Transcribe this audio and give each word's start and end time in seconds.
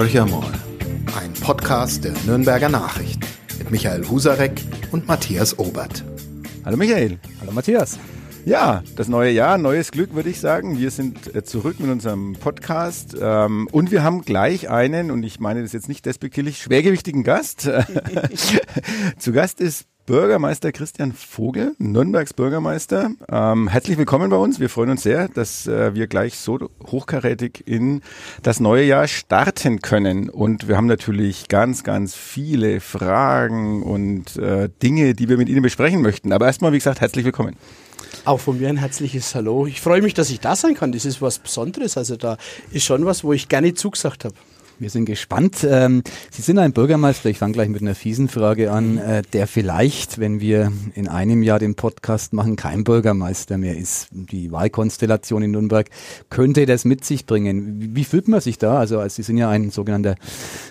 Horcher 0.00 0.24
mal, 0.24 0.50
ein 1.20 1.30
Podcast 1.42 2.04
der 2.04 2.14
Nürnberger 2.24 2.70
Nachrichten 2.70 3.20
mit 3.58 3.70
Michael 3.70 4.08
Husarek 4.08 4.62
und 4.92 5.06
Matthias 5.06 5.58
Obert. 5.58 6.02
Hallo 6.64 6.78
Michael. 6.78 7.18
Hallo 7.38 7.52
Matthias. 7.52 7.98
Ja, 8.46 8.82
das 8.96 9.08
neue 9.08 9.30
Jahr, 9.30 9.58
neues 9.58 9.90
Glück, 9.90 10.14
würde 10.14 10.30
ich 10.30 10.40
sagen. 10.40 10.78
Wir 10.78 10.90
sind 10.90 11.34
äh, 11.34 11.44
zurück 11.44 11.80
mit 11.80 11.90
unserem 11.90 12.32
Podcast 12.32 13.14
ähm, 13.20 13.68
und 13.72 13.90
wir 13.90 14.02
haben 14.02 14.22
gleich 14.22 14.70
einen, 14.70 15.10
und 15.10 15.22
ich 15.22 15.38
meine 15.38 15.60
das 15.60 15.74
jetzt 15.74 15.90
nicht 15.90 16.06
despektierlich, 16.06 16.56
schwergewichtigen 16.56 17.22
Gast. 17.22 17.70
Zu 19.18 19.32
Gast 19.32 19.60
ist 19.60 19.84
Bürgermeister 20.10 20.72
Christian 20.72 21.12
Vogel, 21.12 21.76
Nürnbergs 21.78 22.34
Bürgermeister. 22.34 23.12
Ähm, 23.30 23.68
herzlich 23.68 23.96
willkommen 23.96 24.28
bei 24.28 24.38
uns. 24.38 24.58
Wir 24.58 24.68
freuen 24.68 24.90
uns 24.90 25.04
sehr, 25.04 25.28
dass 25.28 25.68
äh, 25.68 25.94
wir 25.94 26.08
gleich 26.08 26.36
so 26.36 26.68
hochkarätig 26.88 27.62
in 27.64 28.02
das 28.42 28.58
neue 28.58 28.82
Jahr 28.82 29.06
starten 29.06 29.80
können. 29.82 30.28
Und 30.28 30.66
wir 30.66 30.76
haben 30.76 30.88
natürlich 30.88 31.46
ganz, 31.46 31.84
ganz 31.84 32.16
viele 32.16 32.80
Fragen 32.80 33.84
und 33.84 34.36
äh, 34.36 34.68
Dinge, 34.82 35.14
die 35.14 35.28
wir 35.28 35.36
mit 35.36 35.48
Ihnen 35.48 35.62
besprechen 35.62 36.02
möchten. 36.02 36.32
Aber 36.32 36.46
erstmal, 36.46 36.72
wie 36.72 36.78
gesagt, 36.78 37.00
herzlich 37.00 37.24
willkommen. 37.24 37.54
Auch 38.24 38.40
von 38.40 38.58
mir 38.58 38.68
ein 38.68 38.78
herzliches 38.78 39.36
Hallo. 39.36 39.68
Ich 39.68 39.80
freue 39.80 40.02
mich, 40.02 40.14
dass 40.14 40.28
ich 40.30 40.40
da 40.40 40.56
sein 40.56 40.74
kann. 40.74 40.90
Das 40.90 41.04
ist 41.04 41.22
was 41.22 41.38
Besonderes. 41.38 41.96
Also 41.96 42.16
da 42.16 42.36
ist 42.72 42.84
schon 42.84 43.06
was, 43.06 43.22
wo 43.22 43.32
ich 43.32 43.48
gerne 43.48 43.74
zugesagt 43.74 44.24
habe. 44.24 44.34
Wir 44.80 44.88
sind 44.88 45.04
gespannt. 45.04 45.58
Ähm, 45.68 46.02
Sie 46.30 46.40
sind 46.40 46.58
ein 46.58 46.72
Bürgermeister, 46.72 47.28
ich 47.28 47.36
fange 47.36 47.52
gleich 47.52 47.68
mit 47.68 47.82
einer 47.82 47.94
fiesen 47.94 48.28
Frage 48.28 48.72
an, 48.72 48.96
äh, 48.96 49.20
der 49.34 49.46
vielleicht, 49.46 50.18
wenn 50.18 50.40
wir 50.40 50.72
in 50.94 51.06
einem 51.06 51.42
Jahr 51.42 51.58
den 51.58 51.74
Podcast 51.74 52.32
machen, 52.32 52.56
kein 52.56 52.82
Bürgermeister 52.82 53.58
mehr 53.58 53.76
ist. 53.76 54.08
Die 54.10 54.50
Wahlkonstellation 54.50 55.42
in 55.42 55.50
Nürnberg 55.50 55.90
könnte 56.30 56.64
das 56.64 56.86
mit 56.86 57.04
sich 57.04 57.26
bringen. 57.26 57.94
Wie 57.94 58.04
fühlt 58.04 58.26
man 58.26 58.40
sich 58.40 58.56
da? 58.56 58.78
Also, 58.78 59.06
Sie 59.06 59.22
sind 59.22 59.36
ja 59.36 59.50
ein 59.50 59.68
sogenannter 59.68 60.14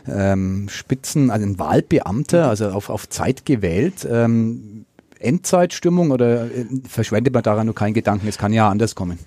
ähm, 0.07 0.69
Spitzen, 0.69 1.29
also 1.29 1.45
ein 1.45 1.59
Wahlbeamter, 1.59 2.49
also 2.49 2.69
auf, 2.69 2.89
auf 2.89 3.07
Zeit 3.09 3.45
gewählt. 3.45 4.07
Ähm, 4.09 4.85
Endzeitstimmung 5.19 6.09
oder 6.09 6.45
äh, 6.45 6.65
verschwendet 6.87 7.35
man 7.35 7.43
daran 7.43 7.67
nur 7.67 7.75
keinen 7.75 7.93
Gedanken? 7.93 8.27
Es 8.27 8.39
kann 8.39 8.53
ja 8.53 8.69
anders 8.69 8.95
kommen. 8.95 9.19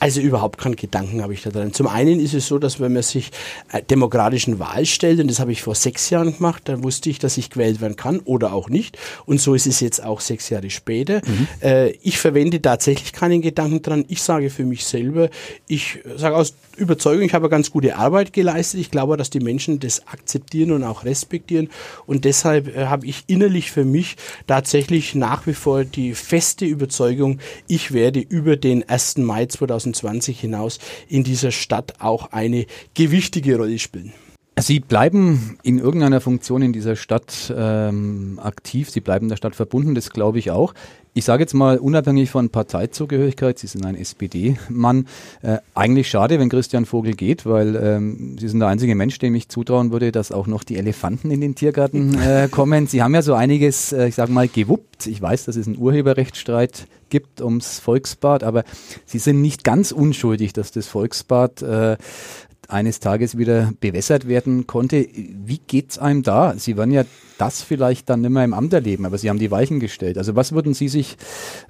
Also 0.00 0.22
überhaupt 0.22 0.58
keinen 0.58 0.76
Gedanken 0.76 1.22
habe 1.22 1.34
ich 1.34 1.42
da 1.42 1.50
drin. 1.50 1.74
Zum 1.74 1.86
einen 1.86 2.20
ist 2.20 2.32
es 2.32 2.46
so, 2.46 2.58
dass 2.58 2.80
wenn 2.80 2.94
man 2.94 3.02
sich 3.02 3.30
äh, 3.70 3.82
demokratischen 3.82 4.58
Wahl 4.58 4.86
stellt, 4.86 5.20
und 5.20 5.28
das 5.28 5.40
habe 5.40 5.52
ich 5.52 5.60
vor 5.60 5.74
sechs 5.74 6.08
Jahren 6.08 6.34
gemacht, 6.34 6.62
dann 6.64 6.82
wusste 6.82 7.10
ich, 7.10 7.18
dass 7.18 7.36
ich 7.36 7.50
gewählt 7.50 7.82
werden 7.82 7.96
kann 7.96 8.20
oder 8.20 8.54
auch 8.54 8.70
nicht. 8.70 8.96
Und 9.26 9.42
so 9.42 9.54
ist 9.54 9.66
es 9.66 9.80
jetzt 9.80 10.02
auch 10.02 10.20
sechs 10.20 10.48
Jahre 10.48 10.70
später. 10.70 11.20
Mhm. 11.26 11.48
Äh, 11.60 11.90
ich 12.02 12.18
verwende 12.18 12.62
tatsächlich 12.62 13.12
keinen 13.12 13.42
Gedanken 13.42 13.82
dran. 13.82 14.06
Ich 14.08 14.22
sage 14.22 14.48
für 14.48 14.64
mich 14.64 14.86
selber, 14.86 15.28
ich 15.68 15.98
sage 16.16 16.34
aus 16.34 16.54
Überzeugung, 16.78 17.26
ich 17.26 17.34
habe 17.34 17.50
ganz 17.50 17.70
gute 17.70 17.96
Arbeit 17.96 18.32
geleistet. 18.32 18.80
Ich 18.80 18.90
glaube, 18.90 19.18
dass 19.18 19.28
die 19.28 19.40
Menschen 19.40 19.80
das 19.80 20.06
akzeptieren 20.06 20.70
und 20.70 20.82
auch 20.82 21.04
respektieren. 21.04 21.68
Und 22.06 22.24
deshalb 22.24 22.74
äh, 22.74 22.86
habe 22.86 23.04
ich 23.04 23.24
innerlich 23.26 23.70
für 23.70 23.84
mich 23.84 24.16
tatsächlich 24.46 25.14
nach 25.14 25.46
wie 25.46 25.52
vor 25.52 25.84
die 25.84 26.14
feste 26.14 26.64
Überzeugung, 26.64 27.38
ich 27.66 27.92
werde 27.92 28.20
über 28.20 28.56
den 28.56 28.88
1. 28.88 29.18
Mai 29.18 29.44
2020 29.44 29.89
2020 29.94 30.40
hinaus 30.40 30.78
in 31.08 31.24
dieser 31.24 31.50
Stadt 31.50 31.94
auch 32.00 32.32
eine 32.32 32.66
gewichtige 32.94 33.56
Rolle 33.56 33.78
spielen. 33.78 34.12
Sie 34.58 34.80
bleiben 34.80 35.58
in 35.62 35.78
irgendeiner 35.78 36.20
Funktion 36.20 36.60
in 36.60 36.72
dieser 36.72 36.96
Stadt 36.96 37.52
ähm, 37.56 38.38
aktiv, 38.42 38.90
Sie 38.90 39.00
bleiben 39.00 39.28
der 39.28 39.36
Stadt 39.36 39.56
verbunden, 39.56 39.94
das 39.94 40.10
glaube 40.10 40.38
ich 40.38 40.50
auch. 40.50 40.74
Ich 41.12 41.24
sage 41.24 41.42
jetzt 41.42 41.54
mal 41.54 41.78
unabhängig 41.78 42.30
von 42.30 42.50
Parteizugehörigkeit, 42.50 43.58
Sie 43.58 43.66
sind 43.66 43.84
ein 43.84 43.96
SPD-Mann. 43.96 45.08
Äh, 45.42 45.58
eigentlich 45.74 46.08
schade, 46.08 46.38
wenn 46.38 46.48
Christian 46.48 46.86
Vogel 46.86 47.14
geht, 47.14 47.46
weil 47.46 47.74
ähm, 47.74 48.36
Sie 48.38 48.46
sind 48.46 48.60
der 48.60 48.68
einzige 48.68 48.94
Mensch, 48.94 49.18
dem 49.18 49.34
ich 49.34 49.48
zutrauen 49.48 49.90
würde, 49.90 50.12
dass 50.12 50.30
auch 50.30 50.46
noch 50.46 50.62
die 50.62 50.76
Elefanten 50.76 51.32
in 51.32 51.40
den 51.40 51.56
Tiergarten 51.56 52.14
äh, 52.20 52.48
kommen. 52.48 52.86
Sie 52.86 53.02
haben 53.02 53.12
ja 53.12 53.22
so 53.22 53.34
einiges, 53.34 53.92
äh, 53.92 54.06
ich 54.06 54.14
sage 54.14 54.30
mal, 54.30 54.46
gewuppt. 54.46 55.08
Ich 55.08 55.20
weiß, 55.20 55.46
dass 55.46 55.56
es 55.56 55.66
einen 55.66 55.78
Urheberrechtsstreit 55.78 56.86
gibt 57.08 57.40
ums 57.40 57.80
Volksbad, 57.80 58.44
aber 58.44 58.62
Sie 59.04 59.18
sind 59.18 59.40
nicht 59.40 59.64
ganz 59.64 59.90
unschuldig, 59.90 60.52
dass 60.52 60.70
das 60.70 60.86
Volksbad 60.86 61.60
äh, 61.62 61.96
eines 62.68 63.00
Tages 63.00 63.36
wieder 63.36 63.72
bewässert 63.80 64.28
werden 64.28 64.68
konnte. 64.68 65.08
Wie 65.12 65.58
geht's 65.66 65.98
einem 65.98 66.22
da? 66.22 66.54
Sie 66.56 66.76
waren 66.76 66.92
ja 66.92 67.02
das 67.40 67.62
vielleicht 67.62 68.10
dann 68.10 68.20
nicht 68.20 68.30
mehr 68.30 68.44
im 68.44 68.54
Amt 68.54 68.72
erleben, 68.72 69.06
aber 69.06 69.16
Sie 69.18 69.30
haben 69.30 69.38
die 69.38 69.50
Weichen 69.50 69.80
gestellt. 69.80 70.18
Also 70.18 70.36
was 70.36 70.52
würden 70.52 70.74
Sie 70.74 70.88
sich 70.88 71.16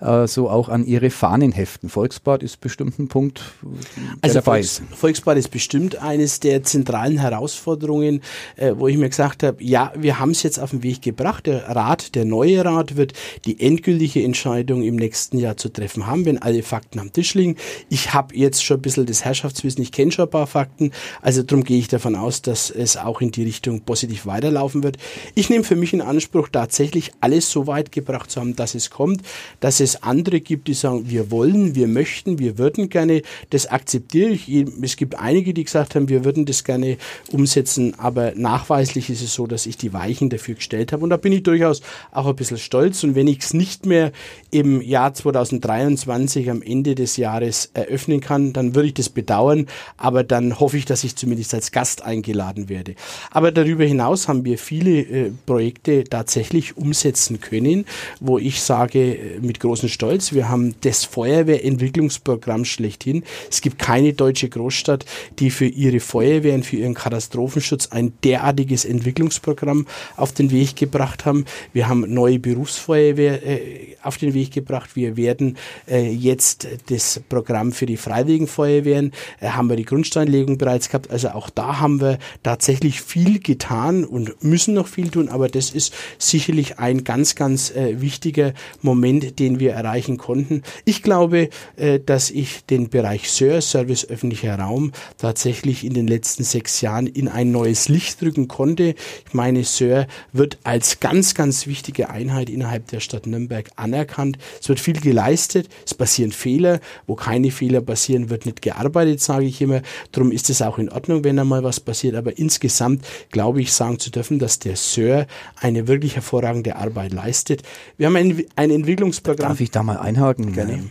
äh, 0.01 0.27
so 0.27 0.51
auch 0.51 0.69
an 0.69 0.85
Ihre 0.85 1.11
Fahnen 1.11 1.53
heften? 1.53 1.89
Volksbad 1.89 2.43
ist 2.43 2.61
bestimmt 2.61 2.99
ein 2.99 3.09
Punkt, 3.09 3.43
der 3.63 4.17
also 4.23 4.41
Volks. 4.41 4.83
Volksbad 4.95 5.37
ist 5.37 5.51
bestimmt 5.51 5.97
eines 6.03 6.41
der 6.41 6.63
zentralen 6.65 7.19
Herausforderungen, 7.19 8.21
äh, 8.57 8.73
wo 8.77 8.89
ich 8.89 8.97
mir 8.97 9.09
gesagt 9.09 9.43
habe, 9.43 9.63
ja, 9.63 9.93
wir 9.97 10.19
haben 10.19 10.31
es 10.31 10.43
jetzt 10.43 10.59
auf 10.59 10.71
den 10.71 10.83
Weg 10.83 11.03
gebracht. 11.03 11.47
Der 11.47 11.69
Rat, 11.69 12.15
der 12.15 12.25
neue 12.25 12.65
Rat 12.65 12.97
wird 12.97 13.13
die 13.45 13.61
endgültige 13.61 14.25
Entscheidung 14.25 14.83
im 14.83 14.97
nächsten 14.97 15.39
Jahr 15.39 15.57
zu 15.57 15.69
treffen 15.69 16.07
haben, 16.07 16.25
wenn 16.25 16.39
alle 16.39 16.63
Fakten 16.63 16.99
am 16.99 17.13
Tisch 17.13 17.35
liegen. 17.35 17.57
Ich 17.89 18.13
habe 18.13 18.35
jetzt 18.37 18.65
schon 18.65 18.79
ein 18.79 18.83
bisschen 18.83 19.07
das 19.07 19.25
Herrschaftswissen, 19.25 19.83
ich 19.83 19.93
kenne 19.93 20.11
schon 20.11 20.25
ein 20.25 20.31
paar 20.31 20.47
Fakten, 20.47 20.91
also 21.23 21.43
darum 21.43 21.65
gehe 21.65 21.79
ich 21.79 21.89
davon 21.89 22.17
aus, 22.17 22.43
dass 22.43 22.71
es 22.71 22.97
auch 22.97 23.21
in 23.21 23.31
die 23.31 23.45
Richtung 23.45 23.83
positiv 23.83 24.27
weiterlaufen 24.27 24.83
wird. 24.83 24.97
Ich 25.35 25.49
nehme 25.51 25.60
für 25.65 25.77
mich 25.77 25.93
in 25.93 26.01
Anspruch, 26.01 26.49
tatsächlich 26.49 27.13
alles 27.21 27.51
so 27.51 27.67
weit 27.67 27.93
gebracht 27.93 28.31
zu 28.31 28.41
haben, 28.41 28.57
dass 28.57 28.75
es 28.75 28.91
kommt, 28.91 29.23
dass 29.61 29.81
es 29.81 30.03
andere 30.03 30.41
gibt, 30.41 30.69
die 30.69 30.75
sagen, 30.75 31.09
wir 31.09 31.31
wollen, 31.31 31.75
wir 31.75 31.89
möchten, 31.89 32.39
wir 32.39 32.59
würden 32.59 32.89
gerne, 32.89 33.23
das 33.51 33.67
akzeptiere 33.67 34.31
ich. 34.31 34.49
Es 34.83 34.97
gibt 34.97 35.19
einige, 35.19 35.55
die 35.55 35.65
gesagt 35.65 35.95
haben, 35.95 36.09
wir 36.09 36.25
würden 36.25 36.47
das 36.47 36.65
gerne 36.65 36.97
umsetzen, 37.31 37.95
aber 37.99 38.33
nachweislich 38.35 39.11
ist 39.11 39.23
es 39.23 39.35
so, 39.35 39.47
dass 39.47 39.67
ich 39.67 39.77
die 39.77 39.93
Weichen 39.93 40.31
dafür 40.31 40.55
gestellt 40.55 40.93
habe 40.93 41.03
und 41.03 41.11
da 41.11 41.17
bin 41.17 41.33
ich 41.33 41.43
durchaus 41.43 41.83
auch 42.13 42.27
ein 42.27 42.37
bisschen 42.37 42.59
stolz 42.59 43.05
und 43.05 43.15
wenn 43.15 43.27
ich 43.27 43.41
es 43.41 43.55
nicht 43.55 43.87
mehr 43.87 44.13
im 44.51 44.81
Jahr 44.81 45.15
2023 45.15 46.51
am 46.51 46.63
Ende 46.63 46.95
des 46.95 47.17
Jahres 47.17 47.71
eröffnen 47.75 48.21
kann, 48.21 48.53
dann 48.53 48.75
würde 48.75 48.89
ich 48.89 48.95
das 48.95 49.09
bedauern, 49.09 49.67
aber 49.97 50.25
dann 50.25 50.59
hoffe 50.61 50.77
ich, 50.77 50.85
dass 50.85 51.05
ich 51.05 51.17
zumindest 51.17 51.55
als 51.55 51.73
Gast 51.73 52.03
eingeladen 52.03 52.69
werde. 52.69 52.95
Aber 53.31 53.53
darüber 53.53 53.85
hinaus 53.85 54.29
haben 54.29 54.45
wir 54.45 54.59
viele 54.59 55.01
äh, 55.01 55.33
Projekte 55.51 56.05
tatsächlich 56.05 56.77
umsetzen 56.77 57.41
können, 57.41 57.85
wo 58.21 58.39
ich 58.39 58.63
sage 58.63 59.17
äh, 59.17 59.41
mit 59.41 59.59
großem 59.59 59.89
Stolz, 59.89 60.33
wir 60.33 60.49
haben 60.49 60.77
das 60.83 61.05
Feuerwehrentwicklungsprogramm 61.05 62.65
schlechthin. 62.65 63.25
Es 63.51 63.61
gibt 63.61 63.81
keine 63.81 64.13
deutsche 64.13 64.49
Großstadt, 64.49 65.07
die 65.41 65.51
für 65.51 65.67
ihre 65.67 65.99
Feuerwehren, 65.99 66.63
für 66.63 66.77
ihren 66.77 66.95
Katastrophenschutz 66.95 67.89
ein 67.89 68.13
derartiges 68.23 68.85
Entwicklungsprogramm 68.85 69.89
auf 70.17 70.31
den 70.31 70.53
Weg 70.53 70.77
gebracht 70.77 71.25
haben. 71.25 71.47
Wir 71.73 71.89
haben 71.89 72.05
neue 72.15 72.39
Berufsfeuerwehr 72.39 73.45
äh, 73.45 73.97
auf 74.05 74.19
den 74.19 74.35
Weg 74.35 74.53
gebracht. 74.53 74.91
Wir 74.95 75.17
werden 75.17 75.57
äh, 75.89 76.13
jetzt 76.13 76.69
das 76.91 77.21
Programm 77.29 77.73
für 77.73 77.87
die 77.87 77.97
Freiwilligen 77.97 78.47
Feuerwehren, 78.47 79.11
äh, 79.41 79.49
haben 79.49 79.69
wir 79.69 79.75
die 79.75 79.85
Grundsteinlegung 79.85 80.59
bereits 80.59 80.91
gehabt. 80.91 81.11
Also 81.11 81.31
auch 81.31 81.51
da 81.51 81.81
haben 81.81 82.01
wir 82.01 82.21
tatsächlich 82.45 83.01
viel 83.01 83.41
getan 83.41 84.05
und 84.05 84.45
müssen 84.45 84.75
noch 84.75 84.87
viel 84.87 85.11
tun, 85.11 85.29
aber 85.29 85.40
aber 85.41 85.49
das 85.49 85.71
ist 85.71 85.95
sicherlich 86.19 86.79
ein 86.79 87.03
ganz, 87.03 87.35
ganz 87.35 87.71
äh, 87.71 88.03
wichtiger 88.03 88.53
Moment, 88.83 89.39
den 89.39 89.59
wir 89.59 89.73
erreichen 89.73 90.19
konnten. 90.19 90.63
Ich 90.85 91.03
glaube, 91.03 91.49
äh, 91.77 91.99
dass 91.99 92.31
ich 92.31 92.67
den 92.67 92.91
Bereich 92.91 93.31
SIR, 93.31 93.63
Service 93.63 94.05
öffentlicher 94.05 94.59
Raum, 94.59 94.93
tatsächlich 95.17 95.83
in 95.83 95.95
den 95.95 96.07
letzten 96.07 96.45
sechs 96.45 96.83
Jahren 96.83 97.07
in 97.07 97.27
ein 97.27 97.53
neues 97.53 97.89
Licht 97.89 98.21
drücken 98.21 98.49
konnte. 98.49 98.95
Ich 99.27 99.33
meine, 99.33 99.65
SIR 99.65 100.07
wird 100.35 100.59
als 100.63 101.01
ganz, 101.01 101.35
ganz 101.35 101.67
wichtige 101.67 102.11
Einheit 102.11 102.51
innerhalb 102.51 102.89
der 102.89 103.01
Stadt 103.01 103.27
Nürnberg 103.27 103.71
anerkannt. 103.77 104.37
Es 104.61 104.69
wird 104.69 104.79
viel 104.79 105.01
geleistet, 105.01 105.71
es 105.87 105.95
passieren 105.95 106.33
Fehler, 106.33 106.81
wo 107.07 107.15
keine 107.15 107.51
Fehler 107.51 107.81
passieren, 107.81 108.29
wird 108.29 108.45
nicht 108.45 108.61
gearbeitet, 108.61 109.21
sage 109.21 109.47
ich 109.47 109.63
immer. 109.63 109.81
Darum 110.13 110.33
ist 110.33 110.51
es 110.51 110.61
auch 110.61 110.79
in 110.79 110.91
Ordnung, 110.91 111.25
wenn 111.25 111.39
einmal 111.39 111.65
was 111.65 111.81
passiert. 111.81 112.15
Aber 112.15 112.37
insgesamt 112.37 113.07
glaube 113.31 113.63
ich 113.63 113.73
sagen 113.73 113.99
zu 113.99 114.11
dürfen, 114.11 114.39
dass 114.39 114.59
der 114.59 114.77
SIR 115.21 115.27
eine 115.61 115.89
wirklich 115.89 116.17
hervorragende 116.17 116.77
Arbeit 116.77 117.13
leistet. 117.13 117.63
Wir 117.97 118.07
haben 118.07 118.17
ein, 118.17 118.43
ein 118.57 118.71
Entwicklungsprogramm. 118.71 119.49
Darf 119.49 119.61
ich 119.61 119.71
da 119.71 119.83
mal 119.83 119.99
einhaken? 119.99 120.53
Gerne. 120.53 120.85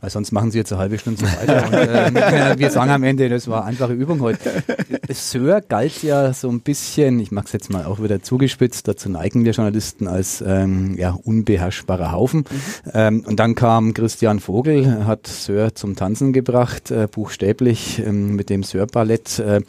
Weil 0.00 0.10
sonst 0.10 0.32
machen 0.32 0.50
Sie 0.50 0.58
jetzt 0.58 0.72
eine 0.72 0.80
halbe 0.80 0.98
Stunde 0.98 1.20
so 1.20 1.26
weiter. 1.26 1.66
Und, 1.66 2.16
äh, 2.16 2.58
wir 2.58 2.70
sagen 2.70 2.90
am 2.90 3.02
Ende, 3.02 3.28
das 3.28 3.48
war 3.48 3.62
eine 3.62 3.70
einfache 3.70 3.92
Übung 3.92 4.20
heute. 4.20 4.62
Sir 5.10 5.62
galt 5.66 6.02
ja 6.02 6.32
so 6.32 6.48
ein 6.48 6.60
bisschen, 6.60 7.18
ich 7.20 7.30
mache 7.30 7.46
es 7.46 7.52
jetzt 7.52 7.70
mal 7.70 7.84
auch 7.84 8.02
wieder 8.02 8.22
zugespitzt, 8.22 8.88
dazu 8.88 9.08
neigen 9.08 9.44
wir 9.44 9.52
Journalisten 9.52 10.08
als 10.08 10.42
ähm, 10.46 10.96
ja, 10.98 11.16
unbeherrschbarer 11.24 12.12
Haufen. 12.12 12.40
Mhm. 12.40 12.90
Ähm, 12.92 13.24
und 13.26 13.40
dann 13.40 13.54
kam 13.54 13.94
Christian 13.94 14.40
Vogel, 14.40 15.06
hat 15.06 15.26
Sir 15.26 15.74
zum 15.74 15.96
Tanzen 15.96 16.32
gebracht, 16.32 16.90
äh, 16.90 17.08
buchstäblich 17.10 18.00
ähm, 18.04 18.36
mit 18.36 18.50
dem 18.50 18.62
Sir-Ballett 18.62 19.38
äh, 19.38 19.60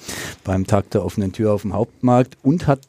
beim 0.44 0.68
Tag 0.68 0.90
der 0.92 1.06
offenen 1.06 1.31
Tür 1.31 1.54
auf 1.54 1.62
dem 1.62 1.74
Hauptmarkt 1.74 2.38
und 2.44 2.68
hat 2.68 2.80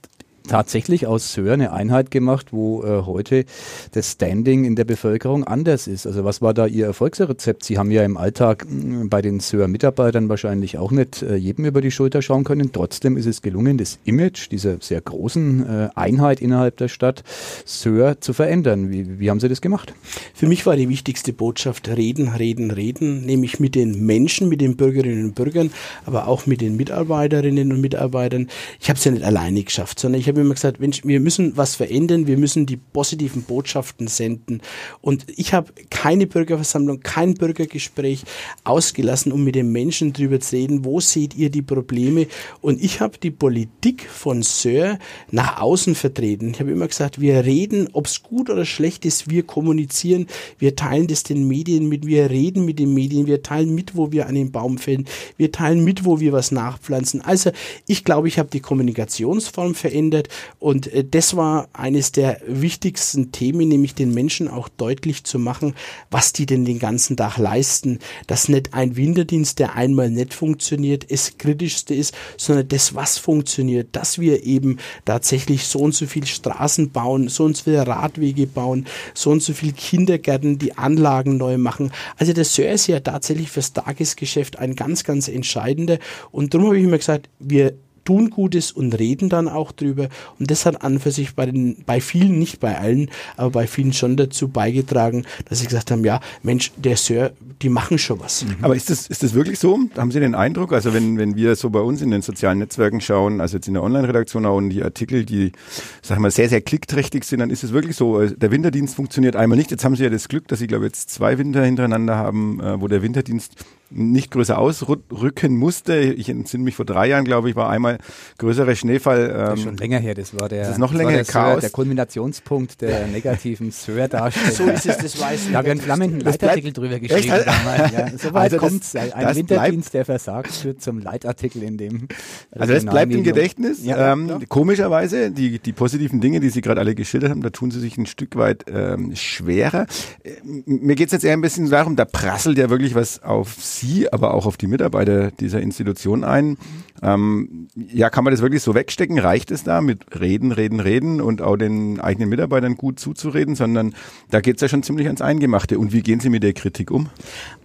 tatsächlich 0.48 1.06
aus 1.06 1.32
Söhr 1.32 1.52
eine 1.52 1.72
Einheit 1.72 2.10
gemacht, 2.10 2.52
wo 2.52 2.82
äh, 2.82 3.02
heute 3.06 3.44
das 3.92 4.12
Standing 4.12 4.64
in 4.64 4.74
der 4.74 4.84
Bevölkerung 4.84 5.44
anders 5.44 5.86
ist. 5.86 6.06
Also 6.06 6.24
was 6.24 6.42
war 6.42 6.54
da 6.54 6.66
Ihr 6.66 6.86
Erfolgsrezept? 6.86 7.64
Sie 7.64 7.78
haben 7.78 7.90
ja 7.90 8.02
im 8.02 8.16
Alltag 8.16 8.66
mh, 8.68 9.06
bei 9.08 9.22
den 9.22 9.40
Söhr 9.40 9.68
Mitarbeitern 9.68 10.28
wahrscheinlich 10.28 10.78
auch 10.78 10.90
nicht 10.90 11.22
äh, 11.22 11.36
jedem 11.36 11.64
über 11.64 11.80
die 11.80 11.90
Schulter 11.90 12.22
schauen 12.22 12.44
können. 12.44 12.72
Trotzdem 12.72 13.16
ist 13.16 13.26
es 13.26 13.42
gelungen, 13.42 13.78
das 13.78 13.98
Image 14.04 14.50
dieser 14.50 14.78
sehr 14.80 15.00
großen 15.00 15.66
äh, 15.66 15.88
Einheit 15.94 16.40
innerhalb 16.40 16.76
der 16.78 16.88
Stadt 16.88 17.22
Söhr 17.64 18.20
zu 18.20 18.32
verändern. 18.32 18.90
Wie, 18.90 19.20
wie 19.20 19.30
haben 19.30 19.40
Sie 19.40 19.48
das 19.48 19.60
gemacht? 19.60 19.94
Für 20.34 20.46
mich 20.46 20.66
war 20.66 20.76
die 20.76 20.88
wichtigste 20.88 21.32
Botschaft 21.32 21.88
reden, 21.88 22.28
reden, 22.28 22.70
reden, 22.70 23.26
nämlich 23.26 23.60
mit 23.60 23.74
den 23.74 24.04
Menschen, 24.06 24.48
mit 24.48 24.60
den 24.60 24.76
Bürgerinnen 24.76 25.26
und 25.26 25.34
Bürgern, 25.34 25.70
aber 26.06 26.26
auch 26.26 26.46
mit 26.46 26.60
den 26.60 26.76
Mitarbeiterinnen 26.76 27.72
und 27.72 27.80
Mitarbeitern. 27.80 28.48
Ich 28.80 28.88
habe 28.88 28.98
es 28.98 29.04
ja 29.04 29.12
nicht 29.12 29.24
alleine 29.24 29.62
geschafft, 29.62 30.00
sondern 30.00 30.20
ich 30.20 30.28
habe 30.28 30.37
immer 30.42 30.54
gesagt, 30.54 30.80
Mensch, 30.80 31.02
wir 31.04 31.20
müssen 31.20 31.56
was 31.56 31.74
verändern, 31.74 32.26
wir 32.26 32.38
müssen 32.38 32.66
die 32.66 32.76
positiven 32.76 33.42
Botschaften 33.42 34.08
senden. 34.08 34.60
Und 35.00 35.26
ich 35.36 35.54
habe 35.54 35.72
keine 35.90 36.26
Bürgerversammlung, 36.26 37.00
kein 37.00 37.34
Bürgergespräch 37.34 38.24
ausgelassen, 38.64 39.32
um 39.32 39.44
mit 39.44 39.54
den 39.54 39.72
Menschen 39.72 40.12
darüber 40.12 40.40
zu 40.40 40.56
reden, 40.56 40.84
wo 40.84 41.00
seht 41.00 41.36
ihr 41.36 41.50
die 41.50 41.62
Probleme. 41.62 42.26
Und 42.60 42.82
ich 42.82 43.00
habe 43.00 43.18
die 43.18 43.30
Politik 43.30 44.08
von 44.08 44.42
Sir 44.42 44.98
nach 45.30 45.60
außen 45.60 45.94
vertreten. 45.94 46.50
Ich 46.50 46.60
habe 46.60 46.70
immer 46.70 46.88
gesagt, 46.88 47.20
wir 47.20 47.44
reden, 47.44 47.88
ob 47.92 48.06
es 48.06 48.22
gut 48.22 48.50
oder 48.50 48.64
schlecht 48.64 49.04
ist, 49.04 49.30
wir 49.30 49.42
kommunizieren, 49.42 50.26
wir 50.58 50.76
teilen 50.76 51.06
das 51.06 51.22
den 51.22 51.46
Medien 51.48 51.88
mit, 51.88 52.06
wir 52.06 52.30
reden 52.30 52.64
mit 52.64 52.78
den 52.78 52.94
Medien, 52.94 53.26
wir 53.26 53.42
teilen 53.42 53.74
mit, 53.74 53.96
wo 53.96 54.12
wir 54.12 54.26
einen 54.26 54.52
Baum 54.52 54.78
fällen, 54.78 55.06
wir 55.36 55.52
teilen 55.52 55.84
mit, 55.84 56.04
wo 56.04 56.20
wir 56.20 56.32
was 56.32 56.52
nachpflanzen. 56.52 57.20
Also 57.22 57.50
ich 57.86 58.04
glaube, 58.04 58.28
ich 58.28 58.38
habe 58.38 58.50
die 58.50 58.60
Kommunikationsform 58.60 59.74
verändert 59.74 60.27
und 60.58 60.92
äh, 60.92 61.04
das 61.04 61.36
war 61.36 61.68
eines 61.72 62.12
der 62.12 62.40
wichtigsten 62.46 63.32
Themen, 63.32 63.68
nämlich 63.68 63.94
den 63.94 64.14
Menschen 64.14 64.48
auch 64.48 64.68
deutlich 64.68 65.24
zu 65.24 65.38
machen, 65.38 65.74
was 66.10 66.32
die 66.32 66.46
denn 66.46 66.64
den 66.64 66.78
ganzen 66.78 67.16
Tag 67.16 67.38
leisten. 67.38 67.98
Dass 68.26 68.48
nicht 68.48 68.74
ein 68.74 68.96
Winterdienst, 68.96 69.58
der 69.58 69.74
einmal 69.74 70.10
nicht 70.10 70.34
funktioniert, 70.34 71.06
es 71.08 71.38
kritischste 71.38 71.94
ist, 71.94 72.14
sondern 72.36 72.68
das, 72.68 72.94
was 72.94 73.18
funktioniert, 73.18 73.88
dass 73.92 74.18
wir 74.18 74.44
eben 74.44 74.78
tatsächlich 75.04 75.66
so 75.66 75.80
und 75.80 75.94
so 75.94 76.06
viel 76.06 76.26
Straßen 76.26 76.90
bauen, 76.90 77.28
so 77.28 77.44
und 77.44 77.56
so 77.56 77.64
viele 77.64 77.86
Radwege 77.86 78.46
bauen, 78.46 78.86
so 79.14 79.30
und 79.30 79.42
so 79.42 79.52
viel 79.52 79.72
Kindergärten, 79.72 80.58
die 80.58 80.76
Anlagen 80.76 81.36
neu 81.36 81.58
machen. 81.58 81.92
Also 82.16 82.32
der 82.32 82.44
Sir 82.44 82.70
ist 82.70 82.86
ja 82.86 83.00
tatsächlich 83.00 83.50
fürs 83.50 83.72
Tagesgeschäft 83.72 84.58
ein 84.58 84.74
ganz, 84.74 85.04
ganz 85.04 85.28
entscheidender. 85.28 85.98
Und 86.30 86.54
darum 86.54 86.68
habe 86.68 86.78
ich 86.78 86.84
immer 86.84 86.98
gesagt, 86.98 87.28
wir 87.38 87.74
tun 88.08 88.30
Gutes 88.30 88.72
und 88.72 88.98
reden 88.98 89.28
dann 89.28 89.48
auch 89.48 89.70
drüber. 89.70 90.08
Und 90.38 90.50
das 90.50 90.64
hat 90.64 90.80
an 90.80 90.98
für 90.98 91.10
sich 91.10 91.34
bei 91.34 91.44
den, 91.44 91.76
bei 91.84 92.00
vielen, 92.00 92.38
nicht 92.38 92.58
bei 92.58 92.78
allen, 92.78 93.10
aber 93.36 93.50
bei 93.50 93.66
vielen 93.66 93.92
schon 93.92 94.16
dazu 94.16 94.48
beigetragen, 94.48 95.26
dass 95.46 95.58
sie 95.58 95.66
gesagt 95.66 95.90
haben, 95.90 96.02
ja, 96.06 96.20
Mensch, 96.42 96.72
der 96.78 96.96
Sir, 96.96 97.32
die 97.60 97.68
machen 97.68 97.98
schon 97.98 98.18
was. 98.18 98.46
Mhm. 98.46 98.56
Aber 98.62 98.74
ist 98.74 98.88
das, 98.88 99.08
ist 99.08 99.22
das 99.22 99.34
wirklich 99.34 99.58
so? 99.58 99.78
Haben 99.94 100.10
Sie 100.10 100.20
den 100.20 100.34
Eindruck? 100.34 100.72
Also 100.72 100.94
wenn, 100.94 101.18
wenn 101.18 101.36
wir 101.36 101.54
so 101.54 101.68
bei 101.68 101.80
uns 101.80 102.00
in 102.00 102.10
den 102.10 102.22
sozialen 102.22 102.60
Netzwerken 102.60 103.02
schauen, 103.02 103.42
also 103.42 103.58
jetzt 103.58 103.68
in 103.68 103.74
der 103.74 103.82
Online-Redaktion 103.82 104.46
auch 104.46 104.56
und 104.56 104.70
die 104.70 104.82
Artikel, 104.82 105.26
die, 105.26 105.52
sagen 106.00 106.22
wir, 106.22 106.30
sehr, 106.30 106.48
sehr 106.48 106.62
klickträchtig 106.62 107.24
sind, 107.24 107.40
dann 107.40 107.50
ist 107.50 107.62
es 107.62 107.74
wirklich 107.74 107.94
so, 107.94 108.22
äh, 108.22 108.34
der 108.34 108.50
Winterdienst 108.50 108.94
funktioniert 108.94 109.36
einmal 109.36 109.58
nicht. 109.58 109.70
Jetzt 109.70 109.84
haben 109.84 109.96
Sie 109.96 110.04
ja 110.04 110.08
das 110.08 110.28
Glück, 110.28 110.48
dass 110.48 110.60
Sie, 110.60 110.66
glaube 110.66 110.86
ich, 110.86 110.92
jetzt 110.92 111.10
zwei 111.10 111.36
Winter 111.36 111.62
hintereinander 111.62 112.16
haben, 112.16 112.58
äh, 112.60 112.80
wo 112.80 112.88
der 112.88 113.02
Winterdienst 113.02 113.66
nicht 113.90 114.30
größer 114.30 114.58
ausrücken 114.58 115.56
musste. 115.56 115.96
Ich 115.98 116.28
entsinne 116.28 116.64
mich 116.64 116.74
vor 116.74 116.84
drei 116.84 117.08
Jahren, 117.08 117.24
glaube 117.24 117.48
ich, 117.48 117.56
war 117.56 117.70
einmal 117.70 117.98
größerer 118.38 118.74
Schneefall. 118.74 119.30
Ähm, 119.30 119.36
das 119.36 119.58
ist 119.58 119.64
schon 119.64 119.76
länger 119.76 119.98
her. 119.98 120.14
Das 120.14 120.38
war 120.38 120.48
der, 120.48 120.62
das 120.62 120.72
ist 120.72 120.78
noch 120.78 120.92
länger 120.92 121.12
der, 121.12 121.24
Chaos. 121.24 121.54
Sir, 121.54 121.60
der 121.62 121.70
Kulminationspunkt 121.70 122.80
der 122.82 123.06
negativen 123.12 123.70
Sir-Darstellung. 123.70 124.50
So 124.50 124.64
ist 124.64 124.86
es, 124.86 124.98
das 124.98 125.20
weiß 125.20 125.46
ich. 125.46 125.52
Da 125.52 125.58
haben 125.58 125.64
wir 125.64 125.72
einen 125.72 125.80
flammenden 125.80 126.20
Leitartikel 126.20 126.72
drüber 126.72 126.98
geschrieben. 127.00 127.32
Echt? 127.32 127.46
Damals, 127.46 127.92
ja. 127.92 128.08
So 128.18 128.34
weit 128.34 128.52
also 128.52 128.56
kommt 128.56 128.82
Ein 129.14 129.36
Winterdienst, 129.36 129.94
der 129.94 130.04
versagt, 130.04 130.52
führt 130.52 130.82
zum 130.82 130.98
Leitartikel 130.98 131.62
in 131.62 131.78
dem. 131.78 132.08
Also 132.50 132.74
das 132.74 132.84
bleibt 132.84 133.12
im 133.12 133.22
Gedächtnis. 133.22 133.84
Ja, 133.84 134.12
ähm, 134.12 134.28
ja. 134.28 134.38
Komischerweise, 134.48 135.30
die, 135.30 135.58
die 135.58 135.72
positiven 135.72 136.20
Dinge, 136.20 136.40
die 136.40 136.50
Sie 136.50 136.60
gerade 136.60 136.80
alle 136.80 136.94
geschildert 136.94 137.30
haben, 137.30 137.42
da 137.42 137.50
tun 137.50 137.70
Sie 137.70 137.80
sich 137.80 137.96
ein 137.96 138.06
Stück 138.06 138.36
weit 138.36 138.64
ähm, 138.68 139.14
schwerer. 139.14 139.86
Äh, 140.24 140.32
mir 140.44 140.96
geht 140.96 141.06
es 141.06 141.12
jetzt 141.12 141.24
eher 141.24 141.32
ein 141.32 141.40
bisschen 141.40 141.70
darum, 141.70 141.96
da 141.96 142.04
prasselt 142.04 142.58
ja 142.58 142.70
wirklich 142.70 142.94
was 142.94 143.22
auf 143.22 143.54
Sie, 143.78 144.12
aber 144.12 144.34
auch 144.34 144.46
auf 144.46 144.56
die 144.56 144.66
Mitarbeiter 144.66 145.30
dieser 145.30 145.60
Institution 145.60 146.24
ein. 146.24 146.58
Ähm, 147.02 147.68
ja, 147.74 148.10
kann 148.10 148.24
man 148.24 148.32
das 148.32 148.42
wirklich 148.42 148.62
so 148.62 148.74
wegstecken? 148.74 149.18
Reicht 149.18 149.50
es 149.50 149.64
da 149.64 149.80
mit 149.80 150.20
Reden, 150.20 150.52
Reden, 150.52 150.80
Reden 150.80 151.20
und 151.20 151.42
auch 151.42 151.56
den 151.56 152.00
eigenen 152.00 152.28
Mitarbeitern 152.28 152.76
gut 152.76 152.98
zuzureden, 152.98 153.54
sondern 153.54 153.94
da 154.30 154.40
geht 154.40 154.56
es 154.56 154.62
ja 154.62 154.68
schon 154.68 154.82
ziemlich 154.82 155.06
ans 155.06 155.20
Eingemachte. 155.20 155.78
Und 155.78 155.92
wie 155.92 156.02
gehen 156.02 156.20
Sie 156.20 156.28
mit 156.28 156.42
der 156.42 156.52
Kritik 156.52 156.90
um? 156.90 157.08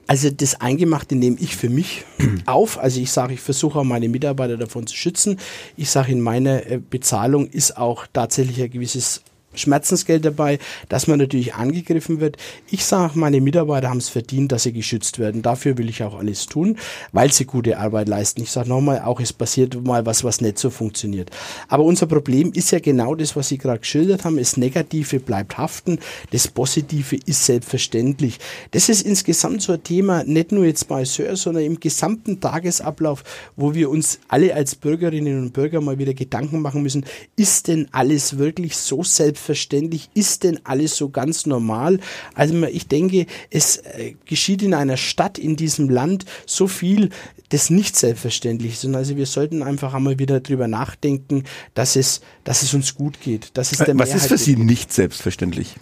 Also 0.06 0.30
das 0.30 0.60
Eingemachte 0.60 1.15
nehme 1.15 1.38
ich 1.39 1.56
für 1.56 1.69
mich 1.69 2.06
auf. 2.45 2.77
Also 2.77 3.00
ich 3.00 3.12
sage, 3.12 3.33
ich 3.33 3.42
versuche 3.42 3.80
auch 3.80 3.83
meine 3.83 4.10
Mitarbeiter 4.10 4.57
davon 4.57 4.86
zu 4.86 4.95
schützen. 4.95 5.39
Ich 5.77 5.89
sage, 5.89 6.12
in 6.12 6.21
meiner 6.21 6.65
äh, 6.68 6.80
Bezahlung 6.89 7.48
ist 7.48 7.77
auch 7.77 8.06
tatsächlich 8.12 8.62
ein 8.62 8.69
gewisses 8.69 9.24
Schmerzensgeld 9.55 10.25
dabei, 10.25 10.59
dass 10.89 11.07
man 11.07 11.19
natürlich 11.19 11.53
angegriffen 11.55 12.19
wird. 12.19 12.38
Ich 12.69 12.85
sage, 12.85 13.17
meine 13.17 13.41
Mitarbeiter 13.41 13.89
haben 13.89 13.97
es 13.97 14.09
verdient, 14.09 14.51
dass 14.51 14.63
sie 14.63 14.73
geschützt 14.73 15.19
werden. 15.19 15.41
Dafür 15.41 15.77
will 15.77 15.89
ich 15.89 16.03
auch 16.03 16.17
alles 16.17 16.47
tun, 16.47 16.77
weil 17.11 17.31
sie 17.31 17.45
gute 17.45 17.77
Arbeit 17.77 18.07
leisten. 18.07 18.41
Ich 18.41 18.51
sage 18.51 18.69
nochmal, 18.69 19.01
auch 19.01 19.19
es 19.19 19.33
passiert 19.33 19.83
mal 19.83 20.05
was, 20.05 20.23
was 20.23 20.41
nicht 20.41 20.57
so 20.57 20.69
funktioniert. 20.69 21.29
Aber 21.67 21.83
unser 21.83 22.07
Problem 22.07 22.51
ist 22.53 22.71
ja 22.71 22.79
genau 22.79 23.15
das, 23.15 23.35
was 23.35 23.50
Sie 23.50 23.57
gerade 23.57 23.79
geschildert 23.79 24.25
haben. 24.25 24.38
Das 24.38 24.57
Negative 24.57 25.19
bleibt 25.19 25.57
haften, 25.57 26.00
das 26.31 26.47
Positive 26.47 27.17
ist 27.25 27.45
selbstverständlich. 27.45 28.39
Das 28.71 28.89
ist 28.89 29.01
insgesamt 29.01 29.61
so 29.61 29.73
ein 29.73 29.83
Thema, 29.83 30.23
nicht 30.23 30.51
nur 30.51 30.65
jetzt 30.65 30.88
bei 30.88 31.05
Sir, 31.05 31.35
sondern 31.35 31.63
im 31.63 31.79
gesamten 31.79 32.39
Tagesablauf, 32.39 33.23
wo 33.55 33.73
wir 33.73 33.89
uns 33.89 34.19
alle 34.27 34.53
als 34.53 34.75
Bürgerinnen 34.75 35.41
und 35.41 35.53
Bürger 35.53 35.81
mal 35.81 35.97
wieder 35.97 36.13
Gedanken 36.13 36.61
machen 36.61 36.83
müssen, 36.83 37.05
ist 37.35 37.67
denn 37.67 37.88
alles 37.91 38.38
wirklich 38.38 38.77
so 38.77 39.03
selbstverständlich? 39.03 39.43
Selbstverständlich 39.44 40.10
ist 40.13 40.44
denn 40.44 40.60
alles 40.63 40.95
so 40.95 41.10
ganz 41.10 41.45
normal? 41.45 42.00
Also 42.34 42.63
ich 42.63 42.88
denke, 42.88 43.25
es 43.50 43.78
äh, 43.78 44.16
geschieht 44.25 44.62
in 44.62 44.74
einer 44.74 44.98
Stadt, 44.98 45.38
in 45.38 45.56
diesem 45.56 45.90
Land 45.90 46.25
so 46.45 46.68
viel, 46.68 47.10
das 47.50 47.69
nicht 47.69 47.95
selbstverständlich 47.95 48.74
ist. 48.74 48.86
Und 48.86 48.95
also 48.95 49.18
wir 49.18 49.25
sollten 49.25 49.62
einfach 49.62 49.94
einmal 49.94 50.18
wieder 50.18 50.40
drüber 50.40 50.68
nachdenken, 50.68 51.44
dass 51.74 51.95
es, 51.95 52.22
dass 52.44 52.63
es 52.63 52.74
uns 52.74 52.95
gut 52.95 53.19
geht. 53.22 53.51
Dass 53.56 53.72
es 53.72 53.80
der 53.80 53.98
Was 54.00 54.10
Mehrheit 54.10 54.16
ist 54.16 54.28
für 54.28 54.38
Sie 54.38 54.56
nicht 54.56 54.94
selbstverständlich? 54.94 55.75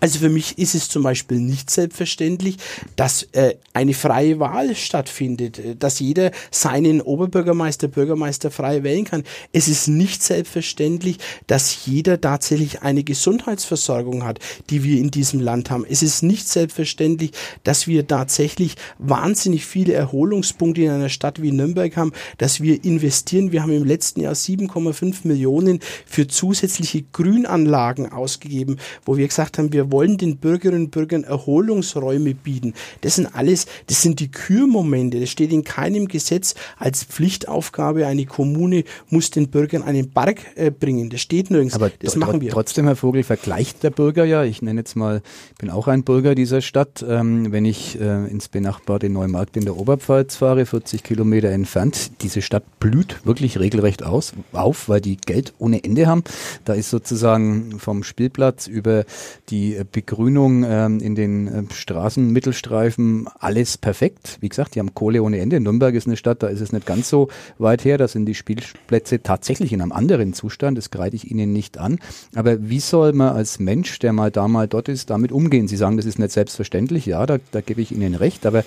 Also 0.00 0.18
für 0.18 0.28
mich 0.28 0.58
ist 0.58 0.74
es 0.74 0.88
zum 0.88 1.02
Beispiel 1.02 1.38
nicht 1.38 1.70
selbstverständlich, 1.70 2.56
dass 2.96 3.24
äh, 3.32 3.54
eine 3.72 3.94
freie 3.94 4.38
Wahl 4.38 4.74
stattfindet, 4.74 5.58
äh, 5.58 5.76
dass 5.76 6.00
jeder 6.00 6.30
seinen 6.50 7.00
Oberbürgermeister, 7.00 7.88
Bürgermeister 7.88 8.50
frei 8.50 8.82
wählen 8.82 9.04
kann. 9.04 9.24
Es 9.52 9.68
ist 9.68 9.88
nicht 9.88 10.22
selbstverständlich, 10.22 11.18
dass 11.46 11.86
jeder 11.86 12.20
tatsächlich 12.20 12.82
eine 12.82 13.04
Gesundheitsversorgung 13.04 14.24
hat, 14.24 14.38
die 14.70 14.84
wir 14.84 14.98
in 14.98 15.10
diesem 15.10 15.40
Land 15.40 15.70
haben. 15.70 15.86
Es 15.88 16.02
ist 16.02 16.22
nicht 16.22 16.48
selbstverständlich, 16.48 17.32
dass 17.64 17.86
wir 17.86 18.06
tatsächlich 18.06 18.76
wahnsinnig 18.98 19.64
viele 19.66 19.92
Erholungspunkte 19.92 20.82
in 20.82 20.90
einer 20.90 21.08
Stadt 21.08 21.40
wie 21.42 21.52
Nürnberg 21.52 21.96
haben, 21.96 22.12
dass 22.38 22.60
wir 22.60 22.84
investieren. 22.84 23.52
Wir 23.52 23.62
haben 23.62 23.72
im 23.72 23.84
letzten 23.84 24.20
Jahr 24.20 24.34
7,5 24.34 25.26
Millionen 25.26 25.80
für 26.06 26.26
zusätzliche 26.26 27.02
Grünanlagen 27.12 28.12
ausgegeben, 28.12 28.78
wo 29.04 29.16
wir 29.16 29.26
gesagt 29.26 29.58
haben, 29.58 29.61
wir 29.70 29.92
wollen 29.92 30.16
den 30.16 30.38
Bürgerinnen 30.38 30.86
und 30.86 30.90
Bürgern 30.90 31.24
Erholungsräume 31.24 32.34
bieten. 32.34 32.74
Das 33.02 33.16
sind 33.16 33.26
alles, 33.34 33.66
das 33.86 34.02
sind 34.02 34.20
die 34.20 34.30
Kürmomente. 34.30 35.20
Das 35.20 35.28
steht 35.28 35.52
in 35.52 35.62
keinem 35.62 36.08
Gesetz 36.08 36.54
als 36.78 37.04
Pflichtaufgabe. 37.04 38.06
Eine 38.06 38.26
Kommune 38.26 38.84
muss 39.10 39.30
den 39.30 39.48
Bürgern 39.48 39.82
einen 39.82 40.10
Park 40.10 40.38
äh, 40.54 40.70
bringen. 40.70 41.10
Das 41.10 41.20
steht 41.20 41.50
nirgends. 41.50 41.74
Aber 41.74 41.90
das 41.90 42.16
machen 42.16 42.40
wir. 42.40 42.50
Trotzdem, 42.50 42.86
Herr 42.86 42.96
Vogel, 42.96 43.22
vergleicht 43.22 43.82
der 43.82 43.90
Bürger 43.90 44.24
ja. 44.24 44.44
Ich 44.44 44.62
nenne 44.62 44.80
jetzt 44.80 44.96
mal, 44.96 45.22
ich 45.52 45.58
bin 45.58 45.70
auch 45.70 45.88
ein 45.88 46.04
Bürger 46.04 46.34
dieser 46.34 46.60
Stadt. 46.60 47.04
Ähm, 47.06 47.52
wenn 47.52 47.64
ich 47.64 48.00
äh, 48.00 48.26
ins 48.30 48.48
benachbarte 48.48 49.08
Neumarkt 49.08 49.56
in 49.56 49.64
der 49.64 49.76
Oberpfalz 49.76 50.36
fahre, 50.36 50.64
40 50.64 51.02
Kilometer 51.02 51.50
entfernt, 51.50 52.12
diese 52.22 52.42
Stadt 52.42 52.64
blüht 52.80 53.24
wirklich 53.24 53.58
regelrecht 53.58 54.02
aus, 54.02 54.32
auf, 54.52 54.88
weil 54.88 55.00
die 55.00 55.16
Geld 55.16 55.52
ohne 55.58 55.84
Ende 55.84 56.06
haben. 56.06 56.24
Da 56.64 56.74
ist 56.74 56.90
sozusagen 56.90 57.78
vom 57.78 58.02
Spielplatz 58.02 58.66
über 58.66 59.04
die 59.52 59.78
Begrünung 59.92 60.64
ähm, 60.66 60.98
in 60.98 61.14
den 61.14 61.46
äh, 61.46 61.62
Straßenmittelstreifen, 61.72 63.28
alles 63.38 63.76
perfekt. 63.76 64.38
Wie 64.40 64.48
gesagt, 64.48 64.74
die 64.74 64.80
haben 64.80 64.94
Kohle 64.94 65.22
ohne 65.22 65.38
Ende. 65.38 65.60
Nürnberg 65.60 65.94
ist 65.94 66.06
eine 66.06 66.16
Stadt, 66.16 66.42
da 66.42 66.48
ist 66.48 66.62
es 66.62 66.72
nicht 66.72 66.86
ganz 66.86 67.10
so 67.10 67.28
weit 67.58 67.84
her. 67.84 67.98
Da 67.98 68.08
sind 68.08 68.24
die 68.24 68.34
Spielplätze 68.34 69.22
tatsächlich 69.22 69.72
in 69.74 69.82
einem 69.82 69.92
anderen 69.92 70.32
Zustand. 70.32 70.78
Das 70.78 70.90
greite 70.90 71.16
ich 71.16 71.30
Ihnen 71.30 71.52
nicht 71.52 71.76
an. 71.76 71.98
Aber 72.34 72.68
wie 72.68 72.80
soll 72.80 73.12
man 73.12 73.36
als 73.36 73.58
Mensch, 73.58 73.98
der 73.98 74.14
mal 74.14 74.30
da 74.30 74.48
mal 74.48 74.66
dort 74.66 74.88
ist, 74.88 75.10
damit 75.10 75.32
umgehen? 75.32 75.68
Sie 75.68 75.76
sagen, 75.76 75.98
das 75.98 76.06
ist 76.06 76.18
nicht 76.18 76.32
selbstverständlich. 76.32 77.04
Ja, 77.04 77.26
da, 77.26 77.38
da 77.50 77.60
gebe 77.60 77.82
ich 77.82 77.92
Ihnen 77.92 78.14
recht. 78.14 78.46
Aber 78.46 78.64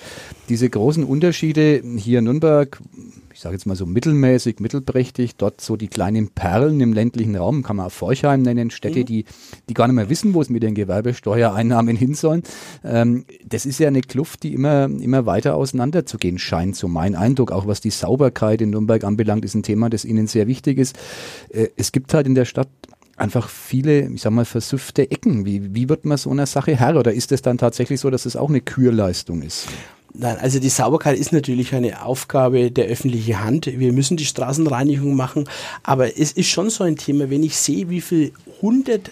diese 0.48 0.70
großen 0.70 1.02
Unterschiede 1.02 1.82
hier 1.96 2.20
in 2.20 2.26
Nürnberg, 2.26 2.80
ich 3.36 3.42
sage 3.42 3.54
jetzt 3.54 3.66
mal 3.66 3.76
so 3.76 3.84
mittelmäßig, 3.84 4.60
mittelprächtig, 4.60 5.36
dort 5.36 5.60
so 5.60 5.76
die 5.76 5.88
kleinen 5.88 6.30
Perlen 6.30 6.80
im 6.80 6.94
ländlichen 6.94 7.36
Raum, 7.36 7.62
kann 7.62 7.76
man 7.76 7.84
auch 7.84 7.92
Forchheim 7.92 8.40
nennen, 8.40 8.70
Städte, 8.70 9.00
mhm. 9.00 9.04
die, 9.04 9.24
die 9.68 9.74
gar 9.74 9.88
nicht 9.88 9.96
mehr 9.96 10.08
wissen, 10.08 10.32
wo 10.32 10.40
es 10.40 10.48
mit 10.48 10.62
den 10.62 10.74
Gewerbesteuereinnahmen 10.74 11.96
hin 11.96 12.14
sollen. 12.14 12.44
Ähm, 12.82 13.26
das 13.46 13.66
ist 13.66 13.78
ja 13.78 13.88
eine 13.88 14.00
Kluft, 14.00 14.42
die 14.42 14.54
immer, 14.54 14.84
immer 14.86 15.26
weiter 15.26 15.54
auseinanderzugehen 15.54 16.38
scheint, 16.38 16.76
so 16.76 16.88
mein 16.88 17.14
Eindruck. 17.14 17.52
Auch 17.52 17.66
was 17.66 17.82
die 17.82 17.90
Sauberkeit 17.90 18.62
in 18.62 18.70
Nürnberg 18.70 19.04
anbelangt, 19.04 19.44
ist 19.44 19.54
ein 19.54 19.62
Thema, 19.62 19.90
das 19.90 20.06
Ihnen 20.06 20.28
sehr 20.28 20.46
wichtig 20.46 20.78
ist. 20.78 20.96
Äh, 21.50 21.68
es 21.76 21.92
gibt 21.92 22.14
halt 22.14 22.26
in 22.26 22.34
der 22.34 22.46
Stadt 22.46 22.70
einfach 23.18 23.50
viele, 23.50 24.08
ich 24.08 24.22
sag 24.22 24.32
mal, 24.32 24.46
versüffte 24.46 25.10
Ecken. 25.10 25.44
Wie, 25.44 25.74
wie 25.74 25.90
wird 25.90 26.06
man 26.06 26.16
so 26.16 26.30
einer 26.30 26.46
Sache 26.46 26.74
Herr? 26.74 26.96
Oder 26.96 27.12
ist 27.12 27.32
es 27.32 27.42
dann 27.42 27.58
tatsächlich 27.58 28.00
so, 28.00 28.08
dass 28.08 28.24
es 28.24 28.34
auch 28.34 28.48
eine 28.48 28.62
Kürleistung 28.62 29.42
ist? 29.42 29.68
Nein, 30.18 30.38
also 30.38 30.58
die 30.58 30.70
Sauberkeit 30.70 31.18
ist 31.18 31.32
natürlich 31.32 31.74
eine 31.74 32.02
Aufgabe 32.02 32.70
der 32.70 32.86
öffentlichen 32.86 33.44
Hand. 33.44 33.66
Wir 33.66 33.92
müssen 33.92 34.16
die 34.16 34.24
Straßenreinigung 34.24 35.14
machen, 35.14 35.44
aber 35.82 36.18
es 36.18 36.32
ist 36.32 36.48
schon 36.48 36.70
so 36.70 36.84
ein 36.84 36.96
Thema, 36.96 37.28
wenn 37.28 37.42
ich 37.42 37.56
sehe, 37.56 37.90
wie 37.90 38.00
viel 38.00 38.32
hundert 38.62 39.10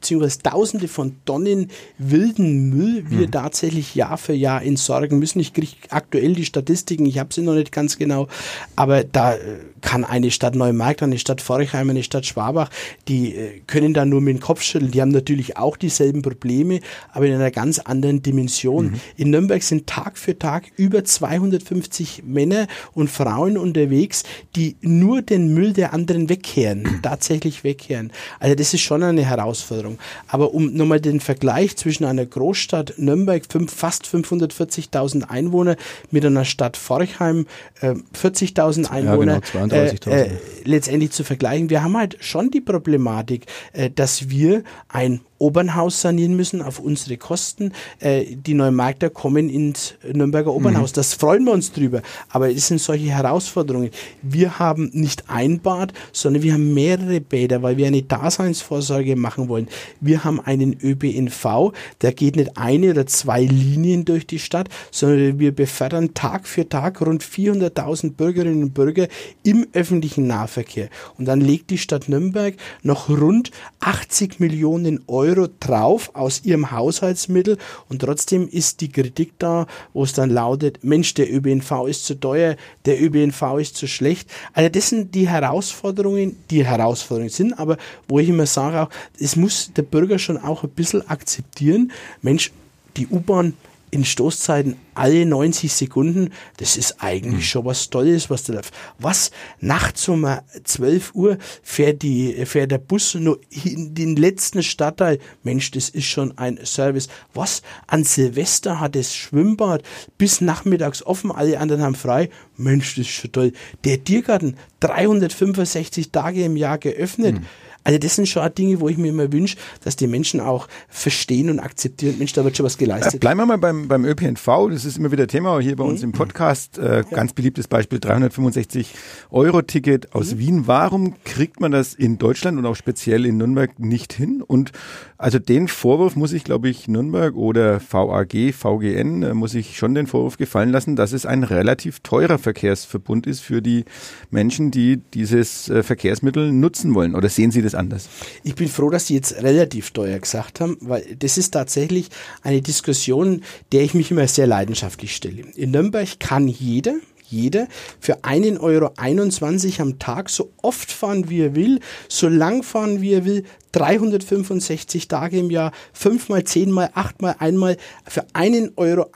beziehungsweise 0.00 0.42
Tausende 0.42 0.88
von 0.88 1.16
Tonnen 1.26 1.70
wilden 1.98 2.70
Müll 2.70 3.04
wir 3.10 3.26
mhm. 3.26 3.30
tatsächlich 3.30 3.94
Jahr 3.94 4.16
für 4.16 4.32
Jahr 4.32 4.62
entsorgen 4.62 5.18
müssen. 5.18 5.40
Ich 5.40 5.52
kriege 5.52 5.72
aktuell 5.90 6.34
die 6.34 6.44
Statistiken, 6.44 7.04
ich 7.06 7.18
habe 7.18 7.32
sie 7.32 7.42
noch 7.42 7.54
nicht 7.54 7.70
ganz 7.70 7.98
genau, 7.98 8.28
aber 8.76 9.04
da 9.04 9.34
äh, 9.34 9.38
kann 9.80 10.04
eine 10.04 10.30
Stadt 10.30 10.54
Neumarkt, 10.54 11.02
eine 11.02 11.18
Stadt 11.18 11.40
Forchheim, 11.40 11.90
eine 11.90 12.02
Stadt 12.02 12.26
Schwabach, 12.26 12.70
die 13.08 13.34
äh, 13.34 13.60
können 13.66 13.94
da 13.94 14.04
nur 14.04 14.20
mit 14.20 14.36
dem 14.36 14.40
Kopf 14.40 14.62
schütteln. 14.62 14.90
Die 14.90 15.00
haben 15.00 15.10
natürlich 15.10 15.56
auch 15.56 15.76
dieselben 15.76 16.22
Probleme, 16.22 16.80
aber 17.12 17.26
in 17.26 17.34
einer 17.34 17.50
ganz 17.50 17.78
anderen 17.78 18.22
Dimension. 18.22 18.86
Mhm. 18.86 19.00
In 19.16 19.30
Nürnberg 19.30 19.62
sind 19.62 19.86
Tag 19.86 20.18
für 20.18 20.38
Tag 20.38 20.64
über 20.76 21.04
250 21.04 22.22
Männer 22.24 22.66
und 22.94 23.10
Frauen 23.10 23.58
unterwegs, 23.58 24.22
die 24.56 24.76
nur 24.80 25.22
den 25.22 25.52
Müll 25.52 25.72
der 25.72 25.92
anderen 25.92 26.28
wegkehren, 26.28 27.00
tatsächlich 27.02 27.64
wegkehren. 27.64 28.12
Also 28.38 28.54
das 28.54 28.72
ist 28.72 28.80
schon 28.80 29.02
eine 29.02 29.24
Herausforderung. 29.24 29.89
Veränderung. 29.90 29.98
Aber 30.28 30.54
um 30.54 30.72
nochmal 30.74 31.00
den 31.00 31.20
Vergleich 31.20 31.76
zwischen 31.76 32.04
einer 32.04 32.26
Großstadt 32.26 32.94
Nürnberg, 32.98 33.42
fünf, 33.48 33.72
fast 33.72 34.04
540.000 34.06 35.24
Einwohner, 35.28 35.76
mit 36.10 36.24
einer 36.24 36.44
Stadt 36.44 36.76
Forchheim, 36.76 37.46
äh, 37.80 37.94
40.000 38.14 38.90
Einwohner, 38.90 39.40
ja, 39.54 39.66
genau, 39.66 39.74
äh, 39.74 40.26
äh, 40.26 40.30
letztendlich 40.64 41.10
zu 41.10 41.24
vergleichen. 41.24 41.70
Wir 41.70 41.82
haben 41.82 41.96
halt 41.96 42.16
schon 42.20 42.50
die 42.50 42.60
Problematik, 42.60 43.46
äh, 43.72 43.90
dass 43.90 44.30
wir 44.30 44.62
ein 44.88 45.20
Obernhaus 45.40 46.02
sanieren 46.02 46.36
müssen 46.36 46.60
auf 46.60 46.78
unsere 46.78 47.16
Kosten. 47.16 47.72
Äh, 47.98 48.36
die 48.36 48.54
Neumarkter 48.54 49.08
kommen 49.08 49.48
ins 49.48 49.94
Nürnberger 50.12 50.52
Obernhaus. 50.52 50.92
Mhm. 50.92 50.94
Das 50.96 51.14
freuen 51.14 51.44
wir 51.44 51.52
uns 51.52 51.72
drüber. 51.72 52.02
Aber 52.28 52.50
es 52.50 52.68
sind 52.68 52.80
solche 52.80 53.08
Herausforderungen. 53.08 53.90
Wir 54.20 54.58
haben 54.58 54.90
nicht 54.92 55.24
ein 55.28 55.60
Bad, 55.60 55.94
sondern 56.12 56.42
wir 56.42 56.52
haben 56.52 56.74
mehrere 56.74 57.20
Bäder, 57.20 57.62
weil 57.62 57.78
wir 57.78 57.86
eine 57.86 58.02
Daseinsvorsorge 58.02 59.16
machen 59.16 59.48
wollen. 59.48 59.68
Wir 60.00 60.24
haben 60.24 60.40
einen 60.40 60.76
ÖPNV, 60.80 61.72
der 62.02 62.12
geht 62.12 62.36
nicht 62.36 62.58
eine 62.58 62.90
oder 62.90 63.06
zwei 63.06 63.42
Linien 63.42 64.04
durch 64.04 64.26
die 64.26 64.38
Stadt, 64.38 64.68
sondern 64.90 65.38
wir 65.38 65.54
befördern 65.54 66.12
Tag 66.12 66.46
für 66.46 66.68
Tag 66.68 67.00
rund 67.00 67.24
400.000 67.24 68.12
Bürgerinnen 68.12 68.64
und 68.64 68.74
Bürger 68.74 69.08
im 69.42 69.66
öffentlichen 69.72 70.26
Nahverkehr. 70.26 70.90
Und 71.16 71.24
dann 71.24 71.40
legt 71.40 71.70
die 71.70 71.78
Stadt 71.78 72.10
Nürnberg 72.10 72.56
noch 72.82 73.08
rund 73.08 73.50
80 73.80 74.38
Millionen 74.38 75.00
Euro 75.06 75.29
Euro 75.30 75.48
drauf 75.60 76.10
aus 76.14 76.44
ihrem 76.44 76.70
Haushaltsmittel 76.70 77.58
und 77.88 78.00
trotzdem 78.00 78.48
ist 78.48 78.80
die 78.80 78.90
Kritik 78.90 79.32
da, 79.38 79.66
wo 79.92 80.04
es 80.04 80.12
dann 80.12 80.30
lautet, 80.30 80.82
Mensch, 80.82 81.14
der 81.14 81.32
ÖBNV 81.32 81.86
ist 81.86 82.04
zu 82.04 82.18
teuer, 82.18 82.56
der 82.84 83.00
ÖBNV 83.00 83.58
ist 83.58 83.76
zu 83.76 83.86
schlecht. 83.86 84.30
Also 84.52 84.68
das 84.68 84.88
sind 84.88 85.14
die 85.14 85.28
Herausforderungen, 85.28 86.36
die 86.50 86.64
Herausforderungen 86.64 87.30
sind, 87.30 87.58
aber 87.58 87.76
wo 88.08 88.18
ich 88.18 88.28
immer 88.28 88.46
sage 88.46 88.88
es 89.18 89.36
muss 89.36 89.72
der 89.74 89.82
Bürger 89.82 90.18
schon 90.18 90.38
auch 90.38 90.64
ein 90.64 90.70
bisschen 90.70 91.06
akzeptieren, 91.08 91.92
Mensch, 92.22 92.52
die 92.96 93.06
U-Bahn 93.06 93.54
in 93.90 94.04
Stoßzeiten 94.04 94.76
alle 94.94 95.24
90 95.26 95.72
Sekunden, 95.72 96.30
das 96.58 96.76
ist 96.76 96.96
eigentlich 97.02 97.34
mhm. 97.34 97.42
schon 97.42 97.64
was 97.64 97.90
Tolles, 97.90 98.30
was 98.30 98.44
da 98.44 98.54
läuft. 98.54 98.74
Was? 98.98 99.30
Nachts 99.60 100.08
um 100.08 100.26
12 100.64 101.14
Uhr 101.14 101.38
fährt, 101.62 102.02
die, 102.02 102.44
fährt 102.46 102.70
der 102.70 102.78
Bus 102.78 103.14
nur 103.14 103.40
in 103.64 103.94
den 103.94 104.16
letzten 104.16 104.62
Stadtteil. 104.62 105.18
Mensch, 105.42 105.70
das 105.70 105.88
ist 105.88 106.06
schon 106.06 106.36
ein 106.38 106.58
Service. 106.64 107.08
Was? 107.34 107.62
An 107.86 108.04
Silvester 108.04 108.80
hat 108.80 108.94
das 108.94 109.14
Schwimmbad 109.14 109.82
bis 110.18 110.40
nachmittags 110.40 111.04
offen, 111.04 111.32
alle 111.32 111.58
anderen 111.58 111.82
haben 111.82 111.94
frei. 111.94 112.30
Mensch, 112.56 112.96
das 112.96 113.06
ist 113.06 113.12
schon 113.12 113.32
toll. 113.32 113.52
Der 113.84 114.04
Tiergarten, 114.04 114.56
365 114.80 116.10
Tage 116.10 116.44
im 116.44 116.56
Jahr 116.56 116.78
geöffnet. 116.78 117.40
Mhm. 117.40 117.46
Also 117.84 117.98
das 117.98 118.16
sind 118.16 118.28
schon 118.28 118.48
Dinge, 118.54 118.80
wo 118.80 118.88
ich 118.88 118.98
mir 118.98 119.08
immer 119.08 119.32
wünsche, 119.32 119.56
dass 119.84 119.96
die 119.96 120.06
Menschen 120.06 120.40
auch 120.40 120.68
verstehen 120.88 121.50
und 121.50 121.60
akzeptieren, 121.60 122.16
Mensch, 122.18 122.32
da 122.32 122.44
wird 122.44 122.56
schon 122.56 122.66
was 122.66 122.78
geleistet. 122.78 123.14
Ja, 123.14 123.18
bleiben 123.18 123.40
wir 123.40 123.46
mal 123.46 123.58
beim, 123.58 123.88
beim 123.88 124.04
ÖPNV, 124.04 124.68
das 124.70 124.84
ist 124.84 124.98
immer 124.98 125.12
wieder 125.12 125.26
Thema 125.26 125.58
hier 125.60 125.76
bei 125.76 125.84
mhm. 125.84 125.90
uns 125.90 126.02
im 126.02 126.12
Podcast. 126.12 126.78
Äh, 126.78 126.98
ja. 126.98 127.02
Ganz 127.02 127.32
beliebtes 127.32 127.68
Beispiel, 127.68 128.00
365 128.00 128.94
Euro 129.30 129.62
Ticket 129.62 130.14
aus 130.14 130.34
mhm. 130.34 130.38
Wien. 130.38 130.66
Warum 130.66 131.14
kriegt 131.24 131.60
man 131.60 131.70
das 131.70 131.94
in 131.94 132.18
Deutschland 132.18 132.58
und 132.58 132.66
auch 132.66 132.76
speziell 132.76 133.24
in 133.26 133.36
Nürnberg 133.36 133.78
nicht 133.78 134.12
hin? 134.12 134.42
Und 134.42 134.72
also 135.16 135.38
den 135.38 135.68
Vorwurf 135.68 136.16
muss 136.16 136.32
ich, 136.32 136.44
glaube 136.44 136.68
ich, 136.68 136.88
Nürnberg 136.88 137.34
oder 137.34 137.80
VAG, 137.80 138.54
VGN, 138.54 139.22
äh, 139.22 139.34
muss 139.34 139.54
ich 139.54 139.76
schon 139.76 139.94
den 139.94 140.06
Vorwurf 140.06 140.36
gefallen 140.36 140.70
lassen, 140.70 140.96
dass 140.96 141.12
es 141.12 141.26
ein 141.26 141.44
relativ 141.44 142.00
teurer 142.00 142.38
Verkehrsverbund 142.38 143.26
ist 143.26 143.40
für 143.40 143.62
die 143.62 143.84
Menschen, 144.30 144.70
die 144.70 144.98
dieses 145.14 145.68
äh, 145.68 145.82
Verkehrsmittel 145.82 146.52
nutzen 146.52 146.94
wollen. 146.94 147.14
Oder 147.14 147.28
sehen 147.28 147.50
Sie 147.50 147.62
das 147.62 147.69
das 147.72 147.78
anders? 147.78 148.08
Ich 148.42 148.54
bin 148.54 148.68
froh, 148.68 148.90
dass 148.90 149.06
Sie 149.06 149.14
jetzt 149.14 149.34
relativ 149.42 149.90
teuer 149.90 150.18
gesagt 150.18 150.60
haben, 150.60 150.76
weil 150.80 151.16
das 151.18 151.38
ist 151.38 151.52
tatsächlich 151.52 152.08
eine 152.42 152.62
Diskussion, 152.62 153.42
der 153.72 153.82
ich 153.82 153.94
mich 153.94 154.10
immer 154.10 154.26
sehr 154.28 154.46
leidenschaftlich 154.46 155.14
stelle. 155.14 155.42
In 155.54 155.70
Nürnberg 155.70 156.18
kann 156.18 156.48
jeder, 156.48 156.94
jeder 157.28 157.68
für 158.00 158.24
1,21 158.24 158.60
Euro 158.60 159.82
am 159.82 159.98
Tag 159.98 160.30
so 160.30 160.50
oft 160.62 160.90
fahren, 160.90 161.30
wie 161.30 161.40
er 161.42 161.54
will, 161.54 161.80
so 162.08 162.28
lang 162.28 162.62
fahren, 162.62 163.00
wie 163.00 163.12
er 163.12 163.24
will, 163.24 163.44
365 163.72 165.08
Tage 165.08 165.38
im 165.38 165.50
Jahr, 165.50 165.72
fünfmal, 165.92 166.44
zehnmal, 166.44 166.90
achtmal, 166.94 167.36
einmal 167.38 167.76
für 168.06 168.22
1,21 168.34 168.76
Euro 168.76 169.08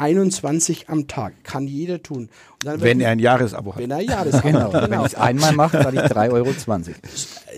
am 0.86 1.08
Tag. 1.08 1.32
Kann 1.44 1.66
jeder 1.66 2.02
tun. 2.02 2.28
Wenn 2.64 3.00
er 3.00 3.10
ein 3.10 3.18
Jahresabo 3.18 3.74
hat. 3.74 3.80
Wenn 3.80 3.90
er 3.90 3.98
ein 3.98 4.06
Jahresabo 4.06 4.48
genau. 4.48 4.72
hat. 4.72 4.84
Genau. 4.84 4.90
Wenn 4.90 5.00
ich 5.00 5.06
es 5.06 5.14
einmal 5.14 5.52
mache, 5.52 5.78
zahle 5.78 6.04
ich 6.04 6.10
3,20 6.10 6.32
Euro. 6.32 6.54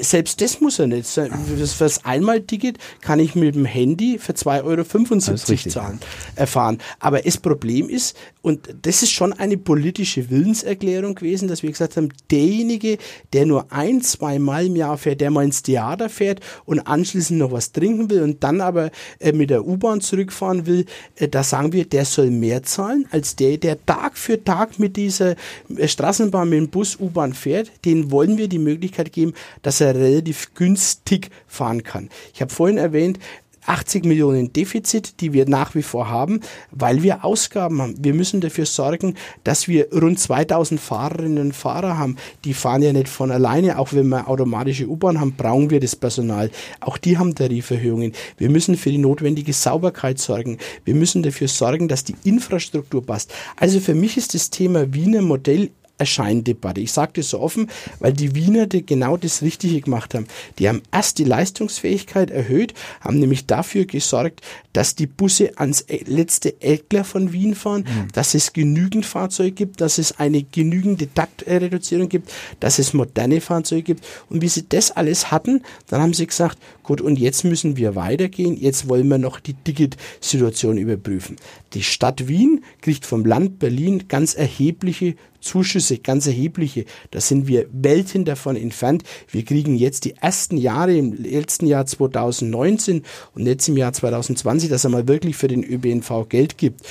Selbst 0.00 0.40
das 0.40 0.60
muss 0.60 0.78
er 0.78 0.88
nicht. 0.88 1.08
Für 1.08 1.28
das 1.56 2.04
Einmal-Ticket 2.04 2.78
kann 3.00 3.20
ich 3.20 3.34
mit 3.34 3.54
dem 3.54 3.64
Handy 3.64 4.18
für 4.18 4.32
2,75 4.32 4.62
Euro 4.64 5.70
zahlen, 5.70 6.00
erfahren. 6.34 6.78
Aber 6.98 7.20
das 7.20 7.38
Problem 7.38 7.88
ist, 7.88 8.16
und 8.42 8.68
das 8.82 9.02
ist 9.02 9.10
schon 9.10 9.32
eine 9.32 9.56
politische 9.56 10.30
Willenserklärung 10.30 11.14
gewesen, 11.14 11.48
dass 11.48 11.62
wir 11.62 11.70
gesagt 11.70 11.96
haben, 11.96 12.08
derjenige, 12.30 12.98
der 13.32 13.46
nur 13.46 13.72
ein, 13.72 14.02
zwei 14.02 14.38
Mal 14.38 14.66
im 14.66 14.76
Jahr 14.76 14.98
fährt, 14.98 15.20
der 15.20 15.30
mal 15.30 15.44
ins 15.44 15.62
Theater 15.62 16.08
fährt 16.08 16.40
und 16.64 16.85
anschließend 16.86 17.38
noch 17.38 17.52
was 17.52 17.72
trinken 17.72 18.10
will 18.10 18.22
und 18.22 18.42
dann 18.42 18.60
aber 18.60 18.90
äh, 19.18 19.32
mit 19.32 19.50
der 19.50 19.66
U-Bahn 19.66 20.00
zurückfahren 20.00 20.66
will, 20.66 20.86
äh, 21.16 21.28
da 21.28 21.42
sagen 21.42 21.72
wir, 21.72 21.84
der 21.84 22.04
soll 22.04 22.30
mehr 22.30 22.62
zahlen 22.62 23.06
als 23.10 23.36
der, 23.36 23.56
der 23.58 23.84
Tag 23.84 24.16
für 24.18 24.42
Tag 24.42 24.78
mit 24.78 24.96
dieser 24.96 25.36
äh, 25.76 25.88
Straßenbahn, 25.88 26.48
mit 26.48 26.58
dem 26.58 26.68
Bus, 26.68 26.96
U-Bahn 26.98 27.32
fährt. 27.32 27.70
Den 27.84 28.10
wollen 28.10 28.38
wir 28.38 28.48
die 28.48 28.58
Möglichkeit 28.58 29.12
geben, 29.12 29.34
dass 29.62 29.80
er 29.80 29.94
relativ 29.94 30.54
günstig 30.54 31.30
fahren 31.46 31.82
kann. 31.82 32.10
Ich 32.34 32.40
habe 32.40 32.52
vorhin 32.52 32.78
erwähnt, 32.78 33.18
80 33.66 34.04
Millionen 34.04 34.52
Defizit, 34.52 35.20
die 35.20 35.32
wir 35.32 35.49
nach 35.49 35.75
wie 35.75 35.82
vor 35.82 36.08
haben, 36.08 36.40
weil 36.70 37.02
wir 37.02 37.25
Ausgaben 37.25 37.82
haben. 37.82 37.94
Wir 37.99 38.14
müssen 38.14 38.40
dafür 38.40 38.66
sorgen, 38.66 39.14
dass 39.44 39.68
wir 39.68 39.88
rund 39.92 40.18
2000 40.18 40.80
Fahrerinnen 40.80 41.38
und 41.38 41.52
Fahrer 41.52 41.99
haben. 41.99 42.16
Die 42.44 42.54
fahren 42.54 42.82
ja 42.82 42.92
nicht 42.92 43.08
von 43.08 43.30
alleine. 43.30 43.78
Auch 43.78 43.92
wenn 43.92 44.08
wir 44.08 44.28
automatische 44.28 44.88
U-Bahn 44.88 45.20
haben, 45.20 45.32
brauchen 45.32 45.70
wir 45.70 45.80
das 45.80 45.96
Personal. 45.96 46.50
Auch 46.80 46.99
die 46.99 47.18
haben 47.18 47.35
Tariferhöhungen. 47.35 48.12
Wir 48.38 48.50
müssen 48.50 48.76
für 48.76 48.90
die 48.90 48.99
notwendige 48.99 49.52
Sauberkeit 49.52 50.18
sorgen. 50.18 50.58
Wir 50.85 50.94
müssen 50.94 51.23
dafür 51.23 51.49
sorgen, 51.49 51.88
dass 51.88 52.04
die 52.04 52.16
Infrastruktur 52.25 53.04
passt. 53.04 53.32
Also 53.56 53.80
für 53.80 53.94
mich 53.94 54.16
ist 54.16 54.35
das 54.35 54.50
Thema 54.50 54.92
Wiener 54.94 55.23
Modell 55.23 55.70
Erscheindebatte. 55.98 56.80
Ich 56.80 56.92
sage 56.92 57.12
das 57.16 57.30
so 57.30 57.40
offen, 57.40 57.70
weil 58.00 58.12
die 58.12 58.34
Wiener 58.34 58.66
die 58.66 58.84
genau 58.84 59.16
das 59.16 59.42
Richtige 59.42 59.80
gemacht 59.80 60.14
haben. 60.14 60.26
Die 60.58 60.68
haben 60.68 60.82
erst 60.92 61.18
die 61.18 61.24
Leistungsfähigkeit 61.24 62.30
erhöht, 62.30 62.74
haben 63.00 63.18
nämlich 63.18 63.46
dafür 63.46 63.86
gesorgt, 63.86 64.40
dass 64.72 64.94
die 64.94 65.06
Busse 65.06 65.58
ans 65.58 65.84
e-, 65.88 66.04
letzte 66.06 66.60
Eckler 66.60 67.04
von 67.04 67.32
Wien 67.32 67.54
fahren, 67.54 67.82
mhm. 67.82 68.12
dass 68.12 68.34
es 68.34 68.52
genügend 68.52 69.06
Fahrzeuge 69.06 69.52
gibt, 69.52 69.80
dass 69.80 69.98
es 69.98 70.18
eine 70.18 70.42
genügende 70.42 71.12
Taktreduzierung 71.12 72.08
gibt, 72.08 72.30
dass 72.60 72.78
es 72.78 72.92
moderne 72.92 73.40
Fahrzeuge 73.40 73.82
gibt. 73.82 74.04
Und 74.28 74.42
wie 74.42 74.48
sie 74.48 74.68
das 74.68 74.90
alles 74.90 75.30
hatten, 75.30 75.62
dann 75.88 76.02
haben 76.02 76.14
sie 76.14 76.26
gesagt, 76.26 76.58
gut, 76.86 77.00
und 77.00 77.18
jetzt 77.18 77.44
müssen 77.44 77.76
wir 77.76 77.96
weitergehen, 77.96 78.56
jetzt 78.56 78.88
wollen 78.88 79.08
wir 79.08 79.18
noch 79.18 79.40
die 79.40 79.54
Ticketsituation 79.54 80.78
überprüfen. 80.78 81.36
Die 81.74 81.82
Stadt 81.82 82.28
Wien 82.28 82.64
kriegt 82.80 83.04
vom 83.04 83.24
Land 83.24 83.58
Berlin 83.58 84.04
ganz 84.08 84.34
erhebliche 84.34 85.16
Zuschüsse, 85.40 85.98
ganz 85.98 86.26
erhebliche. 86.26 86.84
Da 87.10 87.20
sind 87.20 87.46
wir 87.48 87.66
Welten 87.72 88.24
davon 88.24 88.56
entfernt. 88.56 89.02
Wir 89.30 89.44
kriegen 89.44 89.76
jetzt 89.76 90.04
die 90.04 90.14
ersten 90.16 90.56
Jahre 90.56 90.96
im 90.96 91.12
letzten 91.12 91.66
Jahr 91.66 91.86
2019 91.86 93.02
und 93.34 93.46
jetzt 93.46 93.68
im 93.68 93.76
Jahr 93.76 93.92
2020, 93.92 94.70
dass 94.70 94.84
er 94.84 94.90
mal 94.90 95.08
wirklich 95.08 95.36
für 95.36 95.48
den 95.48 95.64
ÖBNV 95.64 96.28
Geld 96.28 96.56
gibt. 96.58 96.82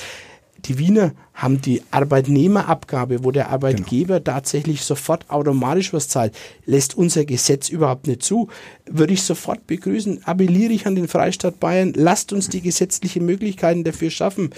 Die 0.66 0.78
Wiener 0.78 1.12
haben 1.32 1.60
die 1.60 1.82
Arbeitnehmerabgabe, 1.92 3.22
wo 3.22 3.30
der 3.30 3.50
Arbeitgeber 3.50 4.20
genau. 4.20 4.34
tatsächlich 4.34 4.82
sofort 4.82 5.30
automatisch 5.30 5.92
was 5.92 6.08
zahlt, 6.08 6.34
lässt 6.64 6.96
unser 6.96 7.24
Gesetz 7.24 7.68
überhaupt 7.68 8.08
nicht 8.08 8.22
zu. 8.22 8.48
Würde 8.84 9.12
ich 9.12 9.22
sofort 9.22 9.66
begrüßen, 9.66 10.24
appelliere 10.24 10.72
ich 10.72 10.86
an 10.86 10.96
den 10.96 11.08
Freistaat 11.08 11.60
Bayern, 11.60 11.92
lasst 11.94 12.32
uns 12.32 12.48
die 12.48 12.62
gesetzlichen 12.62 13.24
Möglichkeiten 13.24 13.84
dafür 13.84 14.10
schaffen. 14.10 14.50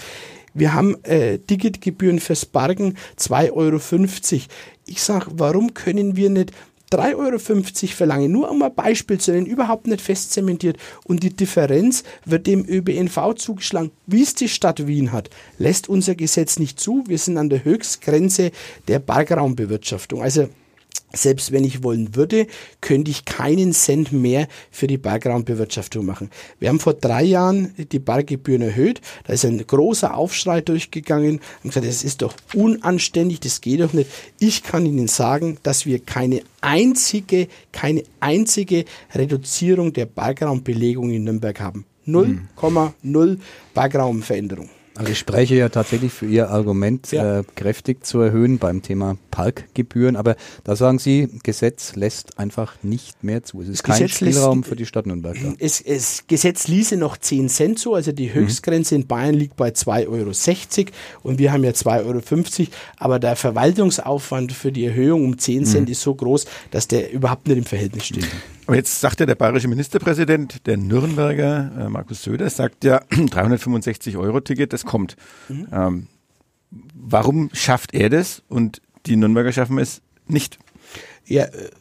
Wir 0.55 0.73
haben 0.73 0.95
äh, 1.03 1.37
Ticketgebühren 1.37 2.19
fürs 2.19 2.45
Bargen 2.45 2.95
2,50 3.17 3.51
Euro. 3.53 4.43
Ich 4.87 5.03
sage, 5.03 5.27
warum 5.35 5.75
können 5.75 6.15
wir 6.15 6.31
nicht 6.31 6.51
3,50 6.91 7.15
Euro 7.17 7.39
verlangen, 7.39 8.31
nur 8.31 8.49
um 8.49 8.61
ein 8.61 8.73
Beispiel 8.73 9.19
zu 9.19 9.31
nennen, 9.31 9.45
überhaupt 9.45 9.87
nicht 9.87 10.01
fest 10.01 10.31
zementiert. 10.31 10.77
Und 11.05 11.23
die 11.23 11.35
Differenz 11.35 12.03
wird 12.25 12.47
dem 12.47 12.65
ÖBNV 12.67 13.35
zugeschlagen, 13.35 13.91
wie 14.07 14.23
es 14.23 14.33
die 14.33 14.49
Stadt 14.49 14.87
Wien 14.87 15.11
hat. 15.11 15.29
Lässt 15.57 15.89
unser 15.89 16.15
Gesetz 16.15 16.59
nicht 16.59 16.79
zu. 16.79 17.03
Wir 17.07 17.17
sind 17.17 17.37
an 17.37 17.49
der 17.49 17.63
Höchstgrenze 17.63 18.51
der 18.87 18.99
Parkraumbewirtschaftung. 18.99 20.21
Also 20.21 20.49
selbst 21.13 21.51
wenn 21.51 21.63
ich 21.63 21.83
wollen 21.83 22.15
würde, 22.15 22.47
könnte 22.81 23.11
ich 23.11 23.25
keinen 23.25 23.73
Cent 23.73 24.11
mehr 24.11 24.47
für 24.71 24.87
die 24.87 24.97
Bergraumbewirtschaftung 24.97 26.05
machen. 26.05 26.29
Wir 26.59 26.69
haben 26.69 26.79
vor 26.79 26.93
drei 26.93 27.23
Jahren 27.23 27.73
die 27.77 27.99
Berggebühren 27.99 28.61
erhöht. 28.61 29.01
Da 29.25 29.33
ist 29.33 29.45
ein 29.45 29.65
großer 29.65 30.15
Aufschrei 30.15 30.61
durchgegangen 30.61 31.39
und 31.63 31.69
gesagt, 31.69 31.87
das 31.87 32.03
ist 32.03 32.21
doch 32.21 32.33
unanständig, 32.53 33.39
das 33.39 33.61
geht 33.61 33.81
doch 33.81 33.93
nicht. 33.93 34.09
Ich 34.39 34.63
kann 34.63 34.85
Ihnen 34.85 35.07
sagen, 35.07 35.57
dass 35.63 35.85
wir 35.85 35.99
keine 35.99 36.41
einzige, 36.61 37.47
keine 37.71 38.03
einzige 38.19 38.85
Reduzierung 39.13 39.93
der 39.93 40.05
Bergraumbelegung 40.05 41.11
in 41.11 41.23
Nürnberg 41.23 41.59
haben. 41.59 41.85
0,0 42.07 42.93
hm. 43.03 43.41
Bergraumveränderung. 43.73 44.69
Also 44.99 45.13
ich 45.13 45.19
spreche 45.19 45.55
ja 45.55 45.69
tatsächlich 45.69 46.11
für 46.11 46.25
Ihr 46.25 46.49
Argument, 46.49 47.09
ja. 47.13 47.39
äh, 47.39 47.43
kräftig 47.55 48.05
zu 48.05 48.19
erhöhen 48.19 48.57
beim 48.57 48.81
Thema 48.81 49.15
Parkgebühren. 49.31 50.17
Aber 50.17 50.35
da 50.65 50.75
sagen 50.75 50.99
Sie, 50.99 51.29
Gesetz 51.41 51.95
lässt 51.95 52.37
einfach 52.37 52.73
nicht 52.83 53.23
mehr 53.23 53.41
zu. 53.41 53.61
Es 53.61 53.69
ist 53.69 53.83
kein 53.83 53.93
Gesetz 53.93 54.17
Spielraum 54.17 54.57
lässt, 54.57 54.67
für 54.67 54.75
die 54.75 54.85
Stadt 54.85 55.05
Nürnberg. 55.05 55.37
Da. 55.41 55.53
Es, 55.57 55.79
es, 55.79 56.27
Gesetz 56.27 56.67
ließe 56.67 56.97
noch 56.97 57.15
10 57.15 57.47
Cent 57.47 57.79
zu. 57.79 57.93
Also 57.93 58.11
die 58.11 58.33
Höchstgrenze 58.33 58.95
mhm. 58.95 59.01
in 59.01 59.07
Bayern 59.07 59.35
liegt 59.35 59.55
bei 59.55 59.69
2,60 59.69 60.07
Euro 60.09 60.91
und 61.23 61.39
wir 61.39 61.53
haben 61.53 61.63
ja 61.63 61.71
2,50 61.71 62.59
Euro. 62.59 62.67
Aber 62.97 63.19
der 63.19 63.37
Verwaltungsaufwand 63.37 64.51
für 64.51 64.73
die 64.73 64.83
Erhöhung 64.83 65.23
um 65.23 65.37
10 65.37 65.63
Cent 65.63 65.85
mhm. 65.87 65.93
ist 65.93 66.01
so 66.01 66.13
groß, 66.13 66.45
dass 66.71 66.89
der 66.89 67.13
überhaupt 67.13 67.47
nicht 67.47 67.57
im 67.57 67.63
Verhältnis 67.63 68.05
steht. 68.05 68.27
Aber 68.69 68.75
jetzt 68.75 69.01
sagt 69.01 69.19
ja 69.19 69.25
der 69.25 69.33
bayerische 69.33 69.67
Ministerpräsident, 69.67 70.67
der 70.67 70.77
Nürnberger, 70.77 71.71
äh, 71.75 71.89
Markus 71.89 72.21
Söder, 72.21 72.47
sagt 72.51 72.83
ja 72.83 73.01
365 73.09 74.15
Euro 74.15 74.41
Ticket, 74.41 74.73
das 74.73 74.85
kommt. 74.85 75.15
Mhm. 75.47 75.67
Ähm, 75.71 76.07
warum 76.93 77.49
schafft 77.51 77.95
er 77.95 78.11
das 78.11 78.43
und 78.47 78.79
die 79.07 79.15
Nürnberger 79.15 79.51
schaffen 79.51 79.79
es 79.79 80.03
nicht? 80.27 80.59
Ja, 81.25 81.45
äh, 81.45 81.71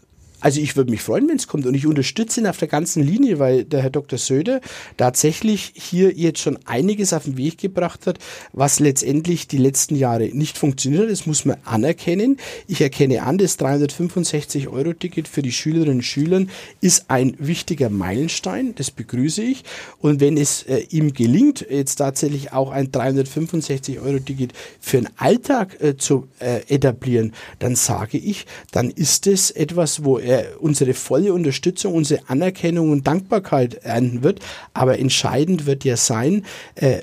also 0.40 0.61
ich 0.61 0.76
würde 0.76 0.90
mich 0.90 1.02
freuen, 1.02 1.28
wenn 1.28 1.37
es 1.37 1.49
kommt 1.49 1.66
und 1.66 1.75
ich 1.75 1.87
unterstütze 1.87 2.40
ihn 2.40 2.47
auf 2.47 2.59
der 2.59 2.68
ganzen 2.68 3.02
Linie, 3.02 3.40
weil 3.40 3.64
der 3.64 3.83
Herr 3.83 3.90
Dr. 3.90 4.18
Söder 4.18 4.61
tatsächlich 4.97 5.73
hier 5.75 6.12
jetzt 6.12 6.40
schon 6.40 6.59
einiges 6.64 7.12
auf 7.12 7.25
den 7.25 7.37
Weg 7.37 7.59
gebracht 7.59 8.07
hat, 8.07 8.18
was 8.52 8.78
letztendlich 8.78 9.49
die 9.49 9.59
letzten 9.59 9.97
Jahre 9.97 10.28
nicht 10.28 10.57
funktioniert 10.57 11.04
hat. 11.04 11.11
Das 11.11 11.26
muss 11.26 11.45
man 11.45 11.57
anerkennen. 11.64 12.37
Ich 12.68 12.80
erkenne 12.80 13.23
an, 13.23 13.38
das 13.38 13.59
365-Euro-Ticket 13.59 15.26
für 15.26 15.42
die 15.42 15.50
Schülerinnen 15.50 15.97
und 15.97 16.02
Schüler 16.02 16.47
ist 16.80 17.07
ein 17.09 17.35
wichtiger 17.38 17.90
Meilenstein. 17.90 18.75
Das 18.76 18.90
begrüße 18.92 19.42
ich. 19.42 19.64
Und 20.00 20.21
wenn 20.21 20.37
es 20.37 20.62
äh, 20.64 20.87
ihm 20.90 21.14
gelingt, 21.14 21.66
jetzt 21.68 21.97
tatsächlich 21.97 22.52
auch 22.52 22.71
ein 22.71 22.92
365-Euro-Ticket 22.92 24.52
für 24.80 24.99
den 24.99 25.09
Alltag 25.16 25.80
äh, 25.80 25.97
zu 25.97 26.28
äh, 26.38 26.61
etablieren, 26.68 27.33
dann 27.59 27.75
sage 27.75 28.18
ich, 28.18 28.47
dann 28.71 28.90
ist 28.90 29.26
es 29.26 29.50
etwas, 29.50 30.04
wo 30.04 30.18
er 30.18 30.27
unsere 30.61 30.94
volle 30.94 31.32
Unterstützung, 31.32 31.95
unsere 31.95 32.28
Anerkennung 32.28 32.91
und 32.91 33.06
Dankbarkeit 33.06 33.75
ernten 33.75 34.23
wird. 34.23 34.41
Aber 34.75 34.99
entscheidend 34.99 35.67
wird 35.67 35.84
ja 35.84 35.97
sein, 35.97 36.45
äh, 36.75 36.99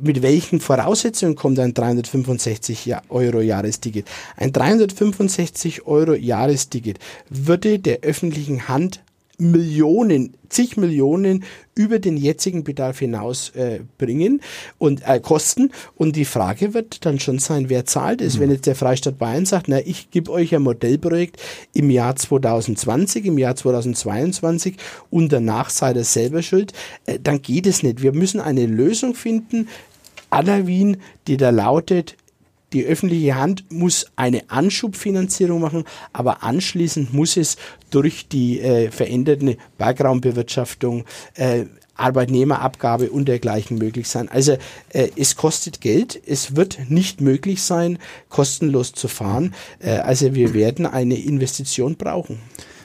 mit 0.00 0.22
welchen 0.22 0.60
Voraussetzungen 0.60 1.36
kommt 1.36 1.58
ein 1.60 1.74
365 1.74 2.92
Euro 3.08 3.40
Jahresticket? 3.40 4.08
Ein 4.36 4.52
365 4.52 5.86
Euro 5.86 6.14
Jahresticket 6.14 6.98
würde 7.28 7.78
der 7.78 8.00
öffentlichen 8.00 8.68
Hand 8.68 9.00
Millionen, 9.42 10.34
zig 10.48 10.76
Millionen 10.76 11.44
über 11.74 11.98
den 11.98 12.16
jetzigen 12.16 12.64
Bedarf 12.64 13.00
hinaus 13.00 13.50
äh, 13.50 13.80
bringen 13.98 14.40
und 14.78 15.02
äh, 15.06 15.20
kosten. 15.20 15.72
Und 15.96 16.16
die 16.16 16.24
Frage 16.24 16.74
wird 16.74 17.04
dann 17.04 17.18
schon 17.18 17.38
sein, 17.38 17.68
wer 17.68 17.84
zahlt 17.84 18.20
es? 18.20 18.36
Mhm. 18.36 18.40
Wenn 18.40 18.50
jetzt 18.50 18.66
der 18.66 18.74
Freistaat 18.74 19.18
Bayern 19.18 19.46
sagt, 19.46 19.68
na, 19.68 19.80
ich 19.80 20.10
gebe 20.10 20.30
euch 20.30 20.54
ein 20.54 20.62
Modellprojekt 20.62 21.40
im 21.74 21.90
Jahr 21.90 22.14
2020, 22.14 23.26
im 23.26 23.38
Jahr 23.38 23.56
2022 23.56 24.76
und 25.10 25.32
danach 25.32 25.70
seid 25.70 25.96
ihr 25.96 26.04
selber 26.04 26.42
schuld, 26.42 26.72
äh, 27.06 27.18
dann 27.22 27.42
geht 27.42 27.66
es 27.66 27.82
nicht. 27.82 28.02
Wir 28.02 28.12
müssen 28.12 28.40
eine 28.40 28.66
Lösung 28.66 29.14
finden, 29.14 29.68
aller 30.30 30.66
Wien, 30.66 30.98
die 31.26 31.36
da 31.36 31.50
lautet, 31.50 32.16
die 32.72 32.84
öffentliche 32.84 33.36
Hand 33.36 33.64
muss 33.70 34.06
eine 34.16 34.50
Anschubfinanzierung 34.50 35.60
machen, 35.60 35.84
aber 36.12 36.42
anschließend 36.42 37.12
muss 37.12 37.36
es 37.36 37.56
durch 37.90 38.28
die 38.28 38.60
äh, 38.60 38.90
veränderte 38.90 39.56
Bergraumbewirtschaftung 39.78 41.04
äh, 41.34 41.64
Arbeitnehmerabgabe 41.94 43.10
und 43.10 43.28
dergleichen 43.28 43.78
möglich 43.78 44.08
sein. 44.08 44.28
Also 44.28 44.56
äh, 44.90 45.08
es 45.16 45.36
kostet 45.36 45.80
Geld, 45.80 46.20
es 46.26 46.56
wird 46.56 46.90
nicht 46.90 47.20
möglich 47.20 47.62
sein, 47.62 47.98
kostenlos 48.28 48.92
zu 48.92 49.08
fahren. 49.08 49.54
Äh, 49.78 49.98
also 49.98 50.34
wir 50.34 50.54
werden 50.54 50.86
eine 50.86 51.16
Investition 51.16 51.96
brauchen. 51.96 52.40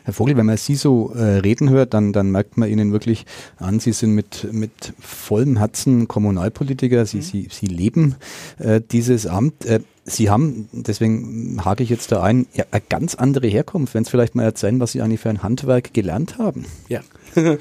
Herr 0.07 0.13
Vogel, 0.13 0.37
wenn 0.37 0.45
man 0.45 0.55
Sie 0.55 0.75
so 0.75 1.11
äh, 1.15 1.39
reden 1.39 1.69
hört, 1.69 1.93
dann, 1.93 2.13
dann 2.13 2.31
merkt 2.31 2.55
man 2.55 2.69
Ihnen 2.69 2.93
wirklich 2.93 3.25
an, 3.57 3.81
Sie 3.81 3.91
sind 3.91 4.13
mit, 4.13 4.47
mit 4.53 4.93
vollem 5.01 5.57
Herzen 5.57 6.07
Kommunalpolitiker, 6.07 7.05
Sie, 7.05 7.17
mhm. 7.17 7.21
Sie, 7.23 7.47
Sie 7.51 7.65
leben 7.65 8.15
äh, 8.57 8.79
dieses 8.79 9.27
Amt. 9.27 9.65
Äh, 9.65 9.81
Sie 10.05 10.29
haben, 10.29 10.69
deswegen 10.71 11.59
hake 11.65 11.83
ich 11.83 11.89
jetzt 11.89 12.13
da 12.13 12.23
ein, 12.23 12.47
ja, 12.53 12.63
eine 12.71 12.81
ganz 12.87 13.15
andere 13.15 13.47
Herkunft. 13.47 13.95
Wenn 13.95 14.05
Sie 14.05 14.11
vielleicht 14.11 14.33
mal 14.33 14.43
erzählen, 14.43 14.79
was 14.79 14.93
Sie 14.93 15.01
eigentlich 15.01 15.19
für 15.19 15.29
ein 15.29 15.43
Handwerk 15.43 15.93
gelernt 15.93 16.37
haben. 16.37 16.63
Ja. 16.87 17.01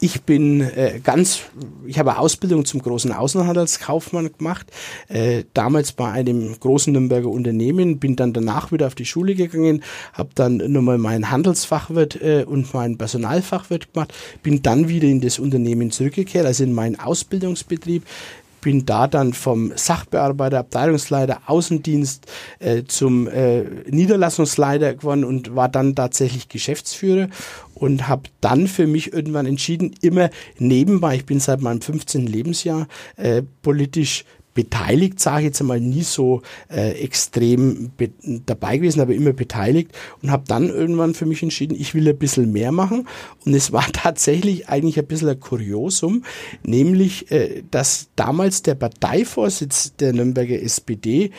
Ich 0.00 0.22
bin 0.22 0.60
äh, 0.60 1.00
ganz, 1.02 1.40
ich 1.84 1.98
habe 1.98 2.18
Ausbildung 2.18 2.64
zum 2.64 2.80
großen 2.80 3.10
Außenhandelskaufmann 3.10 4.30
gemacht, 4.38 4.70
äh, 5.08 5.42
damals 5.54 5.90
bei 5.90 6.08
einem 6.08 6.54
großen 6.60 6.92
Nürnberger 6.92 7.28
Unternehmen, 7.28 7.98
bin 7.98 8.14
dann 8.14 8.32
danach 8.32 8.70
wieder 8.70 8.86
auf 8.86 8.94
die 8.94 9.06
Schule 9.06 9.34
gegangen, 9.34 9.82
habe 10.12 10.28
dann 10.36 10.58
nochmal 10.58 10.98
mein 10.98 11.32
Handelsfachwirt 11.32 12.22
äh, 12.22 12.44
und 12.44 12.72
mein 12.74 12.96
Personalfachwirt 12.96 13.92
gemacht, 13.92 14.14
bin 14.44 14.62
dann 14.62 14.88
wieder 14.88 15.08
in 15.08 15.20
das 15.20 15.40
Unternehmen 15.40 15.90
zurückgekehrt, 15.90 16.46
also 16.46 16.62
in 16.62 16.74
meinen 16.74 17.00
Ausbildungsbetrieb, 17.00 18.04
bin 18.60 18.86
da 18.86 19.06
dann 19.06 19.32
vom 19.32 19.72
Sachbearbeiter, 19.74 20.58
Abteilungsleiter, 20.58 21.42
Außendienst 21.46 22.26
äh, 22.58 22.84
zum 22.84 23.28
äh, 23.28 23.62
Niederlassungsleiter 23.88 24.94
geworden 24.94 25.24
und 25.24 25.54
war 25.54 25.68
dann 25.68 25.94
tatsächlich 25.94 26.48
Geschäftsführer 26.48 27.28
und 27.78 28.08
habe 28.08 28.24
dann 28.40 28.66
für 28.66 28.86
mich 28.86 29.12
irgendwann 29.12 29.46
entschieden, 29.46 29.94
immer 30.00 30.30
nebenbei, 30.58 31.16
ich 31.16 31.26
bin 31.26 31.40
seit 31.40 31.60
meinem 31.60 31.80
15. 31.80 32.26
Lebensjahr 32.26 32.88
äh, 33.16 33.42
politisch 33.62 34.24
beteiligt, 34.58 35.20
sage 35.20 35.42
ich 35.42 35.44
jetzt 35.44 35.60
einmal, 35.60 35.80
nie 35.80 36.02
so 36.02 36.42
äh, 36.68 36.90
extrem 37.00 37.92
dabei 38.44 38.78
gewesen, 38.78 39.00
aber 39.00 39.14
immer 39.14 39.32
beteiligt 39.32 39.92
und 40.20 40.32
habe 40.32 40.42
dann 40.48 40.68
irgendwann 40.68 41.14
für 41.14 41.26
mich 41.26 41.44
entschieden, 41.44 41.76
ich 41.78 41.94
will 41.94 42.08
ein 42.08 42.18
bisschen 42.18 42.50
mehr 42.50 42.72
machen. 42.72 43.06
Und 43.46 43.54
es 43.54 43.70
war 43.70 43.86
tatsächlich 43.92 44.68
eigentlich 44.68 44.98
ein 44.98 45.06
bisschen 45.06 45.28
ein 45.28 45.38
Kuriosum, 45.38 46.24
nämlich, 46.64 47.30
äh, 47.30 47.62
dass 47.70 48.08
damals 48.16 48.62
der 48.62 48.74
Parteivorsitz 48.74 49.94
der 49.94 50.12
Nürnberger 50.12 50.60
SPD 50.60 51.30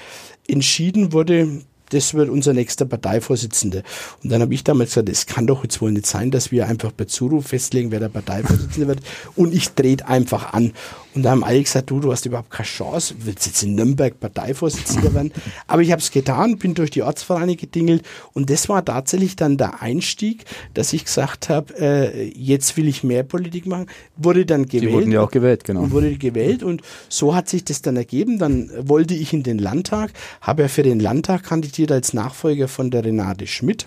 entschieden 0.47 1.11
wurde, 1.11 1.61
das 1.89 2.13
wird 2.13 2.29
unser 2.29 2.53
nächster 2.53 2.85
Parteivorsitzender. 2.85 3.83
Und 4.23 4.31
dann 4.31 4.41
habe 4.41 4.53
ich 4.53 4.63
damals 4.63 4.91
gesagt, 4.91 5.09
es 5.09 5.25
kann 5.25 5.47
doch 5.47 5.63
jetzt 5.63 5.81
wohl 5.81 5.91
nicht 5.91 6.05
sein, 6.05 6.31
dass 6.31 6.51
wir 6.51 6.67
einfach 6.67 6.95
per 6.95 7.07
Zuruf 7.07 7.47
festlegen, 7.47 7.91
wer 7.91 7.99
der 7.99 8.09
Parteivorsitzende 8.09 8.87
wird. 8.87 8.99
Und 9.35 9.53
ich 9.53 9.69
drehe 9.73 9.97
einfach 10.05 10.53
an. 10.53 10.73
Und 11.15 11.23
da 11.23 11.31
haben 11.31 11.43
alle 11.43 11.61
gesagt, 11.61 11.89
du, 11.89 11.99
du 11.99 12.11
hast 12.11 12.25
überhaupt 12.25 12.51
keine 12.51 12.67
Chance, 12.67 13.15
willst 13.19 13.47
jetzt 13.47 13.63
in 13.63 13.75
Nürnberg 13.75 14.19
Parteivorsitzender 14.19 15.13
werden. 15.13 15.31
Aber 15.67 15.81
ich 15.81 15.91
habe 15.91 16.01
es 16.01 16.11
getan, 16.11 16.57
bin 16.57 16.75
durch 16.75 16.91
die 16.91 17.01
Ortsvereine 17.01 17.55
gedingelt 17.55 18.03
und 18.33 18.49
das 18.49 18.69
war 18.69 18.83
tatsächlich 18.83 19.35
dann 19.35 19.57
der 19.57 19.81
Einstieg, 19.81 20.45
dass 20.73 20.93
ich 20.93 21.05
gesagt 21.05 21.49
habe, 21.49 21.73
äh, 21.79 22.27
jetzt 22.29 22.77
will 22.77 22.87
ich 22.87 23.03
mehr 23.03 23.23
Politik 23.23 23.65
machen. 23.65 23.87
Wurde 24.17 24.45
dann 24.45 24.65
gewählt. 24.65 24.91
Sie 24.91 24.93
wurden 24.93 25.11
ja 25.11 25.21
auch 25.21 25.31
gewählt, 25.31 25.63
genau. 25.63 25.89
Wurde 25.91 26.15
gewählt 26.17 26.61
und 26.61 26.81
so 27.07 27.33
hat 27.33 27.49
sich 27.49 27.63
das 27.63 27.81
dann 27.81 27.95
ergeben. 27.95 28.37
Dann 28.37 28.69
wollte 28.87 29.15
ich 29.15 29.33
in 29.33 29.43
den 29.43 29.57
Landtag, 29.57 30.11
habe 30.41 30.63
ja 30.63 30.67
für 30.67 30.83
den 30.83 30.99
Landtag 30.99 31.43
kandidiert 31.43 31.69
kandidiert 31.69 31.91
als 31.91 32.13
Nachfolger 32.13 32.67
von 32.67 32.89
der 32.89 33.03
Renate 33.03 33.47
Schmidt 33.47 33.85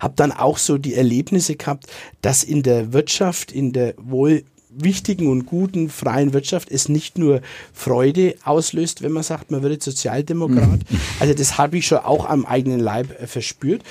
habe 0.00 0.14
dann 0.16 0.32
auch 0.32 0.58
so 0.58 0.76
die 0.76 0.94
Erlebnisse 0.94 1.54
gehabt, 1.54 1.86
dass 2.20 2.42
in 2.42 2.64
der 2.64 2.92
Wirtschaft, 2.92 3.52
in 3.52 3.72
der 3.72 3.94
wohl 3.96 4.42
wichtigen 4.74 5.28
und 5.28 5.46
guten 5.46 5.88
freien 5.88 6.32
Wirtschaft 6.32 6.70
es 6.70 6.88
nicht 6.88 7.18
nur 7.18 7.40
Freude 7.72 8.34
auslöst, 8.44 9.02
wenn 9.02 9.12
man 9.12 9.22
sagt, 9.22 9.50
man 9.50 9.62
würde 9.62 9.78
Sozialdemokrat. 9.80 10.80
Mhm. 10.90 11.00
Also 11.20 11.34
das 11.34 11.58
habe 11.58 11.78
ich 11.78 11.86
schon 11.86 11.98
auch 11.98 12.26
am 12.26 12.44
eigenen 12.46 12.80
Leib 12.80 13.20
äh, 13.20 13.26
verspürt 13.26 13.82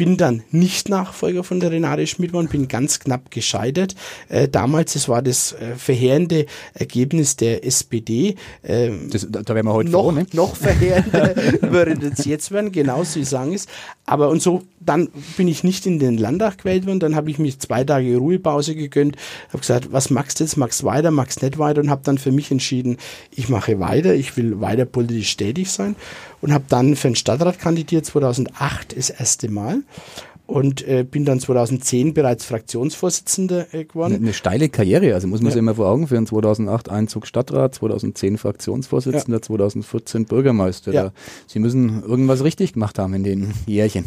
bin 0.00 0.16
dann 0.16 0.42
nicht 0.50 0.88
Nachfolger 0.88 1.44
von 1.44 1.60
der 1.60 1.72
Renate 1.72 2.06
Schmidtmann, 2.06 2.48
bin 2.48 2.68
ganz 2.68 3.00
knapp 3.00 3.30
gescheitert. 3.30 3.94
Äh, 4.30 4.48
damals, 4.48 4.94
das 4.94 5.10
war 5.10 5.20
das 5.20 5.52
äh, 5.52 5.76
verheerende 5.76 6.46
Ergebnis 6.72 7.36
der 7.36 7.66
SPD. 7.66 8.36
Ähm, 8.64 9.10
das, 9.10 9.26
da 9.30 9.54
wären 9.54 9.66
wir 9.66 9.74
heute 9.74 9.90
noch, 9.90 10.04
froh, 10.04 10.12
ne? 10.12 10.26
noch 10.32 10.56
verheerender 10.56 11.36
würde 11.70 12.12
es 12.16 12.24
jetzt 12.24 12.50
werden, 12.50 12.72
genau 12.72 13.04
so 13.04 13.22
sagen 13.22 13.52
es. 13.52 13.66
Aber 14.06 14.30
und 14.30 14.40
so, 14.40 14.62
dann 14.90 15.08
bin 15.36 15.46
ich 15.46 15.62
nicht 15.62 15.86
in 15.86 16.00
den 16.00 16.18
Landtag 16.18 16.58
gewählt 16.58 16.84
worden, 16.84 16.98
dann 16.98 17.14
habe 17.14 17.30
ich 17.30 17.38
mich 17.38 17.60
zwei 17.60 17.84
Tage 17.84 18.16
Ruhepause 18.16 18.74
gegönnt, 18.74 19.16
habe 19.50 19.60
gesagt, 19.60 19.92
was 19.92 20.10
magst 20.10 20.40
du 20.40 20.44
jetzt, 20.44 20.56
magst 20.56 20.82
weiter, 20.82 21.12
magst 21.12 21.42
nicht 21.42 21.58
weiter 21.58 21.80
und 21.80 21.90
habe 21.90 22.02
dann 22.02 22.18
für 22.18 22.32
mich 22.32 22.50
entschieden, 22.50 22.96
ich 23.30 23.48
mache 23.48 23.78
weiter, 23.78 24.14
ich 24.14 24.36
will 24.36 24.60
weiter 24.60 24.86
politisch 24.86 25.36
tätig 25.36 25.70
sein 25.70 25.94
und 26.40 26.52
habe 26.52 26.64
dann 26.68 26.96
für 26.96 27.06
den 27.06 27.14
Stadtrat 27.14 27.60
kandidiert, 27.60 28.04
2008 28.04 28.96
das 28.96 29.10
erste 29.10 29.48
Mal 29.48 29.84
und 30.48 30.84
äh, 30.88 31.04
bin 31.08 31.24
dann 31.24 31.38
2010 31.38 32.12
bereits 32.12 32.44
Fraktionsvorsitzender 32.44 33.72
äh, 33.72 33.84
geworden. 33.84 34.14
Eine, 34.14 34.24
eine, 34.24 34.32
steile 34.32 34.68
Karriere, 34.70 35.14
also 35.14 35.28
muss 35.28 35.38
man 35.38 35.50
ja. 35.50 35.52
sich 35.52 35.60
immer 35.60 35.76
vor 35.76 35.86
Augen 35.86 36.08
führen. 36.08 36.26
2008 36.26 36.88
Einzug 36.88 37.28
Stadtrat, 37.28 37.76
2010 37.76 38.38
Fraktionsvorsitzender, 38.38 39.38
ja. 39.38 39.42
2014 39.42 40.24
Bürgermeister. 40.24 40.92
Ja. 40.92 41.12
Sie 41.46 41.60
müssen 41.60 42.02
irgendwas 42.02 42.42
richtig 42.42 42.72
gemacht 42.72 42.98
haben 42.98 43.14
in 43.14 43.22
den 43.22 43.54
Jährchen 43.66 44.06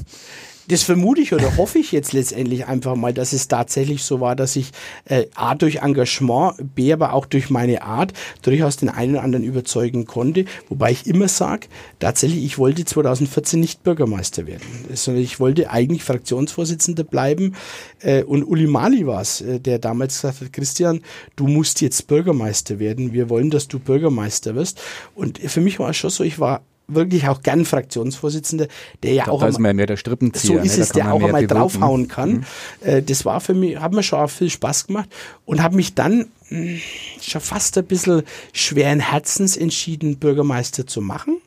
das 0.67 0.83
vermute 0.83 1.21
ich 1.21 1.33
oder 1.33 1.57
hoffe 1.57 1.79
ich 1.79 1.91
jetzt 1.91 2.13
letztendlich 2.13 2.65
einfach 2.67 2.95
mal, 2.95 3.13
dass 3.13 3.33
es 3.33 3.47
tatsächlich 3.47 4.03
so 4.03 4.21
war, 4.21 4.35
dass 4.35 4.55
ich 4.55 4.71
äh, 5.05 5.25
A 5.35 5.55
durch 5.55 5.77
Engagement, 5.77 6.75
B 6.75 6.93
aber 6.93 7.13
auch 7.13 7.25
durch 7.25 7.49
meine 7.49 7.81
Art 7.81 8.13
durchaus 8.41 8.77
den 8.77 8.89
einen 8.89 9.15
oder 9.15 9.23
anderen 9.23 9.43
überzeugen 9.43 10.05
konnte. 10.05 10.45
Wobei 10.69 10.91
ich 10.91 11.05
immer 11.05 11.27
sage, 11.27 11.67
tatsächlich, 11.99 12.43
ich 12.43 12.57
wollte 12.57 12.85
2014 12.85 13.59
nicht 13.59 13.83
Bürgermeister 13.83 14.47
werden, 14.47 14.63
sondern 14.93 15.23
ich 15.23 15.39
wollte 15.39 15.69
eigentlich 15.69 16.03
Fraktionsvorsitzender 16.03 17.03
bleiben. 17.03 17.55
Äh, 17.99 18.23
und 18.23 18.43
Uli 18.43 18.67
Mali 18.67 19.05
war 19.05 19.21
es, 19.21 19.41
äh, 19.41 19.59
der 19.59 19.79
damals 19.79 20.15
gesagt 20.15 20.41
hat, 20.41 20.53
Christian, 20.53 21.01
du 21.35 21.47
musst 21.47 21.81
jetzt 21.81 22.07
Bürgermeister 22.07 22.79
werden. 22.79 23.13
Wir 23.13 23.29
wollen, 23.29 23.49
dass 23.49 23.67
du 23.67 23.79
Bürgermeister 23.79 24.55
wirst. 24.55 24.81
Und 25.15 25.39
für 25.39 25.61
mich 25.61 25.79
war 25.79 25.89
es 25.89 25.97
schon 25.97 26.09
so, 26.09 26.23
ich 26.23 26.39
war 26.39 26.61
wirklich 26.95 27.27
auch 27.27 27.41
gern 27.41 27.65
Fraktionsvorsitzender, 27.65 28.67
der 29.01 29.13
ja 29.13 29.23
glaub, 29.25 29.35
auch 29.35 29.41
da 29.41 29.47
ist 29.47 29.57
einmal, 29.57 29.73
mehr 29.73 29.85
der 29.85 29.97
Strippenzieher. 29.97 30.59
So 30.59 30.63
ist 30.63 30.77
ne? 30.77 30.83
es, 30.83 30.89
der 30.89 31.13
auch 31.13 31.23
einmal 31.23 31.47
draufhauen 31.47 32.07
kann. 32.07 32.31
Mhm. 32.31 32.43
Äh, 32.81 33.01
das 33.01 33.25
war 33.25 33.41
für 33.41 33.53
mich, 33.53 33.79
hat 33.79 33.93
mir 33.93 34.03
schon 34.03 34.19
auch 34.19 34.29
viel 34.29 34.49
Spaß 34.49 34.87
gemacht 34.87 35.09
und 35.45 35.61
habe 35.61 35.75
mich 35.75 35.93
dann 35.95 36.27
mh, 36.49 36.57
hm, 36.57 36.81
schon 37.21 37.41
fast 37.41 37.77
ein 37.77 37.85
bisschen 37.85 38.23
schweren 38.51 38.99
Herzens 38.99 39.57
entschieden, 39.57 40.17
Bürgermeister 40.17 40.87
zu 40.87 41.01
machen. 41.01 41.37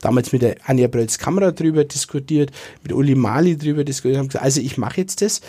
Damals 0.00 0.32
mit 0.32 0.42
der 0.42 0.56
Anja 0.64 0.88
Brölz 0.88 1.18
Kamera 1.18 1.52
drüber 1.52 1.84
diskutiert, 1.84 2.50
mit 2.82 2.92
Uli 2.92 3.14
Mali 3.14 3.56
drüber 3.56 3.84
diskutiert, 3.84 4.18
haben 4.18 4.28
gesagt, 4.28 4.44
also 4.44 4.60
ich 4.60 4.78
mache 4.78 5.00
jetzt 5.00 5.22
das. 5.22 5.40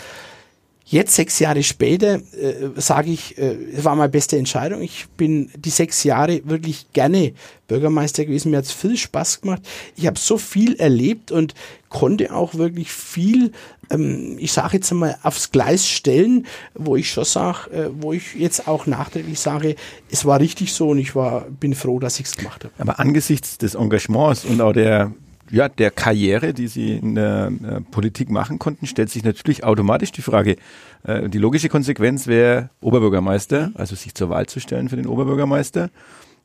Jetzt, 0.90 1.16
sechs 1.16 1.38
Jahre 1.38 1.62
später, 1.62 2.14
äh, 2.14 2.70
sage 2.76 3.10
ich, 3.10 3.36
äh, 3.36 3.56
es 3.76 3.84
war 3.84 3.94
meine 3.94 4.08
beste 4.08 4.38
Entscheidung. 4.38 4.80
Ich 4.80 5.06
bin 5.18 5.50
die 5.54 5.68
sechs 5.68 6.02
Jahre 6.02 6.40
wirklich 6.44 6.86
gerne 6.94 7.34
Bürgermeister 7.66 8.24
gewesen. 8.24 8.52
Mir 8.52 8.56
hat 8.56 8.64
es 8.64 8.72
viel 8.72 8.96
Spaß 8.96 9.42
gemacht. 9.42 9.60
Ich 9.96 10.06
habe 10.06 10.18
so 10.18 10.38
viel 10.38 10.76
erlebt 10.76 11.30
und 11.30 11.52
konnte 11.90 12.34
auch 12.34 12.54
wirklich 12.54 12.90
viel, 12.90 13.52
ähm, 13.90 14.38
ich 14.38 14.50
sage 14.52 14.78
jetzt 14.78 14.90
einmal, 14.90 15.18
aufs 15.22 15.50
Gleis 15.52 15.86
stellen, 15.86 16.46
wo 16.72 16.96
ich 16.96 17.10
schon 17.10 17.24
sage, 17.24 17.70
äh, 17.70 17.90
wo 17.92 18.14
ich 18.14 18.34
jetzt 18.34 18.66
auch 18.66 18.86
nachträglich 18.86 19.38
sage, 19.38 19.76
es 20.10 20.24
war 20.24 20.40
richtig 20.40 20.72
so 20.72 20.88
und 20.88 20.98
ich 20.98 21.14
war, 21.14 21.42
bin 21.50 21.74
froh, 21.74 21.98
dass 21.98 22.18
ich 22.18 22.26
es 22.26 22.36
gemacht 22.38 22.64
habe. 22.64 22.72
Aber 22.78 22.98
angesichts 22.98 23.58
des 23.58 23.74
Engagements 23.74 24.46
und 24.46 24.62
auch 24.62 24.72
der 24.72 25.12
ja, 25.50 25.68
der 25.68 25.90
Karriere, 25.90 26.52
die 26.54 26.68
Sie 26.68 26.96
in 26.96 27.14
der 27.14 27.50
äh, 27.62 27.80
Politik 27.80 28.30
machen 28.30 28.58
konnten, 28.58 28.86
stellt 28.86 29.10
sich 29.10 29.24
natürlich 29.24 29.64
automatisch 29.64 30.12
die 30.12 30.22
Frage, 30.22 30.56
äh, 31.04 31.28
die 31.28 31.38
logische 31.38 31.68
Konsequenz 31.68 32.26
wäre 32.26 32.70
Oberbürgermeister, 32.80 33.72
also 33.74 33.94
sich 33.94 34.14
zur 34.14 34.30
Wahl 34.30 34.46
zu 34.46 34.60
stellen 34.60 34.88
für 34.88 34.96
den 34.96 35.06
Oberbürgermeister. 35.06 35.90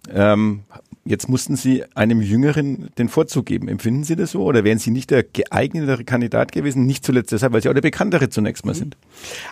Ähm, 0.10 0.63
Jetzt 1.06 1.28
mussten 1.28 1.58
Sie 1.58 1.84
einem 1.96 2.22
Jüngeren 2.22 2.89
den 2.98 3.10
Vorzug 3.10 3.46
geben. 3.46 3.68
Empfinden 3.68 4.06
Sie 4.06 4.16
das 4.16 4.32
so? 4.32 4.44
Oder 4.44 4.63
wären 4.63 4.80
Sie 4.80 4.89
nicht 4.89 5.12
der 5.12 5.24
geeignetere 5.24 6.06
Kandidat 6.06 6.54
gewesen? 6.54 6.86
Nicht 6.86 7.06
zuletzt 7.06 7.34
deshalb, 7.34 7.52
weil 7.52 7.62
Sie 7.62 7.68
auch 7.68 7.74
der 7.74 7.82
Bekanntere 7.82 8.30
zunächst 8.30 8.66
mal 8.66 8.74
sind. 8.74 8.96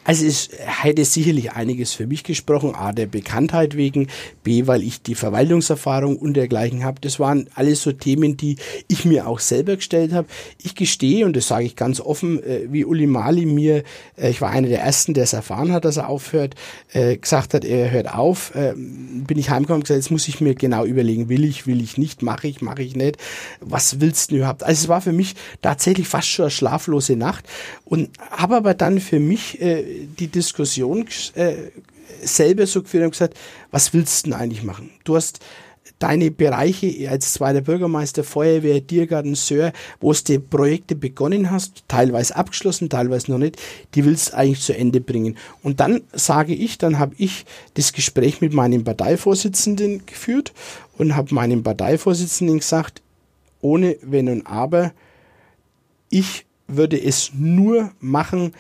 Also 0.06 0.26
es 0.26 0.50
hätte 0.56 1.04
sicherlich 1.04 1.52
einiges 1.52 1.92
für 1.92 2.08
mich 2.08 2.24
gesprochen. 2.24 2.74
A, 2.74 2.94
der 2.94 3.06
Bekanntheit 3.06 3.76
wegen. 3.76 4.08
B, 4.46 4.66
weil 4.66 4.82
ich 4.82 5.02
die 5.02 5.14
Verwaltungserfahrung 5.14 6.16
und 6.16 6.36
dergleichen 6.36 6.86
habe. 6.86 7.02
Das 7.02 7.20
waren 7.20 7.50
alles 7.54 7.84
so 7.84 7.92
Themen, 7.92 8.38
die 8.38 8.56
ich 8.88 9.04
mir 9.04 9.28
auch 9.28 9.40
selber 9.40 9.76
gestellt 9.76 10.14
habe. 10.14 10.30
Ich 10.58 10.76
gestehe, 10.76 11.26
und 11.26 11.36
das 11.36 11.50
sage 11.50 11.66
ich 11.66 11.76
ganz 11.76 12.00
offen, 12.00 12.42
äh, 12.44 12.68
wie 12.70 12.86
Uli 12.86 13.08
Mali 13.08 13.46
mir, 13.46 13.84
äh, 14.16 14.30
ich 14.30 14.40
war 14.40 14.52
einer 14.52 14.70
der 14.70 14.84
Ersten, 14.84 15.14
der 15.14 15.26
es 15.26 15.34
erfahren 15.34 15.74
hat, 15.74 15.84
dass 15.84 15.98
er 15.98 16.08
aufhört, 16.08 16.56
äh, 16.94 17.18
gesagt 17.18 17.54
hat, 17.54 17.66
er 17.66 17.92
hört 17.92 18.14
auf, 18.14 18.54
bin 18.54 19.38
ich 19.38 19.50
heimgekommen 19.50 19.82
und 19.82 19.84
gesagt, 19.84 19.98
jetzt 19.98 20.12
muss 20.12 20.28
ich 20.28 20.40
mir 20.42 20.56
genau 20.56 20.86
überlegen, 20.86 21.30
will 21.30 21.46
ich, 21.46 21.68
will 21.68 21.82
ich 21.82 21.98
nicht, 21.98 22.22
mache 22.22 22.48
ich, 22.48 22.62
mache 22.62 22.84
ich 22.84 22.96
nicht. 22.96 23.18
Was 23.60 24.00
willst 24.00 24.32
du 24.32 24.38
überhaupt? 24.38 24.64
Also 24.64 24.84
es 24.84 24.88
war 24.88 25.02
für 25.02 25.12
mich 25.12 25.36
tatsächlich 25.62 26.08
fast 26.08 26.28
schon 26.28 26.44
eine 26.44 26.52
schlaflose 26.52 27.16
Nacht 27.16 27.46
und 27.86 28.10
habe 28.32 28.56
aber 28.56 28.74
dann 28.74 29.00
für 29.00 29.20
mich 29.20 29.62
äh, 29.62 30.08
die 30.20 30.28
Diskussion 30.28 31.06
äh, 31.36 31.54
selber 32.24 32.68
so 32.68 32.84
geführt 32.84 33.04
und 33.04 33.12
gesagt, 33.12 33.38
was 33.72 33.94
willst 33.94 34.26
du 34.26 34.32
denn 34.32 34.40
eigentlich 34.40 34.64
machen? 34.64 34.92
Du 35.04 35.16
hast 35.16 35.40
deine 36.00 36.32
Bereiche 36.32 37.10
als 37.10 37.34
zweiter 37.34 37.62
Bürgermeister, 37.62 38.24
Feuerwehr, 38.24 38.86
Tiergarten, 38.86 39.36
Sör, 39.36 39.72
wo 40.00 40.14
du 40.14 40.40
Projekte 40.40 40.96
begonnen 40.96 41.52
hast, 41.52 41.84
teilweise 41.88 42.36
abgeschlossen, 42.36 42.90
teilweise 42.90 43.32
noch 43.32 43.38
nicht, 43.38 43.58
die 43.96 44.06
willst 44.06 44.30
du 44.30 44.38
eigentlich 44.38 44.62
zu 44.62 44.76
Ende 44.76 45.02
bringen. 45.02 45.38
Und 45.64 45.80
dann 45.80 46.02
sage 46.14 46.54
ich, 46.54 46.78
dann 46.78 47.00
habe 47.00 47.16
ich 47.18 47.46
das 47.76 47.94
Gespräch 47.94 48.42
mit 48.42 48.54
meinem 48.54 48.84
Parteivorsitzenden 48.84 50.06
geführt 50.06 50.54
und 50.98 51.16
habe 51.16 51.34
meinem 51.34 51.64
Parteivorsitzenden 51.64 52.60
gesagt, 52.60 53.02
ohne 53.62 53.98
Wenn 54.02 54.30
und 54.30 54.48
Aber, 54.48 54.92
ich 56.10 56.46
würde 56.68 57.02
es 57.02 57.32
nur 57.34 57.92
machen, 58.00 58.54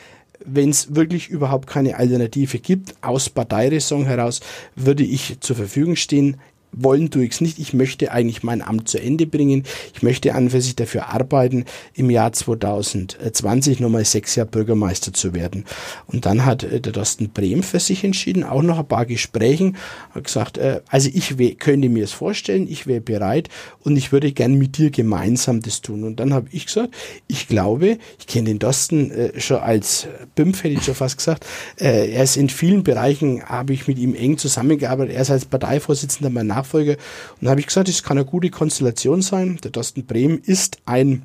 wenn 0.45 0.69
es 0.69 0.95
wirklich 0.95 1.29
überhaupt 1.29 1.67
keine 1.67 1.97
Alternative 1.97 2.59
gibt. 2.59 2.95
Aus 3.01 3.29
Parteiräson 3.29 4.05
heraus 4.05 4.41
würde 4.75 5.03
ich 5.03 5.39
zur 5.39 5.55
Verfügung 5.55 5.95
stehen 5.95 6.37
wollen 6.71 7.09
tue 7.11 7.25
ich 7.25 7.33
es 7.33 7.41
nicht. 7.41 7.59
Ich 7.59 7.73
möchte 7.73 8.11
eigentlich 8.11 8.43
mein 8.43 8.61
Amt 8.61 8.87
zu 8.87 9.01
Ende 9.01 9.25
bringen. 9.25 9.63
Ich 9.93 10.03
möchte 10.03 10.33
an 10.35 10.49
für 10.49 10.61
sich 10.61 10.75
dafür 10.75 11.09
arbeiten, 11.09 11.65
im 11.93 12.09
Jahr 12.09 12.31
2020 12.31 13.79
nochmal 13.79 14.05
sechs 14.05 14.35
Jahre 14.35 14.49
Bürgermeister 14.49 15.13
zu 15.13 15.33
werden. 15.33 15.65
Und 16.07 16.25
dann 16.25 16.45
hat 16.45 16.63
äh, 16.63 16.79
der 16.79 16.93
Thorsten 16.93 17.29
Brehm 17.29 17.63
für 17.63 17.79
sich 17.79 18.03
entschieden, 18.03 18.43
auch 18.43 18.61
noch 18.61 18.79
ein 18.79 18.87
paar 18.87 19.05
Gesprächen, 19.05 19.77
hat 20.11 20.25
gesagt, 20.25 20.57
äh, 20.57 20.81
also 20.89 21.09
ich 21.13 21.35
könnte 21.57 21.89
mir 21.89 22.03
es 22.03 22.11
vorstellen, 22.11 22.67
ich 22.69 22.87
wäre 22.87 23.01
bereit 23.01 23.49
und 23.79 23.97
ich 23.97 24.11
würde 24.11 24.31
gern 24.31 24.57
mit 24.57 24.77
dir 24.77 24.91
gemeinsam 24.91 25.61
das 25.61 25.81
tun. 25.81 26.03
Und 26.03 26.19
dann 26.19 26.33
habe 26.33 26.47
ich 26.51 26.67
gesagt, 26.67 26.93
ich 27.27 27.47
glaube, 27.47 27.97
ich 28.19 28.27
kenne 28.27 28.49
den 28.49 28.59
Thorsten 28.59 29.11
äh, 29.11 29.39
schon 29.39 29.57
als 29.57 30.07
Bimpf, 30.35 30.63
hätte 30.63 30.75
ich 30.75 30.83
schon 30.83 30.95
fast 30.95 31.17
gesagt. 31.17 31.45
er 31.77 32.23
ist 32.23 32.37
in 32.37 32.49
vielen 32.49 32.83
Bereichen, 32.83 33.43
habe 33.43 33.73
ich 33.73 33.87
mit 33.87 33.97
ihm 33.97 34.15
eng 34.15 34.37
zusammengearbeitet. 34.37 35.15
Er 35.15 35.21
ist 35.21 35.31
als 35.31 35.45
Parteivorsitzender 35.45 36.29
mein 36.29 36.47
Nachfolger. 36.61 36.93
Und 37.39 37.45
da 37.45 37.51
habe 37.51 37.59
ich 37.59 37.67
gesagt, 37.67 37.87
das 37.87 38.03
kann 38.03 38.17
eine 38.17 38.25
gute 38.25 38.49
Konstellation 38.49 39.21
sein. 39.21 39.59
Der 39.63 39.71
Thorsten 39.71 40.05
Brehm 40.05 40.41
ist 40.45 40.77
ein 40.85 41.23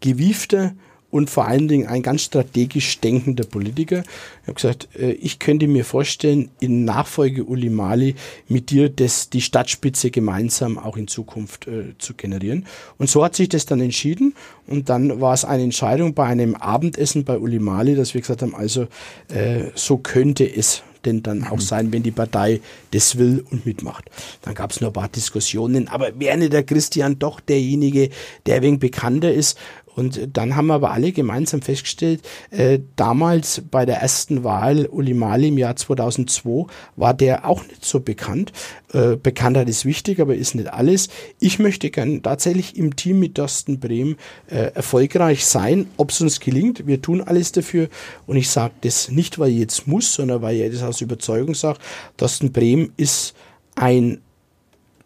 gewiefter 0.00 0.72
und 1.10 1.30
vor 1.30 1.46
allen 1.46 1.68
Dingen 1.68 1.88
ein 1.88 2.02
ganz 2.02 2.22
strategisch 2.22 3.00
denkender 3.00 3.44
Politiker. 3.44 4.02
Ich 4.42 4.48
habe 4.48 4.54
gesagt, 4.54 4.88
äh, 4.94 5.12
ich 5.12 5.38
könnte 5.38 5.66
mir 5.66 5.84
vorstellen, 5.84 6.50
in 6.60 6.84
Nachfolge 6.84 7.44
Uli 7.44 7.70
Mali 7.70 8.14
mit 8.46 8.70
dir 8.70 8.90
das, 8.90 9.30
die 9.30 9.40
Stadtspitze 9.40 10.10
gemeinsam 10.10 10.78
auch 10.78 10.96
in 10.96 11.08
Zukunft 11.08 11.66
äh, 11.66 11.96
zu 11.98 12.14
generieren. 12.14 12.66
Und 12.98 13.08
so 13.08 13.24
hat 13.24 13.36
sich 13.36 13.48
das 13.48 13.64
dann 13.64 13.80
entschieden. 13.80 14.34
Und 14.66 14.90
dann 14.90 15.20
war 15.20 15.32
es 15.32 15.46
eine 15.46 15.62
Entscheidung 15.62 16.12
bei 16.12 16.26
einem 16.26 16.54
Abendessen 16.54 17.24
bei 17.24 17.38
Uli 17.38 17.58
Mali, 17.58 17.94
dass 17.94 18.12
wir 18.12 18.20
gesagt 18.20 18.42
haben, 18.42 18.54
also 18.54 18.86
äh, 19.28 19.70
so 19.74 19.96
könnte 19.96 20.44
es 20.44 20.82
denn 21.04 21.22
dann 21.22 21.44
auch 21.44 21.56
mhm. 21.56 21.60
sein, 21.60 21.92
wenn 21.92 22.02
die 22.02 22.10
Partei 22.10 22.60
das 22.92 23.18
will 23.18 23.44
und 23.50 23.66
mitmacht. 23.66 24.04
Dann 24.42 24.54
gab 24.54 24.70
es 24.70 24.80
noch 24.80 24.88
ein 24.88 24.94
paar 24.94 25.08
Diskussionen, 25.08 25.88
aber 25.88 26.18
wäre 26.18 26.36
nicht 26.36 26.52
der 26.52 26.62
Christian 26.62 27.18
doch 27.18 27.40
derjenige, 27.40 28.10
der 28.46 28.62
wenig 28.62 28.80
bekannter 28.80 29.32
ist 29.32 29.58
Und 29.98 30.28
dann 30.32 30.54
haben 30.54 30.68
wir 30.68 30.74
aber 30.74 30.92
alle 30.92 31.10
gemeinsam 31.10 31.60
festgestellt, 31.60 32.22
äh, 32.50 32.78
damals 32.94 33.62
bei 33.68 33.84
der 33.84 33.96
ersten 33.96 34.44
Wahl 34.44 34.86
Uli 34.86 35.12
Mali 35.12 35.48
im 35.48 35.58
Jahr 35.58 35.74
2002 35.74 36.66
war 36.94 37.14
der 37.14 37.44
auch 37.48 37.66
nicht 37.66 37.84
so 37.84 37.98
bekannt. 37.98 38.52
Äh, 38.92 39.16
Bekanntheit 39.16 39.68
ist 39.68 39.84
wichtig, 39.84 40.20
aber 40.20 40.36
ist 40.36 40.54
nicht 40.54 40.72
alles. 40.72 41.08
Ich 41.40 41.58
möchte 41.58 41.90
gern 41.90 42.22
tatsächlich 42.22 42.76
im 42.76 42.94
Team 42.94 43.18
mit 43.18 43.38
Dorsten 43.38 43.80
Brehm 43.80 44.16
äh, 44.46 44.72
erfolgreich 44.72 45.44
sein, 45.44 45.88
ob 45.96 46.10
es 46.10 46.20
uns 46.20 46.38
gelingt. 46.38 46.86
Wir 46.86 47.02
tun 47.02 47.20
alles 47.20 47.50
dafür 47.50 47.88
und 48.28 48.36
ich 48.36 48.50
sage 48.50 48.74
das 48.82 49.10
nicht, 49.10 49.40
weil 49.40 49.50
ich 49.50 49.58
jetzt 49.58 49.88
muss, 49.88 50.14
sondern 50.14 50.42
weil 50.42 50.60
ich 50.60 50.72
das 50.72 50.84
aus 50.84 51.00
Überzeugung 51.00 51.56
sage. 51.56 51.80
Dorsten 52.16 52.52
Brehm 52.52 52.92
ist 52.96 53.34
ein 53.74 54.20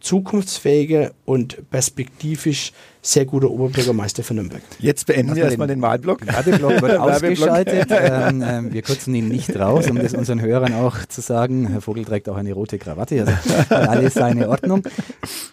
zukunftsfähiger 0.00 1.12
und 1.24 1.70
perspektivisch 1.70 2.72
sehr 3.04 3.26
guter 3.26 3.50
Oberbürgermeister 3.50 4.22
von 4.22 4.36
Nürnberg. 4.36 4.62
Jetzt 4.78 5.06
beenden 5.06 5.34
wir 5.34 5.42
erstmal 5.44 5.66
den 5.66 5.82
Wahlblock. 5.82 6.24
Werbeblock 6.24 6.82
wird 6.82 6.98
ausgeschaltet. 6.98 7.88
ähm, 7.90 8.42
äh, 8.42 8.72
wir 8.72 8.82
kürzen 8.82 9.12
ihn 9.16 9.26
nicht 9.26 9.58
raus, 9.58 9.90
um 9.90 9.98
das 9.98 10.14
unseren 10.14 10.40
Hörern 10.40 10.72
auch 10.72 11.04
zu 11.06 11.20
sagen. 11.20 11.66
Herr 11.66 11.80
Vogel 11.80 12.04
trägt 12.04 12.28
auch 12.28 12.36
eine 12.36 12.52
rote 12.52 12.78
Krawatte, 12.78 13.20
also 13.20 13.74
alles 13.74 14.14
seine 14.14 14.48
Ordnung. 14.48 14.84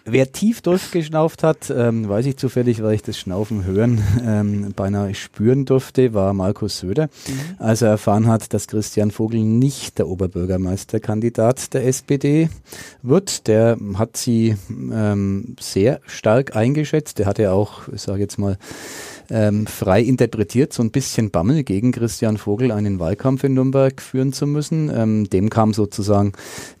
Wer 0.04 0.30
tief 0.30 0.62
durchgeschnauft 0.62 1.42
hat, 1.42 1.72
ähm, 1.76 2.08
weiß 2.08 2.26
ich 2.26 2.36
zufällig, 2.36 2.84
weil 2.84 2.94
ich 2.94 3.02
das 3.02 3.18
Schnaufen 3.18 3.64
hören 3.64 4.00
ähm, 4.24 4.72
beinahe 4.76 5.14
spüren 5.16 5.64
durfte, 5.64 6.14
war 6.14 6.32
Markus 6.34 6.78
Söder, 6.78 7.06
mhm. 7.26 7.56
als 7.58 7.82
er 7.82 7.88
erfahren 7.88 8.28
hat, 8.28 8.54
dass 8.54 8.68
Christian 8.68 9.10
Vogel 9.10 9.40
nicht 9.40 9.98
der 9.98 10.06
Oberbürgermeisterkandidat 10.06 11.74
der 11.74 11.84
SPD 11.86 12.48
wird. 13.02 13.48
Der 13.48 13.76
hat 13.94 14.16
sie 14.16 14.56
ähm, 14.70 15.56
sehr 15.58 16.00
stark 16.06 16.54
eingeschätzt. 16.54 17.18
Der 17.18 17.26
hat 17.26 17.39
ja 17.40 17.52
auch, 17.52 17.88
ich 17.88 18.02
sage 18.02 18.20
jetzt 18.20 18.38
mal, 18.38 18.58
ähm, 19.30 19.66
frei 19.66 20.02
interpretiert, 20.02 20.72
so 20.72 20.82
ein 20.82 20.90
bisschen 20.90 21.30
Bammel 21.30 21.62
gegen 21.62 21.92
Christian 21.92 22.36
Vogel 22.36 22.72
einen 22.72 22.98
Wahlkampf 22.98 23.44
in 23.44 23.54
Nürnberg 23.54 24.02
führen 24.02 24.32
zu 24.32 24.46
müssen. 24.46 24.90
Ähm, 24.94 25.30
dem 25.30 25.50
kam 25.50 25.72
sozusagen 25.72 26.32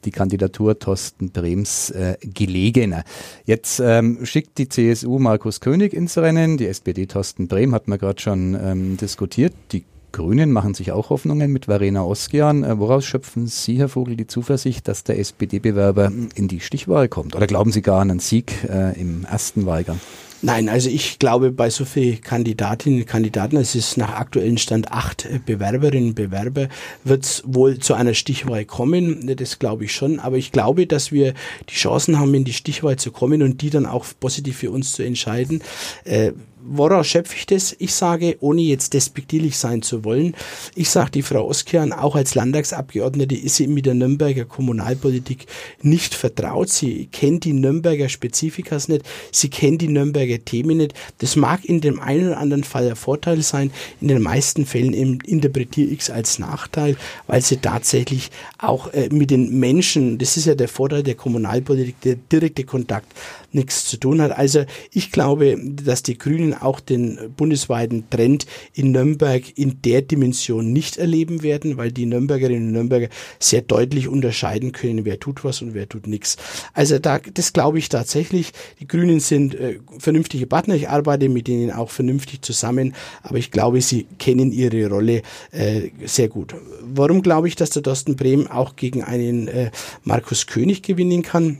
die 0.04 0.10
Kandidatur 0.10 0.78
Thorsten 0.78 1.30
Brems 1.30 1.90
äh, 1.90 2.16
gelegener. 2.22 3.04
Jetzt 3.44 3.80
ähm, 3.80 4.26
schickt 4.26 4.58
die 4.58 4.68
CSU 4.68 5.18
Markus 5.18 5.60
König 5.60 5.94
ins 5.94 6.18
Rennen, 6.18 6.56
die 6.56 6.66
SPD 6.66 7.06
Thorsten 7.06 7.46
Brehm 7.46 7.74
hat 7.74 7.88
man 7.88 7.98
gerade 7.98 8.20
schon 8.20 8.58
ähm, 8.60 8.96
diskutiert. 8.96 9.52
Die 9.72 9.84
Grünen 10.12 10.50
machen 10.50 10.74
sich 10.74 10.90
auch 10.90 11.10
Hoffnungen 11.10 11.52
mit 11.52 11.66
Verena 11.66 12.02
Oskian. 12.02 12.64
Äh, 12.64 12.78
woraus 12.78 13.04
schöpfen 13.04 13.46
Sie, 13.46 13.78
Herr 13.78 13.88
Vogel, 13.88 14.16
die 14.16 14.26
Zuversicht, 14.26 14.88
dass 14.88 15.04
der 15.04 15.18
SPD-Bewerber 15.18 16.10
in 16.34 16.48
die 16.48 16.60
Stichwahl 16.60 17.08
kommt? 17.08 17.36
Oder 17.36 17.46
glauben 17.46 17.70
Sie 17.70 17.82
gar 17.82 18.00
an 18.00 18.10
einen 18.10 18.20
Sieg 18.20 18.64
äh, 18.68 19.00
im 19.00 19.24
ersten 19.24 19.66
Wahlgang? 19.66 20.00
Nein, 20.42 20.70
also 20.70 20.88
ich 20.88 21.18
glaube, 21.18 21.52
bei 21.52 21.68
so 21.68 21.84
vielen 21.84 22.20
Kandidatinnen 22.22 23.00
und 23.00 23.06
Kandidaten, 23.06 23.56
es 23.56 23.74
ist 23.74 23.98
nach 23.98 24.14
aktuellem 24.14 24.56
Stand 24.56 24.90
acht 24.90 25.28
Bewerberinnen 25.44 26.10
und 26.10 26.14
Bewerber, 26.14 26.68
wird 27.04 27.24
es 27.24 27.42
wohl 27.44 27.78
zu 27.78 27.92
einer 27.92 28.14
Stichwahl 28.14 28.64
kommen. 28.64 29.36
Das 29.36 29.58
glaube 29.58 29.84
ich 29.84 29.92
schon. 29.92 30.18
Aber 30.18 30.38
ich 30.38 30.50
glaube, 30.50 30.86
dass 30.86 31.12
wir 31.12 31.34
die 31.68 31.74
Chancen 31.74 32.18
haben, 32.18 32.32
in 32.34 32.44
die 32.44 32.54
Stichwahl 32.54 32.96
zu 32.96 33.12
kommen 33.12 33.42
und 33.42 33.60
die 33.60 33.68
dann 33.68 33.84
auch 33.84 34.06
positiv 34.18 34.56
für 34.56 34.70
uns 34.70 34.94
zu 34.94 35.02
entscheiden. 35.02 35.62
Äh, 36.04 36.32
woraus 36.70 37.08
schöpfe 37.08 37.34
ich 37.36 37.46
das? 37.46 37.74
Ich 37.78 37.92
sage, 37.94 38.36
ohne 38.40 38.62
jetzt 38.62 38.94
despektierlich 38.94 39.58
sein 39.58 39.82
zu 39.82 40.04
wollen, 40.04 40.34
ich 40.74 40.88
sage, 40.88 41.10
die 41.10 41.22
Frau 41.22 41.46
Oskian, 41.46 41.92
auch 41.92 42.14
als 42.14 42.34
Landtagsabgeordnete, 42.34 43.34
ist 43.34 43.56
sie 43.56 43.66
mit 43.66 43.86
der 43.86 43.94
Nürnberger 43.94 44.44
Kommunalpolitik 44.44 45.46
nicht 45.82 46.14
vertraut. 46.14 46.68
Sie 46.68 47.08
kennt 47.10 47.44
die 47.44 47.52
Nürnberger 47.52 48.08
Spezifikas 48.08 48.88
nicht, 48.88 49.04
sie 49.32 49.50
kennt 49.50 49.82
die 49.82 49.88
Nürnberger 49.88 50.44
Themen 50.44 50.78
nicht. 50.78 50.94
Das 51.18 51.36
mag 51.36 51.64
in 51.64 51.80
dem 51.80 52.00
einen 52.00 52.28
oder 52.28 52.38
anderen 52.38 52.64
Fall 52.64 52.88
ein 52.88 52.96
Vorteil 52.96 53.42
sein, 53.42 53.72
in 54.00 54.08
den 54.08 54.22
meisten 54.22 54.64
Fällen 54.64 54.94
interpretiere 54.94 55.90
ich 55.90 56.00
es 56.00 56.10
als 56.10 56.38
Nachteil, 56.38 56.96
weil 57.26 57.42
sie 57.42 57.56
tatsächlich 57.56 58.30
auch 58.58 58.92
äh, 58.92 59.08
mit 59.10 59.30
den 59.30 59.58
Menschen, 59.58 60.18
das 60.18 60.36
ist 60.36 60.46
ja 60.46 60.54
der 60.54 60.68
Vorteil 60.68 61.02
der 61.02 61.16
Kommunalpolitik, 61.16 62.00
der 62.02 62.14
direkte 62.14 62.64
Kontakt 62.64 63.12
nichts 63.52 63.86
zu 63.86 63.96
tun 63.96 64.20
hat. 64.20 64.32
Also 64.32 64.64
ich 64.92 65.12
glaube, 65.12 65.58
dass 65.60 66.02
die 66.02 66.18
Grünen 66.18 66.54
auch 66.54 66.80
den 66.80 67.32
bundesweiten 67.36 68.08
Trend 68.10 68.46
in 68.74 68.92
Nürnberg 68.92 69.42
in 69.56 69.82
der 69.82 70.02
Dimension 70.02 70.72
nicht 70.72 70.96
erleben 70.96 71.42
werden, 71.42 71.76
weil 71.76 71.92
die 71.92 72.06
Nürnbergerinnen 72.06 72.68
und 72.68 72.72
Nürnberger 72.72 73.08
sehr 73.38 73.62
deutlich 73.62 74.08
unterscheiden 74.08 74.72
können, 74.72 75.04
wer 75.04 75.18
tut 75.18 75.44
was 75.44 75.62
und 75.62 75.74
wer 75.74 75.88
tut 75.88 76.06
nichts. 76.06 76.36
Also 76.74 76.98
da, 76.98 77.18
das 77.18 77.52
glaube 77.52 77.78
ich 77.78 77.88
tatsächlich. 77.88 78.52
Die 78.80 78.86
Grünen 78.86 79.20
sind 79.20 79.54
äh, 79.54 79.78
vernünftige 79.98 80.46
Partner. 80.46 80.74
Ich 80.74 80.88
arbeite 80.88 81.28
mit 81.28 81.48
ihnen 81.48 81.70
auch 81.70 81.90
vernünftig 81.90 82.42
zusammen, 82.42 82.94
aber 83.22 83.38
ich 83.38 83.50
glaube, 83.50 83.80
sie 83.80 84.06
kennen 84.18 84.52
ihre 84.52 84.88
Rolle 84.88 85.22
äh, 85.52 85.90
sehr 86.04 86.28
gut. 86.28 86.54
Warum 86.82 87.22
glaube 87.22 87.48
ich, 87.48 87.56
dass 87.56 87.70
der 87.70 87.82
Dorsten 87.82 88.16
Brehm 88.16 88.46
auch 88.46 88.76
gegen 88.76 89.02
einen 89.02 89.48
äh, 89.48 89.70
Markus 90.04 90.46
König 90.46 90.82
gewinnen 90.82 91.22
kann? 91.22 91.58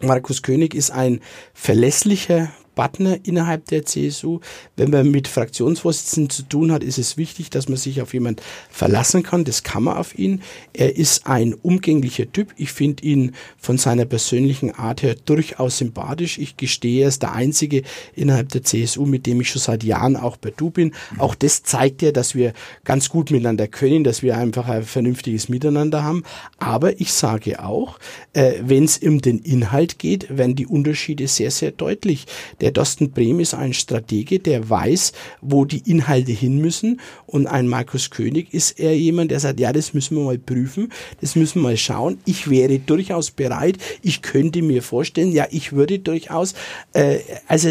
Markus 0.00 0.42
König 0.42 0.74
ist 0.74 0.90
ein 0.90 1.20
verlässlicher 1.52 2.50
Partner 2.74 3.18
innerhalb 3.24 3.66
der 3.66 3.84
CSU. 3.84 4.40
Wenn 4.76 4.90
man 4.90 5.10
mit 5.10 5.28
Fraktionsvorsitzenden 5.28 6.30
zu 6.30 6.42
tun 6.42 6.72
hat, 6.72 6.82
ist 6.82 6.98
es 6.98 7.16
wichtig, 7.16 7.50
dass 7.50 7.68
man 7.68 7.78
sich 7.78 8.00
auf 8.00 8.14
jemand 8.14 8.42
verlassen 8.70 9.22
kann. 9.22 9.44
Das 9.44 9.62
kann 9.62 9.84
man 9.84 9.96
auf 9.96 10.18
ihn. 10.18 10.42
Er 10.72 10.96
ist 10.96 11.26
ein 11.26 11.54
umgänglicher 11.54 12.30
Typ. 12.30 12.52
Ich 12.56 12.72
finde 12.72 13.04
ihn 13.04 13.32
von 13.58 13.78
seiner 13.78 14.04
persönlichen 14.04 14.74
Art 14.74 15.02
her 15.02 15.16
durchaus 15.24 15.78
sympathisch. 15.78 16.38
Ich 16.38 16.56
gestehe, 16.56 17.02
er 17.02 17.08
ist 17.08 17.22
der 17.22 17.32
Einzige 17.32 17.82
innerhalb 18.14 18.48
der 18.50 18.62
CSU, 18.62 19.06
mit 19.06 19.26
dem 19.26 19.40
ich 19.40 19.50
schon 19.50 19.62
seit 19.62 19.84
Jahren 19.84 20.16
auch 20.16 20.36
bei 20.36 20.50
Du 20.50 20.70
bin. 20.70 20.92
Auch 21.18 21.34
das 21.34 21.62
zeigt 21.62 22.02
ja, 22.02 22.12
dass 22.12 22.34
wir 22.34 22.52
ganz 22.84 23.08
gut 23.08 23.30
miteinander 23.30 23.68
können, 23.68 24.04
dass 24.04 24.22
wir 24.22 24.36
einfach 24.36 24.68
ein 24.68 24.82
vernünftiges 24.82 25.48
Miteinander 25.48 26.02
haben. 26.02 26.22
Aber 26.58 27.00
ich 27.00 27.12
sage 27.12 27.62
auch, 27.62 27.98
äh, 28.32 28.54
wenn 28.60 28.84
es 28.84 28.98
um 28.98 29.20
den 29.20 29.38
Inhalt 29.38 29.98
geht, 29.98 30.36
werden 30.36 30.56
die 30.56 30.66
Unterschiede 30.66 31.28
sehr, 31.28 31.50
sehr 31.50 31.70
deutlich. 31.72 32.26
Der 32.62 32.70
Dorsten 32.70 33.10
Brehm 33.10 33.40
ist 33.40 33.54
ein 33.54 33.74
Stratege, 33.74 34.38
der 34.38 34.70
weiß, 34.70 35.12
wo 35.40 35.64
die 35.64 35.82
Inhalte 35.90 36.32
hin 36.32 36.58
müssen. 36.58 37.00
Und 37.26 37.46
ein 37.46 37.68
Markus 37.68 38.10
König 38.10 38.54
ist 38.54 38.78
eher 38.78 38.96
jemand, 38.96 39.32
der 39.32 39.40
sagt, 39.40 39.60
ja, 39.60 39.72
das 39.72 39.92
müssen 39.92 40.16
wir 40.16 40.24
mal 40.24 40.38
prüfen, 40.38 40.90
das 41.20 41.36
müssen 41.36 41.56
wir 41.56 41.70
mal 41.70 41.76
schauen. 41.76 42.18
Ich 42.24 42.48
wäre 42.48 42.78
durchaus 42.78 43.32
bereit, 43.32 43.78
ich 44.00 44.22
könnte 44.22 44.62
mir 44.62 44.82
vorstellen, 44.82 45.32
ja, 45.32 45.46
ich 45.50 45.72
würde 45.72 45.98
durchaus, 45.98 46.54
äh, 46.92 47.18
also 47.48 47.70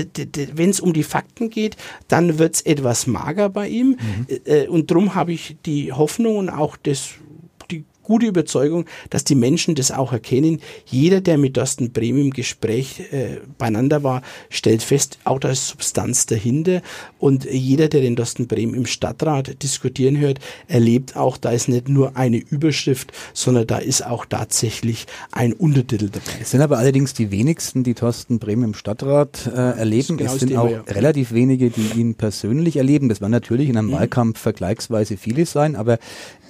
wenn 0.53 0.69
es 0.69 0.79
um 0.81 0.93
die 0.93 1.03
Fakten 1.03 1.49
geht, 1.49 1.77
dann 2.09 2.37
wird 2.37 2.55
es 2.55 2.61
etwas 2.61 3.07
mager 3.07 3.49
bei 3.49 3.69
ihm. 3.69 3.97
Mhm. 3.97 4.27
Äh, 4.45 4.67
und 4.67 4.91
darum 4.91 5.15
habe 5.15 5.31
ich 5.31 5.55
die 5.65 5.93
Hoffnung 5.93 6.35
und 6.35 6.49
auch 6.49 6.75
das 6.75 7.11
gute 8.03 8.25
Überzeugung, 8.25 8.85
dass 9.09 9.23
die 9.23 9.35
Menschen 9.35 9.75
das 9.75 9.91
auch 9.91 10.13
erkennen. 10.13 10.59
Jeder, 10.85 11.21
der 11.21 11.37
mit 11.37 11.53
Thorsten 11.53 11.91
Brehm 11.91 12.17
im 12.17 12.31
Gespräch 12.31 13.01
äh, 13.11 13.37
beieinander 13.57 14.03
war, 14.03 14.21
stellt 14.49 14.83
fest, 14.83 15.19
auch 15.23 15.39
da 15.39 15.49
ist 15.49 15.67
Substanz 15.67 16.25
dahinter. 16.25 16.81
Und 17.19 17.45
jeder, 17.45 17.87
der 17.87 18.01
den 18.01 18.15
Thorsten 18.15 18.47
Brehm 18.47 18.73
im 18.73 18.85
Stadtrat 18.85 19.61
diskutieren 19.63 20.17
hört, 20.17 20.39
erlebt 20.67 21.15
auch, 21.15 21.37
da 21.37 21.51
ist 21.51 21.67
nicht 21.67 21.89
nur 21.89 22.17
eine 22.17 22.37
Überschrift, 22.37 23.11
sondern 23.33 23.67
da 23.67 23.77
ist 23.77 24.05
auch 24.05 24.25
tatsächlich 24.25 25.05
ein 25.31 25.53
Untertitel 25.53 26.09
dabei. 26.09 26.39
Es 26.41 26.51
sind 26.51 26.61
aber 26.61 26.77
allerdings 26.77 27.13
die 27.13 27.31
wenigsten, 27.31 27.83
die 27.83 27.93
Thorsten 27.93 28.39
Brehm 28.39 28.63
im 28.63 28.73
Stadtrat 28.73 29.47
äh, 29.47 29.79
erleben. 29.79 30.17
Genau 30.17 30.33
es 30.33 30.39
sind 30.39 30.55
auch 30.55 30.69
ja. 30.69 30.81
relativ 30.87 31.33
wenige, 31.33 31.69
die 31.69 31.99
ihn 31.99 32.15
persönlich 32.15 32.77
erleben. 32.77 33.09
Das 33.09 33.21
werden 33.21 33.31
natürlich 33.31 33.69
in 33.69 33.77
einem 33.77 33.89
mhm. 33.89 33.93
Wahlkampf 33.93 34.39
vergleichsweise 34.39 35.17
viele 35.17 35.45
sein, 35.45 35.75
aber 35.75 35.99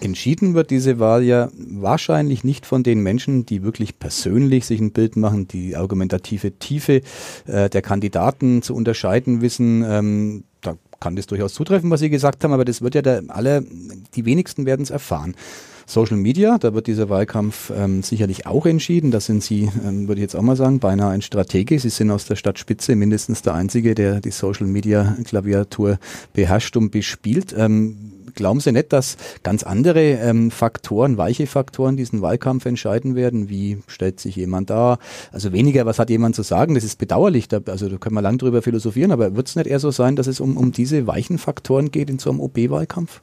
Entschieden 0.01 0.55
wird 0.55 0.71
diese 0.71 0.97
Wahl 0.97 1.23
ja 1.23 1.50
wahrscheinlich 1.55 2.43
nicht 2.43 2.65
von 2.65 2.83
den 2.83 3.01
Menschen, 3.01 3.45
die 3.45 3.63
wirklich 3.63 3.99
persönlich 3.99 4.65
sich 4.65 4.79
ein 4.79 4.91
Bild 4.91 5.15
machen, 5.15 5.47
die 5.47 5.75
argumentative 5.75 6.57
Tiefe 6.59 7.01
äh, 7.47 7.69
der 7.69 7.81
Kandidaten 7.81 8.61
zu 8.61 8.75
unterscheiden 8.75 9.41
wissen. 9.41 9.83
Ähm, 9.87 10.43
da 10.61 10.75
kann 10.99 11.15
das 11.15 11.27
durchaus 11.27 11.53
zutreffen, 11.53 11.89
was 11.89 11.99
Sie 11.99 12.09
gesagt 12.09 12.43
haben, 12.43 12.53
aber 12.53 12.65
das 12.65 12.81
wird 12.81 12.95
ja 12.95 13.01
der, 13.01 13.23
alle, 13.29 13.65
die 14.15 14.25
wenigsten 14.25 14.65
werden 14.65 14.83
es 14.83 14.89
erfahren. 14.89 15.35
Social 15.91 16.15
Media, 16.15 16.57
da 16.57 16.73
wird 16.73 16.87
dieser 16.87 17.09
Wahlkampf 17.09 17.71
ähm, 17.75 18.01
sicherlich 18.01 18.45
auch 18.47 18.65
entschieden. 18.65 19.11
Da 19.11 19.19
sind 19.19 19.43
Sie, 19.43 19.69
ähm, 19.85 20.07
würde 20.07 20.21
ich 20.21 20.23
jetzt 20.23 20.35
auch 20.35 20.41
mal 20.41 20.55
sagen, 20.55 20.79
beinahe 20.79 21.09
ein 21.09 21.21
Stratege. 21.21 21.77
Sie 21.79 21.89
sind 21.89 22.11
aus 22.11 22.25
der 22.25 22.37
Stadtspitze 22.37 22.95
mindestens 22.95 23.41
der 23.41 23.55
Einzige, 23.55 23.93
der 23.93 24.21
die 24.21 24.31
Social 24.31 24.67
Media 24.67 25.17
Klaviatur 25.25 25.99
beherrscht 26.33 26.77
und 26.77 26.91
bespielt. 26.91 27.53
Ähm, 27.57 28.13
glauben 28.35 28.59
Sie 28.59 28.71
nicht, 28.71 28.93
dass 28.93 29.17
ganz 29.43 29.63
andere 29.63 30.01
ähm, 30.01 30.51
Faktoren, 30.51 31.17
weiche 31.17 31.47
Faktoren 31.47 31.97
diesen 31.97 32.21
Wahlkampf 32.21 32.65
entscheiden 32.65 33.15
werden? 33.15 33.49
Wie 33.49 33.79
stellt 33.87 34.19
sich 34.19 34.35
jemand 34.35 34.69
da? 34.69 34.97
Also 35.31 35.51
weniger, 35.51 35.85
was 35.85 35.99
hat 35.99 36.09
jemand 36.09 36.35
zu 36.35 36.43
sagen? 36.43 36.75
Das 36.75 36.83
ist 36.83 36.97
bedauerlich. 36.97 37.47
Da, 37.47 37.59
also 37.67 37.89
da 37.89 37.97
können 37.97 38.15
wir 38.15 38.21
lang 38.21 38.37
drüber 38.37 38.61
philosophieren, 38.61 39.11
aber 39.11 39.35
wird 39.35 39.47
es 39.47 39.55
nicht 39.55 39.67
eher 39.67 39.79
so 39.79 39.91
sein, 39.91 40.15
dass 40.15 40.27
es 40.27 40.39
um, 40.39 40.57
um 40.57 40.71
diese 40.71 41.07
weichen 41.07 41.37
Faktoren 41.37 41.91
geht 41.91 42.09
in 42.09 42.19
so 42.19 42.29
einem 42.29 42.39
OB-Wahlkampf? 42.39 43.21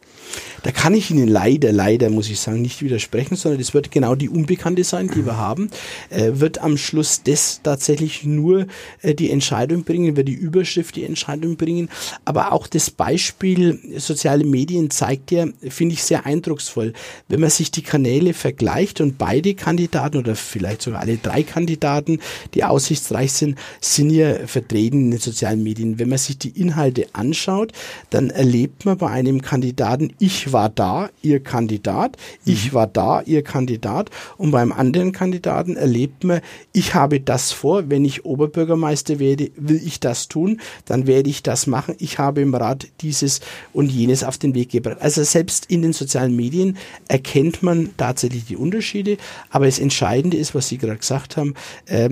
Da 0.63 0.73
kann 0.73 0.95
ich 0.95 1.11
Ihnen 1.11 1.29
leider, 1.29 1.73
leider, 1.73 2.11
muss 2.11 2.29
ich 2.29 2.41
sagen, 2.41 2.63
nicht 2.63 2.83
widersprechen, 2.83 3.37
sondern 3.37 3.61
es 3.61 3.75
wird 3.75 3.91
genau 3.91 4.15
die 4.15 4.29
Unbekannte 4.29 4.85
sein, 4.85 5.11
die 5.15 5.25
wir 5.25 5.37
haben. 5.37 5.71
Äh, 6.11 6.33
wird 6.35 6.59
am 6.59 6.77
Schluss 6.77 7.23
das 7.23 7.61
tatsächlich 7.63 8.25
nur 8.25 8.67
äh, 9.03 9.15
die 9.15 9.31
Entscheidung 9.31 9.85
bringen, 9.85 10.17
wird 10.17 10.29
die 10.29 10.35
Überschrift 10.35 10.97
die 10.97 11.05
Entscheidung 11.05 11.57
bringen. 11.57 11.89
Aber 12.25 12.53
auch 12.53 12.67
das 12.67 12.91
Beispiel 12.91 13.79
soziale 13.97 14.45
Medien 14.45 14.91
zeigt 14.99 15.31
ja, 15.31 15.47
finde 15.69 15.93
ich 15.93 16.03
sehr 16.03 16.27
eindrucksvoll, 16.27 16.93
wenn 17.29 17.39
man 17.41 17.51
sich 17.51 17.71
die 17.71 17.83
Kanäle 17.83 18.35
vergleicht 18.35 19.01
und 19.01 19.17
beide 19.17 19.55
Kandidaten 19.55 20.19
oder 20.19 20.35
vielleicht 20.35 20.83
sogar 20.83 21.03
alle 21.03 21.19
drei 21.19 21.45
Kandidaten, 21.45 22.19
die 22.55 22.65
aussichtsreich 22.65 23.33
sind, 23.33 23.57
sind 23.81 24.11
ja 24.11 24.47
vertreten 24.47 25.05
in 25.05 25.11
den 25.13 25.21
sozialen 25.21 25.63
Medien. 25.63 26.01
Wenn 26.01 26.09
man 26.09 26.19
sich 26.19 26.37
die 26.37 26.61
Inhalte 26.61 27.07
anschaut, 27.13 27.71
dann 28.11 28.31
erlebt 28.31 28.87
man 28.87 28.99
bei 28.99 29.09
einem 29.09 29.41
Kandidaten, 29.41 30.13
ich 30.19 30.53
war 30.53 30.69
da, 30.69 31.11
ihr 31.23 31.41
Kandidat, 31.41 32.17
ich 32.45 32.73
mhm. 32.73 32.75
war 32.75 32.87
da, 32.89 33.23
ihr 33.23 33.43
Kandidat 33.43 34.11
und 34.37 34.51
beim 34.51 34.73
anderen 34.73 35.13
Kandidaten 35.13 35.77
erlebt 35.77 36.25
man, 36.25 36.41
ich 36.73 36.95
habe 36.95 37.21
das 37.21 37.53
vor, 37.53 37.89
wenn 37.89 38.05
ich 38.05 38.25
Oberbürgermeister 38.25 39.21
werde, 39.21 39.53
will 39.55 39.81
ich 39.85 40.01
das 40.01 40.27
tun, 40.27 40.61
dann 40.87 41.07
werde 41.07 41.31
ich 41.31 41.45
das 41.45 41.69
machen, 41.69 41.95
ich 41.99 42.19
habe 42.19 42.41
im 42.41 42.53
Rat 42.53 42.89
dieses 43.01 43.41
und 43.73 43.93
jenes 43.93 44.25
auf 44.25 44.39
den 44.39 44.57
Weg 44.57 44.71
gebracht. 44.71 44.88
Also 45.01 45.23
selbst 45.25 45.67
in 45.67 45.83
den 45.83 45.93
sozialen 45.93 46.35
Medien 46.35 46.77
erkennt 47.09 47.63
man 47.63 47.91
tatsächlich 47.97 48.47
die 48.47 48.57
Unterschiede, 48.57 49.17
aber 49.51 49.67
das 49.67 49.79
Entscheidende 49.79 50.37
ist, 50.37 50.55
was 50.55 50.69
Sie 50.69 50.79
gerade 50.79 50.99
gesagt 50.99 51.37
haben, 51.37 51.55
äh, 51.87 52.11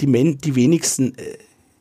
die, 0.00 0.06
Men 0.06 0.38
die 0.38 0.54
wenigsten 0.54 1.16
äh, 1.16 1.38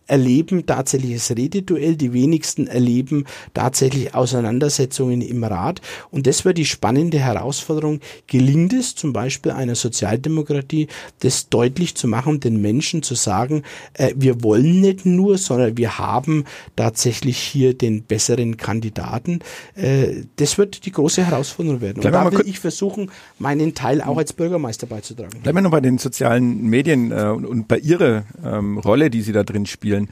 erleben 0.08 0.65
tatsächliches 0.65 1.32
Rededuell, 1.32 1.96
die 1.96 2.13
wenigsten 2.13 2.68
erleben 2.68 3.26
tatsächlich 3.54 4.13
Auseinandersetzungen 4.13 5.22
im 5.22 5.44
Rat. 5.44 5.82
Und 6.12 6.28
das 6.28 6.46
wird 6.46 6.58
die 6.58 6.65
spannende 6.65 7.20
Herausforderung. 7.20 8.00
Gelingt 8.28 8.74
es 8.74 8.96
zum 8.96 9.13
Beispiel 9.13 9.52
einer 9.52 9.76
Sozialdemokratie, 9.76 10.88
das 11.20 11.50
deutlich 11.50 11.96
zu 11.96 12.08
machen, 12.08 12.39
den 12.39 12.62
Menschen 12.62 13.04
zu 13.04 13.15
sagen, 13.15 13.63
äh, 13.94 14.13
wir 14.15 14.44
wollen 14.44 14.82
nicht 14.82 15.06
nur, 15.06 15.38
sondern 15.38 15.78
wir 15.78 15.98
haben 15.98 16.46
tatsächlich 16.76 17.38
hier 17.38 17.74
den 17.74 18.04
besseren 18.04 18.58
Kandidaten. 18.58 19.39
Äh, 19.76 20.24
das 20.36 20.58
wird 20.58 20.86
die 20.86 20.91
große 20.91 21.26
Herausforderung 21.26 21.82
werden. 21.82 22.04
Und 22.04 22.12
da 22.12 22.32
will 22.32 22.44
ich 22.46 22.60
versuchen, 22.60 23.12
meinen 23.39 23.74
Teil 23.74 24.02
auch 24.02 24.18
als 24.18 24.34
Bürgermeister 24.34 24.88
beizutragen. 24.88 25.41
Bleiben 25.41 25.58
wir 25.58 25.62
noch 25.62 25.72
bei 25.72 25.82
den 25.82 25.98
sozialen 25.98 26.63
Medien 26.63 27.12
äh, 27.12 27.26
und, 27.26 27.46
und, 27.46 27.68
bei 27.68 27.80
Ihrer 27.80 28.24
ähm, 28.44 28.78
Rolle, 28.78 29.10
die 29.10 29.22
Sie 29.22 29.32
da 29.32 29.44
drin 29.44 29.65
spielen 29.65 29.94
spielen. 29.95 30.10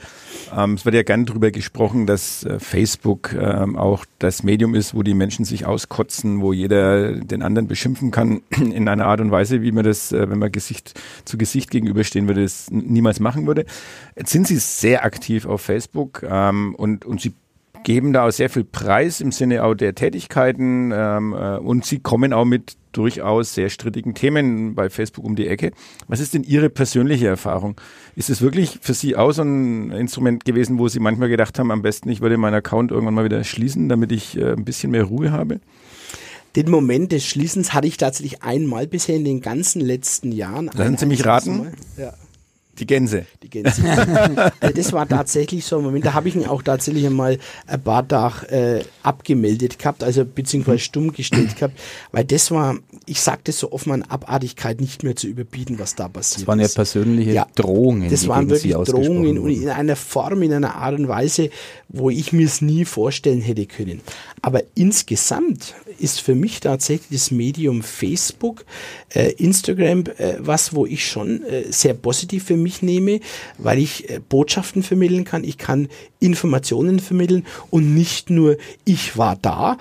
Ähm, 0.55 0.73
es 0.75 0.85
wird 0.85 0.95
ja 0.95 1.03
gern 1.03 1.25
darüber 1.25 1.51
gesprochen, 1.51 2.05
dass 2.05 2.43
äh, 2.43 2.59
Facebook 2.59 3.33
ähm, 3.33 3.77
auch 3.77 4.05
das 4.19 4.43
Medium 4.43 4.75
ist, 4.75 4.93
wo 4.93 5.03
die 5.03 5.13
Menschen 5.13 5.45
sich 5.45 5.65
auskotzen, 5.65 6.41
wo 6.41 6.53
jeder 6.53 7.13
den 7.13 7.41
anderen 7.41 7.67
beschimpfen 7.67 8.11
kann 8.11 8.41
in 8.49 8.87
einer 8.87 9.05
Art 9.05 9.21
und 9.21 9.31
Weise, 9.31 9.61
wie 9.61 9.71
man 9.71 9.83
das, 9.83 10.11
äh, 10.11 10.29
wenn 10.29 10.39
man 10.39 10.51
Gesicht 10.51 10.99
zu 11.25 11.37
Gesicht 11.37 11.71
gegenüberstehen 11.71 12.27
würde, 12.27 12.43
das 12.43 12.69
niemals 12.71 13.19
machen 13.19 13.47
würde. 13.47 13.65
Jetzt 14.15 14.31
sind 14.31 14.47
sie 14.47 14.57
sehr 14.57 15.05
aktiv 15.05 15.45
auf 15.45 15.61
Facebook 15.61 16.23
ähm, 16.27 16.75
und, 16.75 17.05
und 17.05 17.21
sie 17.21 17.33
geben 17.83 18.13
da 18.13 18.27
auch 18.27 18.31
sehr 18.31 18.49
viel 18.49 18.63
Preis 18.63 19.19
im 19.19 19.31
Sinne 19.31 19.63
auch 19.63 19.73
der 19.73 19.93
Tätigkeiten 19.93 20.91
ähm, 20.93 21.33
äh, 21.33 21.57
und 21.57 21.85
sie 21.85 21.99
kommen 21.99 22.31
auch 22.31 22.45
mit 22.45 22.77
durchaus 22.93 23.53
sehr 23.53 23.69
strittigen 23.69 24.13
Themen 24.13 24.75
bei 24.75 24.89
Facebook 24.89 25.25
um 25.25 25.35
die 25.35 25.47
Ecke. 25.47 25.71
Was 26.07 26.19
ist 26.19 26.33
denn 26.33 26.43
Ihre 26.43 26.69
persönliche 26.69 27.27
Erfahrung? 27.27 27.79
Ist 28.15 28.29
es 28.29 28.41
wirklich 28.41 28.79
für 28.81 28.93
Sie 28.93 29.15
auch 29.15 29.31
so 29.31 29.41
ein 29.41 29.91
Instrument 29.91 30.45
gewesen, 30.45 30.79
wo 30.79 30.87
Sie 30.87 30.99
manchmal 30.99 31.29
gedacht 31.29 31.59
haben, 31.59 31.71
am 31.71 31.81
besten 31.81 32.09
ich 32.09 32.21
würde 32.21 32.37
meinen 32.37 32.55
Account 32.55 32.91
irgendwann 32.91 33.15
mal 33.15 33.25
wieder 33.25 33.43
schließen, 33.43 33.89
damit 33.89 34.11
ich 34.11 34.37
äh, 34.37 34.53
ein 34.53 34.63
bisschen 34.63 34.91
mehr 34.91 35.03
Ruhe 35.03 35.31
habe? 35.31 35.59
Den 36.55 36.69
Moment 36.69 37.11
des 37.11 37.25
Schließens 37.25 37.73
hatte 37.73 37.87
ich 37.87 37.97
tatsächlich 37.97 38.43
einmal 38.43 38.85
bisher 38.85 39.15
in 39.15 39.25
den 39.25 39.41
ganzen 39.41 39.81
letzten 39.81 40.31
Jahren. 40.31 40.69
Lassen 40.73 40.97
Sie 40.97 41.05
mich 41.07 41.25
raten. 41.25 41.73
Ja. 41.97 42.13
Die 42.79 42.87
Gänse. 42.87 43.25
Die 43.43 43.49
Gänse. 43.49 43.83
also 44.59 44.75
das 44.75 44.93
war 44.93 45.07
tatsächlich 45.07 45.63
so 45.63 45.77
ein 45.77 45.83
Moment, 45.83 46.05
da 46.05 46.13
habe 46.13 46.27
ich 46.27 46.35
ihn 46.35 46.45
auch 46.45 46.63
tatsächlich 46.63 47.05
einmal 47.05 47.37
ein 47.67 47.81
paar 47.81 48.07
Tage 48.07 48.49
äh, 48.49 48.83
abgemeldet 49.03 49.77
gehabt, 49.77 50.03
also 50.03 50.25
beziehungsweise 50.25 50.79
stumm 50.79 51.13
gestellt 51.13 51.55
gehabt, 51.55 51.79
weil 52.11 52.25
das 52.25 52.49
war, 52.49 52.75
ich 53.05 53.21
sagte 53.21 53.51
so 53.51 53.71
offen 53.71 53.91
an 53.91 54.01
Abartigkeit 54.01 54.81
nicht 54.81 55.03
mehr 55.03 55.15
zu 55.15 55.27
überbieten, 55.27 55.77
was 55.77 55.93
da 55.93 56.07
passiert 56.07 56.41
Das 56.41 56.47
waren 56.47 56.59
ja 56.59 56.67
persönliche 56.67 57.31
ja, 57.31 57.47
Drohungen. 57.53 58.09
Das 58.09 58.27
waren 58.27 58.49
wirklich 58.49 58.73
Drohungen 58.73 59.37
und 59.37 59.51
in 59.51 59.69
einer 59.69 59.95
Form, 59.95 60.41
in 60.41 60.53
einer 60.53 60.75
Art 60.75 60.97
und 60.97 61.07
Weise, 61.07 61.51
wo 61.89 62.09
ich 62.09 62.33
mir 62.33 62.47
es 62.47 62.61
nie 62.61 62.85
vorstellen 62.85 63.41
hätte 63.41 63.67
können. 63.67 64.01
Aber 64.41 64.63
insgesamt 64.73 65.75
ist 65.99 66.21
für 66.21 66.35
mich 66.35 66.59
tatsächlich 66.59 67.21
das 67.21 67.31
Medium 67.31 67.83
Facebook, 67.83 68.65
äh, 69.13 69.31
Instagram, 69.33 70.05
äh, 70.17 70.35
was, 70.39 70.73
wo 70.73 70.85
ich 70.85 71.07
schon 71.07 71.43
äh, 71.43 71.71
sehr 71.71 71.93
positiv 71.93 72.45
für 72.45 72.57
mich 72.57 72.62
nehme, 72.81 73.19
weil 73.57 73.79
ich 73.79 74.09
äh, 74.09 74.19
Botschaften 74.27 74.83
vermitteln 74.83 75.25
kann, 75.25 75.43
ich 75.43 75.57
kann 75.57 75.87
Informationen 76.19 76.99
vermitteln 76.99 77.45
und 77.69 77.93
nicht 77.93 78.29
nur 78.29 78.57
ich 78.85 79.17
war 79.17 79.35
da, 79.35 79.77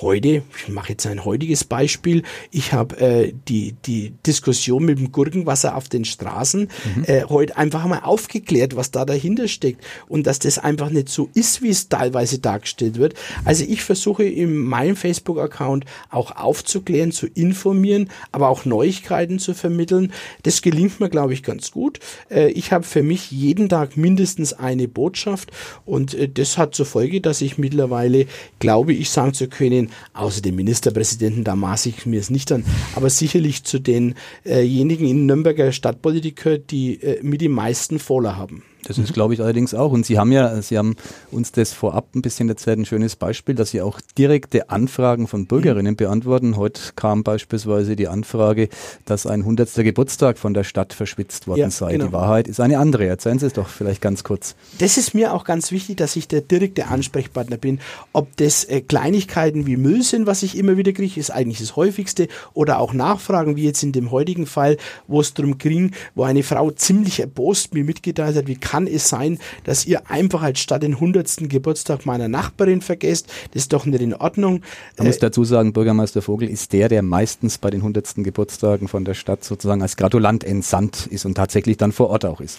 heute, 0.00 0.42
ich 0.56 0.68
mache 0.68 0.90
jetzt 0.90 1.06
ein 1.06 1.24
heutiges 1.24 1.64
Beispiel, 1.64 2.22
ich 2.50 2.72
habe 2.72 2.96
äh, 2.98 3.32
die, 3.48 3.74
die 3.84 4.12
Diskussion 4.26 4.84
mit 4.84 4.98
dem 4.98 5.12
Gurkenwasser 5.12 5.76
auf 5.76 5.88
den 5.88 6.04
Straßen 6.04 6.68
mhm. 6.96 7.04
äh, 7.06 7.24
heute 7.24 7.56
einfach 7.56 7.86
mal 7.86 8.00
aufgeklärt, 8.00 8.76
was 8.76 8.90
da 8.90 9.04
dahinter 9.04 9.48
steckt 9.48 9.84
und 10.08 10.26
dass 10.26 10.38
das 10.38 10.58
einfach 10.58 10.90
nicht 10.90 11.08
so 11.08 11.28
ist, 11.34 11.62
wie 11.62 11.68
es 11.68 11.88
teilweise 11.88 12.38
dargestellt 12.38 12.98
wird. 12.98 13.14
Also 13.44 13.64
ich 13.64 13.82
versuche 13.82 14.24
in 14.24 14.56
meinem 14.56 14.96
Facebook-Account 14.96 15.84
auch 16.10 16.36
aufzuklären, 16.36 17.12
zu 17.12 17.26
informieren, 17.26 18.08
aber 18.30 18.48
auch 18.48 18.64
Neuigkeiten 18.64 19.38
zu 19.38 19.54
vermitteln. 19.54 20.12
Das 20.42 20.62
gelingt 20.62 21.00
mir, 21.00 21.10
glaube 21.10 21.34
ich, 21.34 21.42
ganz 21.42 21.70
gut. 21.70 22.00
Äh, 22.30 22.50
ich 22.52 22.72
habe 22.72 22.84
für 22.84 23.02
mich 23.02 23.30
jeden 23.30 23.68
Tag 23.68 23.96
mindestens 23.96 24.52
eine 24.52 24.88
Botschaft 24.88 25.50
und 25.84 26.14
äh, 26.14 26.28
das 26.28 26.58
hat 26.58 26.74
zur 26.74 26.86
Folge, 26.86 27.20
dass 27.20 27.40
ich 27.40 27.58
mittlerweile 27.58 28.26
glaube 28.58 28.92
ich 28.92 29.10
sagen 29.10 29.34
zu 29.34 29.48
können, 29.48 29.81
außer 30.14 30.42
dem 30.42 30.56
Ministerpräsidenten, 30.56 31.44
da 31.44 31.56
maße 31.56 31.88
ich 31.90 32.06
mir 32.06 32.20
es 32.20 32.30
nicht 32.30 32.52
an, 32.52 32.64
aber 32.94 33.10
sicherlich 33.10 33.64
zu 33.64 33.78
denjenigen 33.78 35.06
äh 35.06 35.10
in 35.10 35.26
Nürnberger 35.26 35.72
Stadtpolitiker, 35.72 36.58
die 36.58 37.02
äh, 37.02 37.22
mit 37.22 37.40
den 37.40 37.52
meisten 37.52 37.98
Voller 37.98 38.36
haben. 38.36 38.62
Das 38.84 38.98
ist, 38.98 39.12
glaube 39.12 39.34
ich, 39.34 39.40
allerdings 39.40 39.74
auch. 39.74 39.92
Und 39.92 40.04
Sie 40.04 40.18
haben 40.18 40.32
ja, 40.32 40.60
Sie 40.60 40.76
haben 40.76 40.96
uns 41.30 41.52
das 41.52 41.72
vorab 41.72 42.14
ein 42.14 42.22
bisschen 42.22 42.48
erzählt, 42.48 42.80
ein 42.80 42.84
schönes 42.84 43.14
Beispiel, 43.14 43.54
dass 43.54 43.70
Sie 43.70 43.80
auch 43.80 44.00
direkte 44.18 44.70
Anfragen 44.70 45.28
von 45.28 45.46
Bürgerinnen 45.46 45.94
beantworten. 45.94 46.56
Heute 46.56 46.80
kam 46.96 47.22
beispielsweise 47.22 47.94
die 47.94 48.08
Anfrage, 48.08 48.68
dass 49.04 49.26
ein 49.26 49.40
100. 49.40 49.72
Geburtstag 49.76 50.38
von 50.38 50.52
der 50.52 50.64
Stadt 50.64 50.94
verschwitzt 50.94 51.46
worden 51.46 51.60
ja, 51.60 51.70
sei. 51.70 51.92
Genau. 51.92 52.06
Die 52.06 52.12
Wahrheit 52.12 52.48
ist 52.48 52.58
eine 52.58 52.78
andere. 52.78 53.06
Erzählen 53.06 53.38
Sie 53.38 53.46
es 53.46 53.52
doch 53.52 53.68
vielleicht 53.68 54.00
ganz 54.00 54.24
kurz. 54.24 54.56
Das 54.78 54.96
ist 54.96 55.14
mir 55.14 55.32
auch 55.32 55.44
ganz 55.44 55.70
wichtig, 55.70 55.98
dass 55.98 56.16
ich 56.16 56.26
der 56.26 56.40
direkte 56.40 56.88
Ansprechpartner 56.88 57.58
bin. 57.58 57.78
Ob 58.12 58.36
das 58.36 58.64
äh, 58.64 58.80
Kleinigkeiten 58.80 59.66
wie 59.66 59.76
Müll 59.76 60.02
sind, 60.02 60.26
was 60.26 60.42
ich 60.42 60.58
immer 60.58 60.76
wieder 60.76 60.92
kriege, 60.92 61.20
ist 61.20 61.30
eigentlich 61.30 61.60
das 61.60 61.76
häufigste. 61.76 62.26
Oder 62.52 62.80
auch 62.80 62.92
Nachfragen, 62.92 63.54
wie 63.54 63.64
jetzt 63.64 63.84
in 63.84 63.92
dem 63.92 64.10
heutigen 64.10 64.46
Fall, 64.46 64.76
wo 65.06 65.20
es 65.20 65.34
darum 65.34 65.58
ging, 65.58 65.92
wo 66.16 66.24
eine 66.24 66.42
Frau 66.42 66.72
ziemlich 66.72 67.20
erbost 67.20 67.74
mir 67.74 67.84
mitgeteilt 67.84 68.36
hat, 68.36 68.48
wie 68.48 68.56
kann 68.56 68.71
es 68.86 69.08
sein, 69.08 69.38
dass 69.64 69.86
ihr 69.86 70.10
einfach 70.10 70.42
als 70.42 70.60
statt 70.60 70.82
den 70.82 70.94
100. 70.94 71.48
Geburtstag 71.48 72.06
meiner 72.06 72.28
Nachbarin 72.28 72.80
vergesst? 72.80 73.26
Das 73.52 73.62
ist 73.62 73.72
doch 73.72 73.86
nicht 73.86 74.00
in 74.00 74.14
Ordnung. 74.14 74.62
Man 74.96 75.06
äh, 75.06 75.10
muss 75.10 75.18
dazu 75.18 75.44
sagen, 75.44 75.72
Bürgermeister 75.72 76.22
Vogel 76.22 76.48
ist 76.48 76.72
der, 76.72 76.88
der 76.88 77.02
meistens 77.02 77.58
bei 77.58 77.70
den 77.70 77.80
100. 77.80 78.14
Geburtstagen 78.16 78.88
von 78.88 79.04
der 79.04 79.14
Stadt 79.14 79.44
sozusagen 79.44 79.82
als 79.82 79.96
Gratulant 79.96 80.44
entsandt 80.44 81.06
ist 81.06 81.24
und 81.24 81.34
tatsächlich 81.34 81.76
dann 81.76 81.92
vor 81.92 82.10
Ort 82.10 82.24
auch 82.24 82.40
ist 82.40 82.58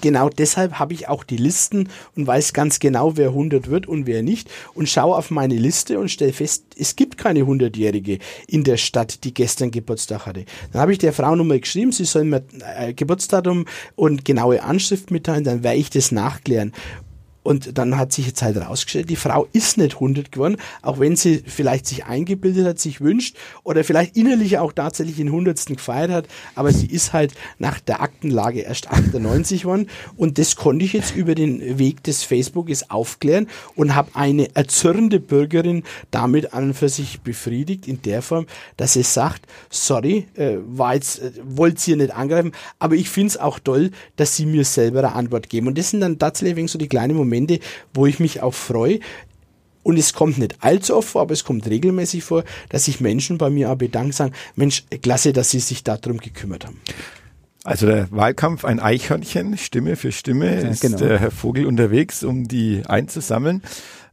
genau 0.00 0.28
deshalb 0.28 0.78
habe 0.78 0.94
ich 0.94 1.08
auch 1.08 1.24
die 1.24 1.36
Listen 1.36 1.88
und 2.14 2.26
weiß 2.26 2.52
ganz 2.52 2.78
genau, 2.78 3.16
wer 3.16 3.28
100 3.28 3.68
wird 3.68 3.86
und 3.86 4.06
wer 4.06 4.22
nicht 4.22 4.50
und 4.74 4.88
schaue 4.88 5.16
auf 5.16 5.30
meine 5.30 5.56
Liste 5.56 5.98
und 5.98 6.10
stelle 6.10 6.32
fest, 6.32 6.64
es 6.78 6.96
gibt 6.96 7.18
keine 7.18 7.40
100-Jährige 7.40 8.18
in 8.46 8.64
der 8.64 8.76
Stadt, 8.76 9.24
die 9.24 9.34
gestern 9.34 9.70
Geburtstag 9.70 10.26
hatte. 10.26 10.44
Dann 10.72 10.82
habe 10.82 10.92
ich 10.92 10.98
der 10.98 11.12
Frau 11.12 11.34
nochmal 11.34 11.60
geschrieben, 11.60 11.92
sie 11.92 12.04
soll 12.04 12.24
mir 12.24 12.42
äh, 12.76 12.92
Geburtsdatum 12.92 13.66
und 13.94 14.24
genaue 14.24 14.62
Anschrift 14.62 15.10
mitteilen, 15.10 15.44
dann 15.44 15.62
werde 15.62 15.78
ich 15.78 15.90
das 15.90 16.12
nachklären. 16.12 16.72
Und 17.46 17.78
dann 17.78 17.96
hat 17.96 18.12
sich 18.12 18.26
jetzt 18.26 18.42
halt 18.42 18.56
rausgestellt, 18.56 19.08
die 19.08 19.14
Frau 19.14 19.46
ist 19.52 19.78
nicht 19.78 19.94
100 19.94 20.32
geworden, 20.32 20.56
auch 20.82 20.98
wenn 20.98 21.14
sie 21.14 21.44
vielleicht 21.46 21.86
sich 21.86 22.04
eingebildet 22.04 22.66
hat, 22.66 22.80
sich 22.80 23.00
wünscht 23.00 23.36
oder 23.62 23.84
vielleicht 23.84 24.16
innerlich 24.16 24.58
auch 24.58 24.72
tatsächlich 24.72 25.14
den 25.14 25.28
100. 25.28 25.64
gefeiert 25.66 26.10
hat, 26.10 26.26
aber 26.56 26.72
sie 26.72 26.86
ist 26.86 27.12
halt 27.12 27.34
nach 27.60 27.78
der 27.78 28.02
Aktenlage 28.02 28.62
erst 28.62 28.90
98 28.90 29.62
geworden 29.62 29.88
und 30.16 30.38
das 30.38 30.56
konnte 30.56 30.84
ich 30.84 30.92
jetzt 30.92 31.14
über 31.14 31.36
den 31.36 31.78
Weg 31.78 32.02
des 32.02 32.24
Facebookes 32.24 32.90
aufklären 32.90 33.46
und 33.76 33.94
habe 33.94 34.10
eine 34.14 34.52
erzürnende 34.56 35.20
Bürgerin 35.20 35.84
damit 36.10 36.52
an 36.52 36.64
und 36.64 36.74
für 36.74 36.88
sich 36.88 37.20
befriedigt 37.20 37.86
in 37.86 38.02
der 38.02 38.22
Form, 38.22 38.46
dass 38.76 38.94
sie 38.94 39.04
sagt, 39.04 39.46
sorry, 39.70 40.26
äh, 40.34 40.56
war 40.66 40.94
jetzt, 40.96 41.20
äh, 41.20 41.30
wollte 41.44 41.80
sie 41.80 41.94
nicht 41.94 42.12
angreifen, 42.12 42.50
aber 42.80 42.96
ich 42.96 43.08
finde 43.08 43.28
es 43.28 43.36
auch 43.36 43.60
toll, 43.60 43.92
dass 44.16 44.34
sie 44.34 44.46
mir 44.46 44.64
selber 44.64 44.98
eine 44.98 45.12
Antwort 45.12 45.48
geben 45.48 45.68
und 45.68 45.78
das 45.78 45.90
sind 45.90 46.00
dann 46.00 46.18
tatsächlich 46.18 46.68
so 46.72 46.76
die 46.76 46.88
kleinen 46.88 47.16
Momente, 47.16 47.35
Momente, 47.36 47.60
wo 47.94 48.06
ich 48.06 48.18
mich 48.18 48.42
auch 48.42 48.54
freue. 48.54 49.00
Und 49.82 49.98
es 49.98 50.14
kommt 50.14 50.38
nicht 50.38 50.56
allzu 50.64 50.96
oft 50.96 51.08
vor, 51.08 51.22
aber 51.22 51.32
es 51.32 51.44
kommt 51.44 51.68
regelmäßig 51.68 52.24
vor, 52.24 52.42
dass 52.70 52.86
sich 52.86 53.00
Menschen 53.00 53.38
bei 53.38 53.50
mir 53.50 53.70
auch 53.70 53.76
bedanken, 53.76 54.12
sagen, 54.12 54.32
Mensch, 54.56 54.84
klasse, 55.02 55.32
dass 55.32 55.50
Sie 55.50 55.60
sich 55.60 55.84
darum 55.84 56.18
gekümmert 56.18 56.66
haben. 56.66 56.80
Also 57.62 57.86
der 57.86 58.10
Wahlkampf, 58.10 58.64
ein 58.64 58.80
Eichhörnchen, 58.80 59.56
Stimme 59.58 59.96
für 59.96 60.12
Stimme, 60.12 60.60
ja, 60.60 60.68
ist 60.68 60.82
genau. 60.82 60.98
der 60.98 61.18
Herr 61.18 61.30
Vogel 61.30 61.66
unterwegs, 61.66 62.24
um 62.24 62.48
die 62.48 62.82
einzusammeln. 62.86 63.62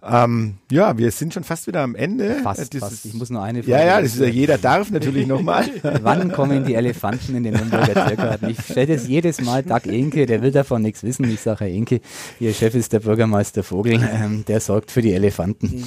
Ähm, 0.05 0.55
ja, 0.69 0.97
wir 0.97 1.11
sind 1.11 1.33
schon 1.33 1.43
fast 1.43 1.65
wieder 1.67 1.81
am 1.81 1.95
Ende. 1.95 2.35
Fast, 2.43 2.73
Dieses, 2.73 2.89
fast. 2.89 3.05
Ich 3.05 3.13
muss 3.13 3.29
nur 3.29 3.41
eine 3.41 3.63
Frage. 3.63 3.71
Ja, 3.71 3.85
ja, 3.85 4.01
das 4.01 4.15
ist 4.15 4.19
ja, 4.19 4.27
jeder 4.27 4.57
darf 4.57 4.91
natürlich 4.91 5.27
nochmal. 5.27 5.69
Wann 6.01 6.31
kommen 6.31 6.65
die 6.65 6.75
Elefanten 6.75 7.35
in 7.35 7.43
den 7.43 7.53
Nürnberger 7.53 8.07
Tiergarten? 8.07 8.49
Ich 8.49 8.59
stelle 8.59 8.95
das 8.95 9.07
jedes 9.07 9.39
Mal, 9.41 9.63
Doug 9.63 9.85
Enke, 9.85 10.25
der 10.25 10.41
will 10.41 10.51
davon 10.51 10.81
nichts 10.81 11.03
wissen. 11.03 11.29
Ich 11.31 11.39
sage, 11.39 11.65
Herr 11.65 11.71
Enke, 11.71 12.01
Ihr 12.39 12.53
Chef 12.53 12.75
ist 12.75 12.91
der 12.91 12.99
Bürgermeister 12.99 13.63
Vogel, 13.63 13.93
ähm, 14.13 14.43
der 14.45 14.59
sorgt 14.59 14.91
für 14.91 15.01
die 15.01 15.13
Elefanten. 15.13 15.77
Mhm. 15.77 15.85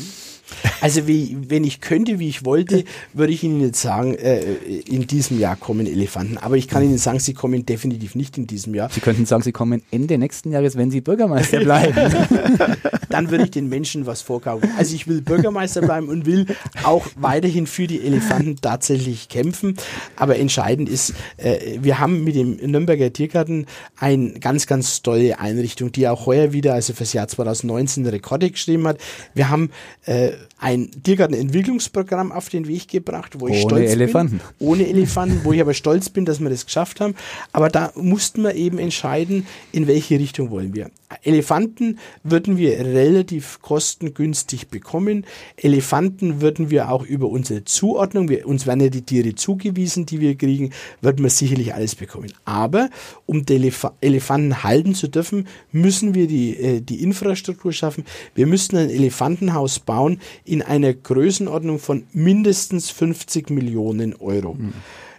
Also 0.80 1.06
wie, 1.06 1.36
wenn 1.48 1.64
ich 1.64 1.80
könnte, 1.80 2.18
wie 2.18 2.28
ich 2.28 2.44
wollte, 2.44 2.84
würde 3.12 3.32
ich 3.32 3.42
Ihnen 3.42 3.60
jetzt 3.60 3.80
sagen, 3.80 4.14
äh, 4.14 4.40
in 4.86 5.06
diesem 5.06 5.38
Jahr 5.38 5.56
kommen 5.56 5.86
Elefanten. 5.86 6.38
Aber 6.38 6.56
ich 6.56 6.68
kann 6.68 6.82
Ihnen 6.82 6.98
sagen, 6.98 7.18
sie 7.18 7.34
kommen 7.34 7.66
definitiv 7.66 8.14
nicht 8.14 8.38
in 8.38 8.46
diesem 8.46 8.74
Jahr. 8.74 8.90
Sie 8.90 9.00
könnten 9.00 9.26
sagen, 9.26 9.42
sie 9.42 9.52
kommen 9.52 9.82
Ende 9.90 10.18
nächsten 10.18 10.52
Jahres, 10.52 10.76
wenn 10.76 10.90
Sie 10.90 11.00
Bürgermeister 11.00 11.60
bleiben. 11.60 11.94
Dann 13.08 13.30
würde 13.30 13.44
ich 13.44 13.50
den 13.50 13.68
Menschen 13.68 14.06
was 14.06 14.22
vorkaufen. 14.22 14.70
Also 14.76 14.94
ich 14.94 15.06
will 15.06 15.22
Bürgermeister 15.22 15.80
bleiben 15.80 16.08
und 16.08 16.26
will 16.26 16.46
auch 16.84 17.06
weiterhin 17.16 17.66
für 17.66 17.86
die 17.86 18.02
Elefanten 18.02 18.56
tatsächlich 18.60 19.28
kämpfen. 19.28 19.76
Aber 20.16 20.36
entscheidend 20.36 20.88
ist, 20.88 21.14
äh, 21.36 21.78
wir 21.80 21.98
haben 21.98 22.24
mit 22.24 22.34
dem 22.34 22.56
Nürnberger 22.56 23.12
Tiergarten 23.12 23.66
eine 23.98 24.38
ganz, 24.40 24.66
ganz 24.66 25.02
tolle 25.02 25.38
Einrichtung, 25.38 25.92
die 25.92 26.08
auch 26.08 26.26
heuer 26.26 26.52
wieder, 26.52 26.74
also 26.74 26.92
fürs 26.92 27.12
Jahr 27.12 27.28
2019 27.28 28.06
Rekorde 28.06 28.50
geschrieben 28.50 28.86
hat. 28.86 28.98
Wir 29.34 29.48
haben 29.48 29.70
äh, 30.04 30.32
ein 30.58 30.90
Tiergartenentwicklungsprogramm 31.02 32.32
auf 32.32 32.48
den 32.48 32.66
Weg 32.66 32.88
gebracht, 32.88 33.40
wo 33.40 33.48
ich 33.48 33.54
ohne 33.54 33.62
stolz 33.62 33.90
Elefanten. 33.92 34.38
bin. 34.38 34.66
Ohne 34.66 34.86
Elefanten. 34.88 35.40
wo 35.44 35.52
ich 35.52 35.60
aber 35.60 35.74
stolz 35.74 36.08
bin, 36.08 36.24
dass 36.24 36.40
wir 36.40 36.50
das 36.50 36.66
geschafft 36.66 37.00
haben. 37.00 37.14
Aber 37.52 37.68
da 37.68 37.92
mussten 37.94 38.42
wir 38.42 38.54
eben 38.54 38.78
entscheiden, 38.78 39.46
in 39.72 39.86
welche 39.86 40.18
Richtung 40.18 40.50
wollen 40.50 40.74
wir. 40.74 40.90
Elefanten 41.22 41.98
würden 42.24 42.56
wir 42.56 42.80
relativ 42.80 43.60
kostengünstig 43.62 44.68
bekommen. 44.68 45.24
Elefanten 45.56 46.40
würden 46.40 46.70
wir 46.70 46.90
auch 46.90 47.04
über 47.04 47.28
unsere 47.28 47.64
Zuordnung, 47.64 48.28
wir, 48.28 48.46
uns 48.46 48.66
werden 48.66 48.80
ja 48.80 48.88
die 48.88 49.02
Tiere 49.02 49.34
zugewiesen, 49.34 50.06
die 50.06 50.20
wir 50.20 50.34
kriegen, 50.36 50.70
würden 51.00 51.22
wir 51.22 51.30
sicherlich 51.30 51.74
alles 51.74 51.94
bekommen. 51.94 52.32
Aber 52.44 52.90
um 53.24 53.46
die 53.46 53.54
Elef 53.54 53.86
Elefanten 54.00 54.64
halten 54.64 54.94
zu 54.94 55.08
dürfen, 55.08 55.46
müssen 55.70 56.14
wir 56.14 56.26
die, 56.26 56.56
äh, 56.56 56.80
die 56.80 57.02
Infrastruktur 57.02 57.72
schaffen. 57.72 58.04
Wir 58.34 58.46
müssen 58.46 58.76
ein 58.76 58.90
Elefantenhaus 58.90 59.78
bauen 59.78 60.20
in 60.44 60.62
einer 60.62 60.92
Größenordnung 60.92 61.78
von 61.78 62.04
mindestens 62.12 62.90
50 62.90 63.50
Millionen 63.50 64.14
Euro. 64.16 64.54
Mhm. 64.54 64.72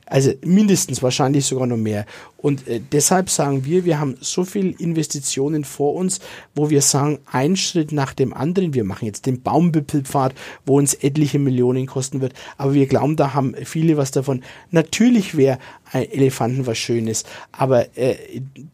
Also 0.05 0.31
mindestens 0.45 1.03
wahrscheinlich 1.03 1.45
sogar 1.45 1.67
noch 1.67 1.77
mehr. 1.77 2.05
Und 2.37 2.67
äh, 2.67 2.79
deshalb 2.91 3.29
sagen 3.29 3.65
wir, 3.65 3.83
wir 3.83 3.99
haben 3.99 4.15
so 4.21 4.45
viel 4.45 4.75
Investitionen 4.79 5.63
vor 5.63 5.95
uns, 5.95 6.19
wo 6.53 6.69
wir 6.69 6.81
sagen, 6.81 7.19
ein 7.31 7.55
Schritt 7.55 7.91
nach 7.91 8.13
dem 8.13 8.33
anderen. 8.33 8.73
Wir 8.73 8.83
machen 8.83 9.05
jetzt 9.05 9.25
den 9.25 9.41
Baumbüppelpfad, 9.41 10.33
wo 10.65 10.77
uns 10.77 10.93
etliche 10.93 11.39
Millionen 11.39 11.87
kosten 11.87 12.21
wird. 12.21 12.33
Aber 12.57 12.73
wir 12.73 12.85
glauben, 12.85 13.15
da 13.15 13.33
haben 13.33 13.55
viele 13.63 13.97
was 13.97 14.11
davon. 14.11 14.43
Natürlich 14.71 15.35
wäre 15.35 15.57
ein 15.91 16.09
Elefanten 16.11 16.67
was 16.67 16.77
Schönes, 16.77 17.23
aber 17.51 17.97
äh, 17.97 18.15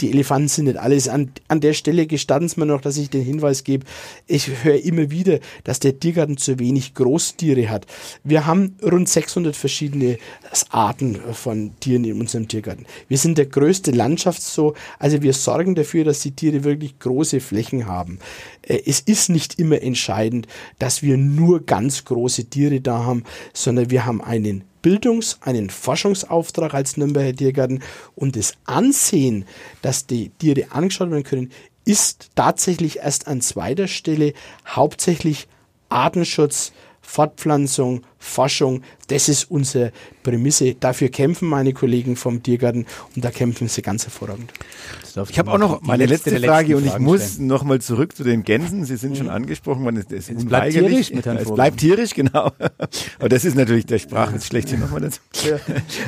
die 0.01 0.11
Elefanten 0.11 0.47
sind 0.47 0.65
nicht 0.65 0.77
alles. 0.77 1.07
An, 1.07 1.31
an 1.47 1.61
der 1.61 1.73
Stelle 1.73 2.07
gestatten 2.07 2.45
es 2.45 2.57
mir 2.57 2.65
noch, 2.65 2.81
dass 2.81 2.97
ich 2.97 3.09
den 3.09 3.23
Hinweis 3.23 3.63
gebe. 3.63 3.85
Ich 4.27 4.63
höre 4.63 4.83
immer 4.83 5.11
wieder, 5.11 5.39
dass 5.63 5.79
der 5.79 5.99
Tiergarten 5.99 6.37
zu 6.37 6.59
wenig 6.59 6.95
Großtiere 6.95 7.69
hat. 7.69 7.85
Wir 8.23 8.45
haben 8.45 8.75
rund 8.83 9.07
600 9.07 9.55
verschiedene 9.55 10.17
Arten 10.69 11.19
von 11.33 11.71
Tieren 11.79 12.03
in 12.03 12.19
unserem 12.19 12.47
Tiergarten. 12.47 12.85
Wir 13.07 13.17
sind 13.17 13.37
der 13.37 13.45
Landschaftszoo. 13.91 14.73
Also 14.99 15.21
wir 15.21 15.33
sorgen 15.33 15.75
dafür, 15.75 16.03
dass 16.03 16.19
die 16.19 16.35
Tiere 16.35 16.63
wirklich 16.63 16.99
große 16.99 17.39
Flächen 17.39 17.87
haben. 17.87 18.19
Äh, 18.61 18.81
es 18.85 18.99
ist 18.99 19.29
nicht 19.29 19.59
immer 19.59 19.81
entscheidend, 19.81 20.47
dass 20.79 21.01
wir 21.01 21.17
nur 21.17 21.65
ganz 21.65 22.05
große 22.05 22.45
Tiere 22.45 22.81
da 22.81 23.05
haben, 23.05 23.23
sondern 23.53 23.89
wir 23.89 24.05
haben 24.05 24.21
einen 24.21 24.63
Bildungs-, 24.81 25.37
einen 25.41 25.69
Forschungsauftrag 25.69 26.73
als 26.73 26.97
Nürnberger 26.97 27.35
Tiergarten 27.35 27.81
und 28.15 28.35
das 28.35 28.53
Ansehen, 28.65 29.45
dass 29.81 30.05
die 30.05 30.29
Tiere 30.29 30.71
angeschaut 30.71 31.09
werden 31.09 31.23
können, 31.23 31.51
ist 31.85 32.29
tatsächlich 32.35 32.97
erst 32.99 33.27
an 33.27 33.41
zweiter 33.41 33.87
Stelle 33.87 34.33
hauptsächlich 34.67 35.47
Artenschutz, 35.89 36.73
Fortpflanzung, 37.05 38.01
Forschung, 38.17 38.81
das 39.07 39.29
ist 39.29 39.51
unsere 39.51 39.91
Prämisse. 40.23 40.73
Dafür 40.75 41.09
kämpfen 41.09 41.47
meine 41.47 41.73
Kollegen 41.73 42.15
vom 42.15 42.41
Tiergarten 42.41 42.85
und 43.15 43.23
da 43.23 43.29
kämpfen 43.29 43.67
sie 43.67 43.81
ganz 43.81 44.05
hervorragend. 44.05 44.51
Ich 45.29 45.37
habe 45.37 45.51
auch 45.51 45.59
noch 45.59 45.81
meine 45.81 46.05
letzte, 46.05 46.31
letzte 46.31 46.47
Frage 46.47 46.75
und 46.77 46.87
ich 46.87 46.97
muss 46.97 47.37
noch 47.37 47.63
mal 47.63 47.79
zurück 47.81 48.15
zu 48.15 48.23
den 48.23 48.43
Gänsen. 48.43 48.85
Sie 48.85 48.95
sind 48.95 49.11
mhm. 49.11 49.15
schon 49.17 49.29
angesprochen 49.29 49.83
worden. 49.83 50.03
Es, 50.09 50.29
es 50.29 50.45
bleibt 50.45 50.71
tierisch 50.71 51.11
mit 51.11 51.25
Herrn 51.25 51.37
Es 51.37 51.51
bleibt 51.51 51.79
tierisch, 51.79 52.15
genau. 52.15 52.51
Und 53.19 53.31
das 53.31 53.45
ist 53.45 53.55
natürlich 53.55 53.85
der 53.85 53.99
Sprachwitz 53.99 54.47
schlechthin 54.47 54.79
nochmal 54.79 55.01
dazu. 55.01 55.19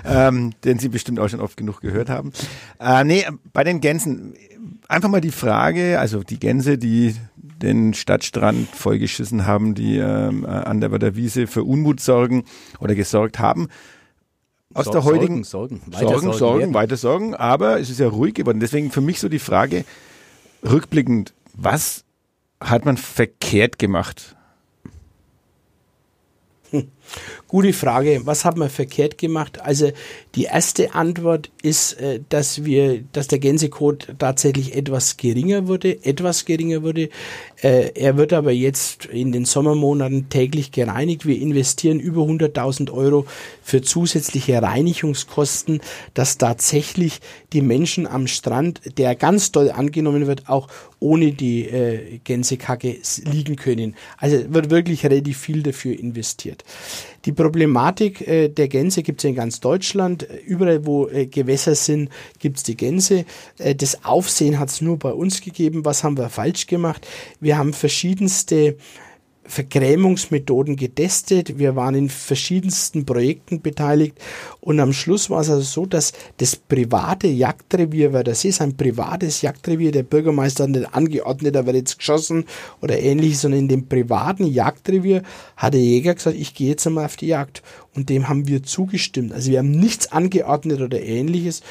Ähm, 0.05 0.53
den 0.63 0.79
Sie 0.79 0.89
bestimmt 0.89 1.19
auch 1.19 1.27
schon 1.27 1.41
oft 1.41 1.57
genug 1.57 1.81
gehört 1.81 2.09
haben. 2.09 2.31
Äh, 2.79 3.03
nee, 3.03 3.25
bei 3.53 3.63
den 3.63 3.81
Gänsen 3.81 4.33
einfach 4.87 5.09
mal 5.09 5.21
die 5.21 5.31
Frage, 5.31 5.99
also 5.99 6.23
die 6.23 6.39
Gänse, 6.39 6.77
die 6.77 7.15
den 7.61 7.93
Stadtstrand 7.93 8.69
vollgeschissen 8.69 9.45
haben, 9.45 9.75
die 9.75 9.97
ähm, 9.97 10.45
an 10.45 10.81
der, 10.81 10.89
der 10.99 11.15
Wiese 11.15 11.47
für 11.47 11.63
Unmut 11.63 11.99
sorgen 11.99 12.43
oder 12.79 12.95
gesorgt 12.95 13.39
haben. 13.39 13.67
Aus 14.73 14.85
so, 14.85 14.91
der 14.91 15.03
heutigen 15.05 15.43
Sorgen, 15.43 15.79
Sorgen, 15.79 15.93
weiter 15.93 16.19
Sorgen, 16.19 16.37
Sorgen 16.37 16.73
weiter 16.73 16.97
Sorgen, 16.97 17.35
aber 17.35 17.79
es 17.79 17.89
ist 17.89 17.99
ja 17.99 18.09
ruhig 18.09 18.33
geworden. 18.33 18.59
Deswegen 18.59 18.91
für 18.91 19.01
mich 19.01 19.19
so 19.19 19.29
die 19.29 19.39
Frage, 19.39 19.85
rückblickend, 20.63 21.33
was 21.53 22.03
hat 22.59 22.83
man 22.83 22.97
verkehrt 22.97 23.79
gemacht? 23.79 24.35
Hm. 26.71 26.91
Gute 27.47 27.73
Frage. 27.73 28.21
Was 28.25 28.43
haben 28.43 28.59
wir 28.59 28.69
verkehrt 28.69 29.17
gemacht? 29.17 29.61
Also 29.61 29.91
die 30.35 30.43
erste 30.43 30.95
Antwort 30.95 31.51
ist, 31.61 31.93
äh, 31.93 32.19
dass 32.29 32.65
wir, 32.65 33.03
dass 33.13 33.27
der 33.27 33.39
Gänsecode 33.39 34.15
tatsächlich 34.19 34.75
etwas 34.75 35.17
geringer 35.17 35.67
wurde, 35.67 36.03
etwas 36.03 36.45
geringer 36.45 36.83
wurde. 36.83 37.09
Äh, 37.61 37.91
er 37.95 38.17
wird 38.17 38.33
aber 38.33 38.51
jetzt 38.51 39.05
in 39.05 39.31
den 39.31 39.45
Sommermonaten 39.45 40.29
täglich 40.29 40.71
gereinigt. 40.71 41.25
Wir 41.25 41.39
investieren 41.39 41.99
über 41.99 42.23
100.000 42.23 42.91
Euro 42.91 43.25
für 43.63 43.81
zusätzliche 43.81 44.61
Reinigungskosten, 44.61 45.81
dass 46.13 46.37
tatsächlich 46.37 47.21
die 47.53 47.61
Menschen 47.61 48.07
am 48.07 48.27
Strand, 48.27 48.81
der 48.97 49.15
ganz 49.15 49.51
toll 49.51 49.71
angenommen 49.71 50.27
wird, 50.27 50.49
auch 50.49 50.67
ohne 50.99 51.31
die 51.31 51.65
äh, 51.65 52.19
Gänsekacke 52.23 52.97
liegen 53.23 53.55
können. 53.55 53.95
Also 54.17 54.53
wird 54.53 54.69
wirklich 54.69 55.05
relativ 55.05 55.37
viel 55.37 55.63
dafür 55.63 55.97
investiert. 55.97 56.63
Die 57.25 57.31
Problematik 57.31 58.27
äh, 58.27 58.49
der 58.49 58.67
Gänse 58.67 59.03
gibt 59.03 59.21
es 59.21 59.29
in 59.29 59.35
ganz 59.35 59.59
Deutschland. 59.59 60.27
Überall, 60.45 60.85
wo 60.85 61.07
äh, 61.07 61.25
Gewässer 61.25 61.75
sind, 61.75 62.09
gibt 62.39 62.57
es 62.57 62.63
die 62.63 62.77
Gänse. 62.77 63.25
Äh, 63.57 63.75
das 63.75 64.05
Aufsehen 64.05 64.59
hat 64.59 64.69
es 64.69 64.81
nur 64.81 64.97
bei 64.97 65.11
uns 65.11 65.41
gegeben. 65.41 65.85
Was 65.85 66.03
haben 66.03 66.17
wir 66.17 66.29
falsch 66.29 66.67
gemacht? 66.67 67.07
Wir 67.39 67.57
haben 67.57 67.73
verschiedenste 67.73 68.77
Vergrämungsmethoden 69.47 70.75
getestet. 70.75 71.57
Wir 71.59 71.75
waren 71.75 71.95
in 71.95 72.09
verschiedensten 72.09 73.05
Projekten 73.05 73.61
beteiligt 73.61 74.17
und 74.59 74.79
am 74.79 74.93
Schluss 74.93 75.29
war 75.29 75.41
es 75.41 75.49
also 75.49 75.61
so, 75.61 75.85
dass 75.85 76.13
das 76.37 76.55
private 76.55 77.27
Jagdrevier, 77.27 78.13
weil 78.13 78.23
das 78.23 78.43
ist 78.43 78.61
ein 78.61 78.75
privates 78.75 79.41
Jagdrevier, 79.41 79.91
der 79.91 80.03
Bürgermeister 80.03 80.63
hat 80.63 80.71
nicht 80.71 80.93
angeordnet, 80.93 81.55
da 81.55 81.65
wird 81.65 81.75
jetzt 81.75 81.99
geschossen 81.99 82.45
oder 82.81 82.99
ähnliches, 82.99 83.41
sondern 83.41 83.61
in 83.61 83.67
dem 83.67 83.87
privaten 83.87 84.45
Jagdrevier 84.45 85.21
hat 85.57 85.73
der 85.73 85.81
Jäger 85.81 86.15
gesagt, 86.15 86.37
ich 86.37 86.53
gehe 86.53 86.69
jetzt 86.69 86.87
einmal 86.87 87.05
auf 87.05 87.15
die 87.15 87.27
Jagd 87.27 87.61
und 87.93 88.09
dem 88.09 88.27
haben 88.27 88.47
wir 88.47 88.63
zugestimmt. 88.63 89.31
Also 89.31 89.51
wir 89.51 89.59
haben 89.59 89.71
nichts 89.71 90.11
angeordnet 90.11 90.81
oder 90.81 91.01
ähnliches 91.01 91.61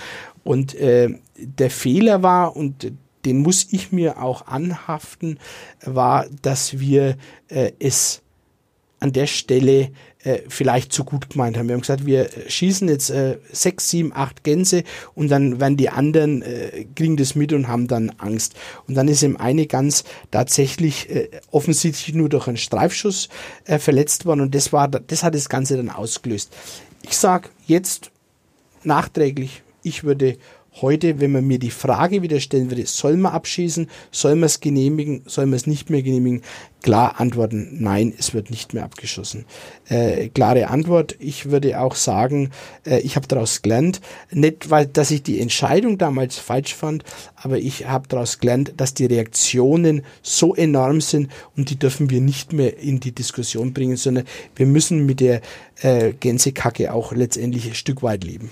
und 0.45 0.75
äh, 0.75 1.11
der 1.37 1.70
Fehler 1.70 2.22
war 2.22 2.57
und 2.57 2.93
den 3.25 3.39
muss 3.39 3.66
ich 3.70 3.93
mir 3.93 4.22
auch 4.22 4.47
anhaften, 4.47 5.39
war, 5.85 6.27
dass 6.43 6.79
wir 6.79 7.16
äh, 7.49 7.72
es 7.79 8.22
an 9.01 9.12
der 9.12 9.27
Stelle 9.27 9.91
äh, 10.25 10.41
vielleicht 10.49 10.91
zu 10.91 11.05
gut 11.05 11.29
gemeint 11.29 11.59
haben. 11.59 11.68
Wir 11.68 11.75
haben 11.75 11.83
gesagt, 11.83 12.07
wir 12.07 12.31
schießen 12.49 12.89
jetzt 12.89 13.11
äh, 13.11 13.37
sechs, 13.53 13.91
sieben, 13.91 14.12
acht 14.14 14.43
Gänse 14.45 14.85
und 15.14 15.29
dann 15.29 15.61
werden 15.61 15.77
die 15.77 15.91
anderen, 15.91 16.41
äh, 16.41 16.87
kriegen 16.95 17.18
das 17.18 17.35
mit 17.35 17.53
und 17.53 17.68
haben 17.68 17.87
dann 17.87 18.11
Angst. 18.16 18.55
Und 18.89 18.95
dann 18.95 19.09
ist 19.09 19.22
ihm 19.22 19.37
eine 19.37 19.66
Gans 19.66 20.05
tatsächlich 20.31 21.11
äh, 21.11 21.29
offensichtlich 21.51 22.14
nur 22.14 22.31
durch 22.31 22.49
einen 22.49 22.57
Streifschuss 22.57 23.29
äh, 23.66 23.79
verletzt 23.79 24.25
worden 24.25 24.41
und 24.41 24.55
das 24.55 24.72
war, 24.72 24.89
das 24.89 25.22
hat 25.22 25.35
das 25.35 25.51
Ganze 25.51 25.77
dann 25.77 25.91
ausgelöst. 25.91 26.51
Ich 27.03 27.18
sag 27.18 27.51
jetzt 27.66 28.11
nachträglich, 28.85 29.62
ich 29.83 30.05
würde 30.05 30.39
heute, 30.81 31.20
wenn 31.20 31.33
man 31.33 31.47
mir 31.47 31.59
die 31.59 31.70
Frage 31.70 32.22
wieder 32.22 32.41
stellen 32.41 32.70
würde, 32.70 32.87
soll 32.87 33.16
man 33.16 33.33
abschießen, 33.33 33.89
soll 34.11 34.35
man 34.35 34.45
es 34.45 34.61
genehmigen, 34.61 35.22
soll 35.27 35.47
man 35.47 35.55
es 35.55 35.66
nicht 35.66 35.91
mehr 35.91 36.03
genehmigen, 36.03 36.43
klar 36.83 37.18
antworten, 37.18 37.68
nein, 37.81 38.12
es 38.18 38.35
wird 38.35 38.51
nicht 38.51 38.75
mehr 38.75 38.85
abgeschossen. 38.85 39.47
Äh, 39.89 40.29
klare 40.29 40.68
Antwort, 40.68 41.16
ich 41.18 41.51
würde 41.51 41.81
auch 41.81 41.95
sagen, 41.95 42.51
äh, 42.85 42.99
ich 43.01 43.16
habe 43.16 43.27
daraus 43.27 43.62
gelernt, 43.62 44.01
nicht 44.31 44.70
weil, 44.70 44.87
dass 44.87 45.11
ich 45.11 45.22
die 45.22 45.41
Entscheidung 45.41 45.97
damals 45.97 46.39
falsch 46.39 46.75
fand, 46.75 47.05
aber 47.37 47.59
ich 47.59 47.87
habe 47.87 48.09
daraus 48.09 48.39
gelernt, 48.39 48.75
dass 48.77 48.95
die 48.95 49.07
Reaktionen 49.07 50.03
so 50.22 50.55
enorm 50.55 51.01
sind 51.01 51.31
und 51.57 51.70
die 51.70 51.79
dürfen 51.79 52.11
wir 52.11 52.20
nicht 52.20 52.53
mehr 52.53 52.79
in 52.79 53.01
die 53.01 53.12
Diskussion 53.12 53.72
bringen, 53.72 53.97
sondern 53.97 54.25
wir 54.57 54.66
müssen 54.66 55.07
mit 55.07 55.20
der 55.20 55.41
äh, 55.81 56.12
Gänsekacke 56.12 56.93
auch 56.93 57.12
letztendlich 57.12 57.66
ein 57.66 57.75
Stück 57.75 58.03
weit 58.03 58.25
leben. 58.25 58.51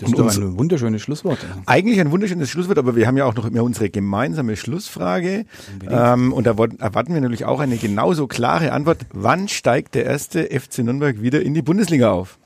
Das 0.00 0.10
ist 0.10 0.18
doch 0.18 0.36
ein 0.36 0.58
wunderschönes 0.58 1.02
Schlusswort. 1.02 1.38
Eigentlich 1.66 2.00
ein 2.00 2.10
wunderschönes 2.10 2.48
Schlusswort, 2.48 2.78
aber 2.78 2.94
wir 2.94 3.06
haben 3.06 3.16
ja 3.16 3.24
auch 3.24 3.34
noch 3.34 3.46
immer 3.46 3.64
unsere 3.64 3.90
gemeinsame 3.90 4.56
Schlussfrage. 4.56 5.44
Ähm, 5.88 6.32
und 6.32 6.46
da 6.46 6.50
erwarten 6.50 7.14
wir 7.14 7.20
natürlich 7.20 7.44
auch 7.44 7.58
eine 7.60 7.76
genauso 7.76 8.26
klare 8.28 8.72
Antwort. 8.72 8.98
Wann 9.12 9.48
steigt 9.48 9.94
der 9.94 10.06
erste 10.06 10.44
FC 10.44 10.78
Nürnberg 10.78 11.20
wieder 11.20 11.42
in 11.42 11.54
die 11.54 11.62
Bundesliga 11.62 12.12
auf? 12.12 12.38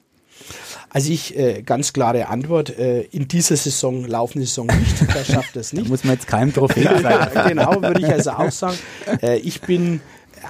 Also 0.95 1.11
ich, 1.11 1.39
äh, 1.39 1.63
ganz 1.63 1.93
klare 1.95 2.29
Antwort, 2.29 2.77
äh, 2.79 3.03
in 3.03 3.27
dieser 3.27 3.57
Saison, 3.57 4.05
laufende 4.05 4.47
Saison 4.47 4.67
nicht, 4.67 5.15
da 5.15 5.25
schafft 5.25 5.57
das 5.57 5.73
nicht. 5.73 5.87
Da 5.87 5.91
muss 5.91 6.05
man 6.05 6.15
jetzt 6.15 6.27
keinem 6.27 6.53
Trophäe 6.53 7.01
sein. 7.03 7.49
genau, 7.49 7.81
würde 7.81 8.01
ich 8.01 8.13
also 8.13 8.33
auch 8.33 8.51
sagen. 8.51 8.77
Äh, 9.23 9.39
ich 9.39 9.63
bin 9.63 10.01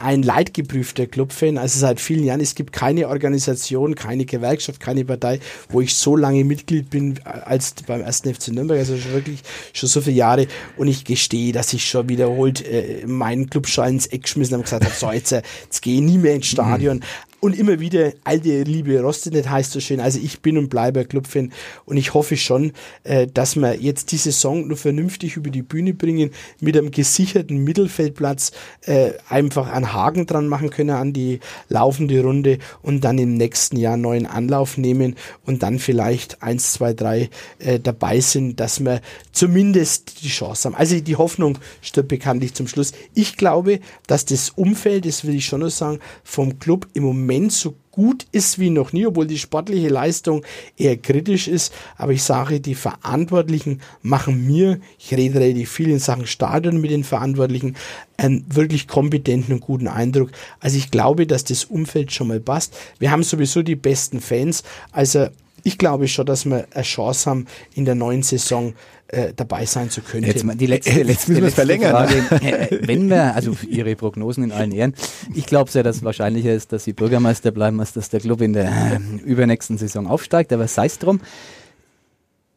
ein 0.01 0.23
leidgeprüfter 0.23 1.07
Clubfan, 1.07 1.59
also 1.59 1.79
seit 1.79 2.01
vielen 2.01 2.25
Jahren. 2.25 2.41
Es 2.41 2.55
gibt 2.55 2.73
keine 2.73 3.09
Organisation, 3.09 3.95
keine 3.95 4.25
Gewerkschaft, 4.25 4.81
keine 4.81 5.05
Partei, 5.05 5.41
wo 5.69 5.81
ich 5.81 5.95
so 5.95 6.17
lange 6.17 6.45
Mitglied 6.45 6.91
bin 6.91 7.21
als 7.25 7.75
beim 7.87 8.01
ersten 8.01 8.35
FC 8.35 8.49
Nürnberg, 8.49 8.79
also 8.79 8.97
schon 8.97 9.13
wirklich 9.13 9.41
schon 9.73 9.89
so 9.89 10.01
viele 10.01 10.17
Jahre. 10.17 10.47
Und 10.77 10.89
ich 10.89 11.05
gestehe, 11.05 11.53
dass 11.53 11.73
ich 11.73 11.89
schon 11.89 12.09
wiederholt 12.09 12.67
äh, 12.67 13.05
meinen 13.07 13.51
Clubschein 13.51 13.95
ins 13.95 14.07
Eck 14.07 14.23
geschmissen 14.23 14.55
habe 14.55 14.61
und 14.61 14.65
gesagt 14.65 14.85
habe, 14.85 14.95
so 14.95 15.11
jetzt, 15.13 15.33
jetzt 15.33 15.83
gehe 15.83 15.97
ich 15.97 16.01
nie 16.01 16.19
mehr 16.19 16.35
ins 16.35 16.47
Stadion. 16.47 16.99
Mhm. 16.99 17.03
Und 17.45 17.59
immer 17.59 17.81
wieder, 17.81 18.13
alte 18.23 18.63
Liebe 18.63 19.01
rostet 19.01 19.33
nicht, 19.35 19.51
heißt 19.51 19.73
so 19.73 19.81
schön. 19.81 19.99
Also 19.99 20.21
ich 20.23 20.43
bin 20.43 20.57
und 20.57 20.69
bleibe 20.69 21.05
Clubfan 21.05 21.53
und 21.87 21.97
ich 21.97 22.15
hoffe 22.15 22.37
schon, 22.37 22.71
äh, 23.03 23.27
dass 23.27 23.57
wir 23.57 23.81
jetzt 23.81 24.13
die 24.13 24.17
Saison 24.17 24.69
nur 24.69 24.77
vernünftig 24.77 25.37
über 25.37 25.51
die 25.51 25.63
Bühne 25.63 25.93
bringen, 25.93 26.31
mit 26.61 26.77
einem 26.77 26.93
gesicherten 26.93 27.65
Mittelfeldplatz 27.65 28.53
äh, 28.83 29.15
einfach 29.29 29.73
einen 29.73 29.93
Haken 29.93 30.27
dran 30.27 30.47
machen 30.47 30.71
können 30.71 30.91
an 30.91 31.13
die 31.13 31.41
laufende 31.69 32.23
Runde 32.23 32.59
und 32.81 33.03
dann 33.03 33.19
im 33.19 33.35
nächsten 33.35 33.77
Jahr 33.77 33.97
neuen 33.97 34.27
Anlauf 34.27 34.79
nehmen 34.79 35.17
und 35.45 35.65
dann 35.65 35.81
vielleicht 35.81 36.45
eins, 36.45 36.75
zwei, 36.75 36.95
drei 36.95 37.29
äh, 37.59 37.81
dabei 37.81 38.21
sind, 38.21 38.61
dass 38.61 38.85
wir 38.85 39.01
zumindest 39.33 40.23
die 40.23 40.29
Chance 40.29 40.69
haben. 40.69 40.77
Also 40.77 41.01
die 41.01 41.17
Hoffnung 41.17 41.59
stirbt 41.81 42.07
bekanntlich 42.07 42.55
zum 42.55 42.69
Schluss. 42.69 42.93
Ich 43.15 43.37
glaube, 43.37 43.81
dass 44.07 44.27
das 44.27 44.51
Umfeld, 44.51 45.07
das 45.07 45.25
will 45.25 45.35
ich 45.35 45.47
schon 45.47 45.63
noch 45.63 45.71
sagen, 45.71 45.99
vom 46.23 46.61
Club 46.61 46.87
im 46.95 47.03
Moment 47.03 47.32
Moment 47.33 47.53
so 47.53 47.75
gut 47.91 48.27
ist 48.33 48.59
wie 48.59 48.71
noch 48.71 48.93
nie, 48.93 49.07
obwohl 49.07 49.27
die 49.27 49.39
sportliche 49.39 49.89
Leistung 49.89 50.45
eher 50.77 50.97
kritisch 50.97 51.49
ist. 51.49 51.73
Aber 51.97 52.13
ich 52.13 52.23
sage, 52.23 52.61
die 52.61 52.75
Verantwortlichen 52.75 53.81
machen 54.03 54.47
mir, 54.47 54.81
ich 54.99 55.15
rede 55.15 55.41
relativ 55.41 55.71
viel 55.71 55.91
in 55.91 55.99
Sachen 55.99 56.27
Stadion 56.27 56.81
mit 56.81 56.91
den 56.91 57.05
Verantwortlichen, 57.05 57.77
einen 58.17 58.45
wirklich 58.49 58.87
kompetenten 58.87 59.55
und 59.55 59.61
guten 59.61 59.89
Eindruck. 59.89 60.31
Also 60.61 60.77
ich 60.77 60.91
glaube, 60.91 61.27
dass 61.27 61.45
das 61.45 61.65
Umfeld 61.65 62.13
schon 62.13 62.29
mal 62.29 62.41
passt. 62.41 62.77
Wir 62.99 63.11
haben 63.11 63.23
sowieso 63.23 63.63
die 63.63 63.77
besten 63.77 64.21
Fans. 64.21 64.63
Also 64.91 65.29
ich 65.65 65.79
glaube 65.79 66.09
schon, 66.09 66.27
dass 66.27 66.45
wir 66.45 66.67
eine 66.73 66.83
Chance 66.83 67.31
haben, 67.31 67.47
in 67.75 67.85
der 67.85 67.95
neuen 67.95 68.23
Saison 68.23 68.75
äh, 69.13 69.33
dabei 69.35 69.67
sein 69.67 69.91
zu 69.91 70.01
können. 70.01 70.27
Jetzt 70.27 70.43
mal 70.43 70.57
die 70.57 70.67
letzte, 70.67 71.03
letzte, 71.03 71.35
letzte 71.35 71.51
verlängern. 71.51 71.91
Frage. 71.91 72.13
Äh, 72.43 72.89
wenn 72.89 73.09
wir, 73.09 73.35
also 73.35 73.57
Ihre 73.69 73.95
Prognosen 73.95 74.45
in 74.45 74.53
allen 74.53 74.73
Ehren, 74.73 74.95
ich 75.35 75.47
glaube 75.47 75.71
sehr, 75.71 75.83
dass 75.83 75.97
es 75.97 76.03
wahrscheinlicher 76.03 76.53
ist, 76.53 76.73
dass 76.73 76.85
Sie 76.85 76.93
Bürgermeister 76.93 77.51
bleiben, 77.51 77.79
als 77.79 77.93
dass 77.93 78.09
der 78.09 78.21
Club 78.21 78.41
in 78.41 78.53
der 78.53 78.71
äh, 78.71 78.99
übernächsten 79.25 79.79
Saison 79.79 80.07
aufsteigt. 80.07 80.53
Aber 80.53 80.67
sei 80.67 80.87
es 80.87 80.99
drum. 80.99 81.21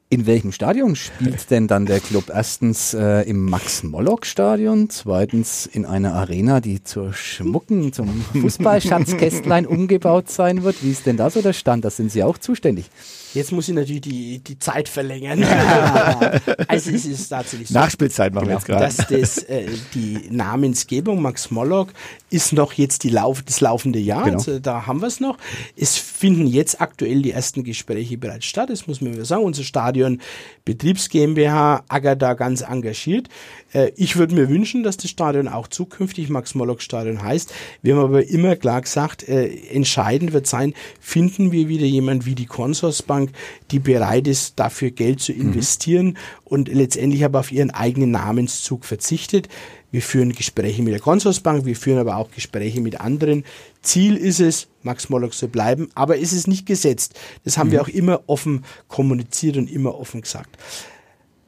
In 0.07 0.27
welchem 0.27 0.51
Stadion 0.51 0.95
spielt 0.95 1.49
denn 1.49 1.67
dann 1.67 1.87
der 1.87 1.99
Club? 1.99 2.25
Erstens 2.31 2.93
äh, 2.93 3.21
im 3.21 3.43
Max-Mollock-Stadion, 3.49 4.91
zweitens 4.91 5.65
in 5.65 5.83
einer 5.83 6.13
Arena, 6.13 6.61
die 6.61 6.83
zur 6.83 7.11
Schmucken, 7.13 7.91
zum 7.91 8.21
Fußballschatzkästlein 8.39 9.65
umgebaut 9.65 10.29
sein 10.29 10.61
wird. 10.61 10.83
Wie 10.83 10.91
ist 10.91 11.07
denn 11.07 11.17
da 11.17 11.31
so 11.31 11.41
der 11.41 11.53
Stand? 11.53 11.85
Da 11.85 11.89
sind 11.89 12.11
Sie 12.11 12.23
auch 12.23 12.37
zuständig. 12.37 12.85
Jetzt 13.33 13.51
muss 13.51 13.67
ich 13.67 13.73
natürlich 13.73 14.01
die, 14.01 14.39
die 14.39 14.59
Zeit 14.59 14.87
verlängern. 14.87 15.43
also 16.67 16.91
es 16.91 17.05
ist 17.05 17.27
tatsächlich 17.27 17.67
so. 17.67 17.73
Nachspielzeit 17.73 18.33
machen 18.33 18.47
wir 18.47 18.53
jetzt 18.53 18.65
gerade. 18.65 18.85
Dass 18.85 18.95
das, 18.95 19.39
äh, 19.39 19.67
die 19.93 20.29
Namensgebung 20.29 21.21
Max 21.21 21.51
Mollock 21.51 21.89
ist 22.29 22.53
noch 22.53 22.71
jetzt 22.73 23.03
die 23.03 23.09
Lauf, 23.09 23.41
das 23.41 23.59
laufende 23.59 23.99
Jahr. 23.99 24.23
Genau. 24.23 24.37
Also 24.37 24.59
da 24.59 24.85
haben 24.85 25.01
wir 25.01 25.07
es 25.07 25.19
noch. 25.19 25.37
Es 25.75 25.97
finden 25.97 26.47
jetzt 26.47 26.79
aktuell 26.79 27.23
die 27.23 27.31
ersten 27.31 27.65
Gespräche 27.65 28.17
bereits 28.17 28.45
statt. 28.45 28.69
Das 28.69 28.87
muss 28.87 29.01
man 29.01 29.25
sagen. 29.25 29.43
Unser 29.43 29.63
Stadion 29.63 29.94
Betriebs 30.65 31.09
GmbH 31.09 31.83
ackert 31.87 32.21
da 32.21 32.33
ganz 32.33 32.61
engagiert. 32.61 33.29
Äh, 33.73 33.91
ich 33.95 34.15
würde 34.15 34.33
mir 34.33 34.49
wünschen, 34.49 34.83
dass 34.83 34.97
das 34.97 35.11
Stadion 35.11 35.47
auch 35.47 35.67
zukünftig 35.67 36.29
Max-Mollock-Stadion 36.29 37.21
heißt. 37.21 37.53
Wir 37.83 37.95
haben 37.95 38.03
aber 38.03 38.27
immer 38.27 38.55
klar 38.55 38.81
gesagt, 38.81 39.27
äh, 39.29 39.47
entscheidend 39.69 40.33
wird 40.33 40.47
sein, 40.47 40.73
finden 40.99 41.51
wir 41.51 41.67
wieder 41.69 41.85
jemand 41.85 42.25
wie 42.25 42.35
die 42.35 42.47
Consorsbank, 42.47 43.31
die 43.71 43.79
bereit 43.79 44.27
ist, 44.27 44.59
dafür 44.59 44.91
Geld 44.91 45.19
zu 45.19 45.33
investieren 45.33 46.07
mhm. 46.07 46.15
und 46.45 46.67
letztendlich 46.67 47.23
aber 47.23 47.39
auf 47.39 47.51
ihren 47.51 47.71
eigenen 47.71 48.11
Namenszug 48.11 48.85
verzichtet. 48.85 49.49
Wir 49.91 50.01
führen 50.01 50.33
Gespräche 50.33 50.81
mit 50.81 50.93
der 50.93 50.99
Consorsbank, 50.99 51.65
wir 51.65 51.75
führen 51.75 51.99
aber 51.99 52.17
auch 52.17 52.29
Gespräche 52.31 52.81
mit 52.81 52.99
anderen. 52.99 53.45
Ziel 53.85 54.17
ist 54.17 54.39
es, 54.39 54.67
Max 54.83 55.09
Mollock 55.09 55.33
zu 55.33 55.47
bleiben, 55.47 55.89
aber 55.95 56.19
es 56.19 56.33
ist 56.33 56.47
nicht 56.47 56.65
gesetzt. 56.65 57.17
Das 57.43 57.57
haben 57.57 57.67
mhm. 57.67 57.73
wir 57.73 57.81
auch 57.81 57.87
immer 57.87 58.23
offen 58.27 58.65
kommuniziert 58.87 59.57
und 59.57 59.71
immer 59.71 59.97
offen 59.97 60.21
gesagt. 60.21 60.57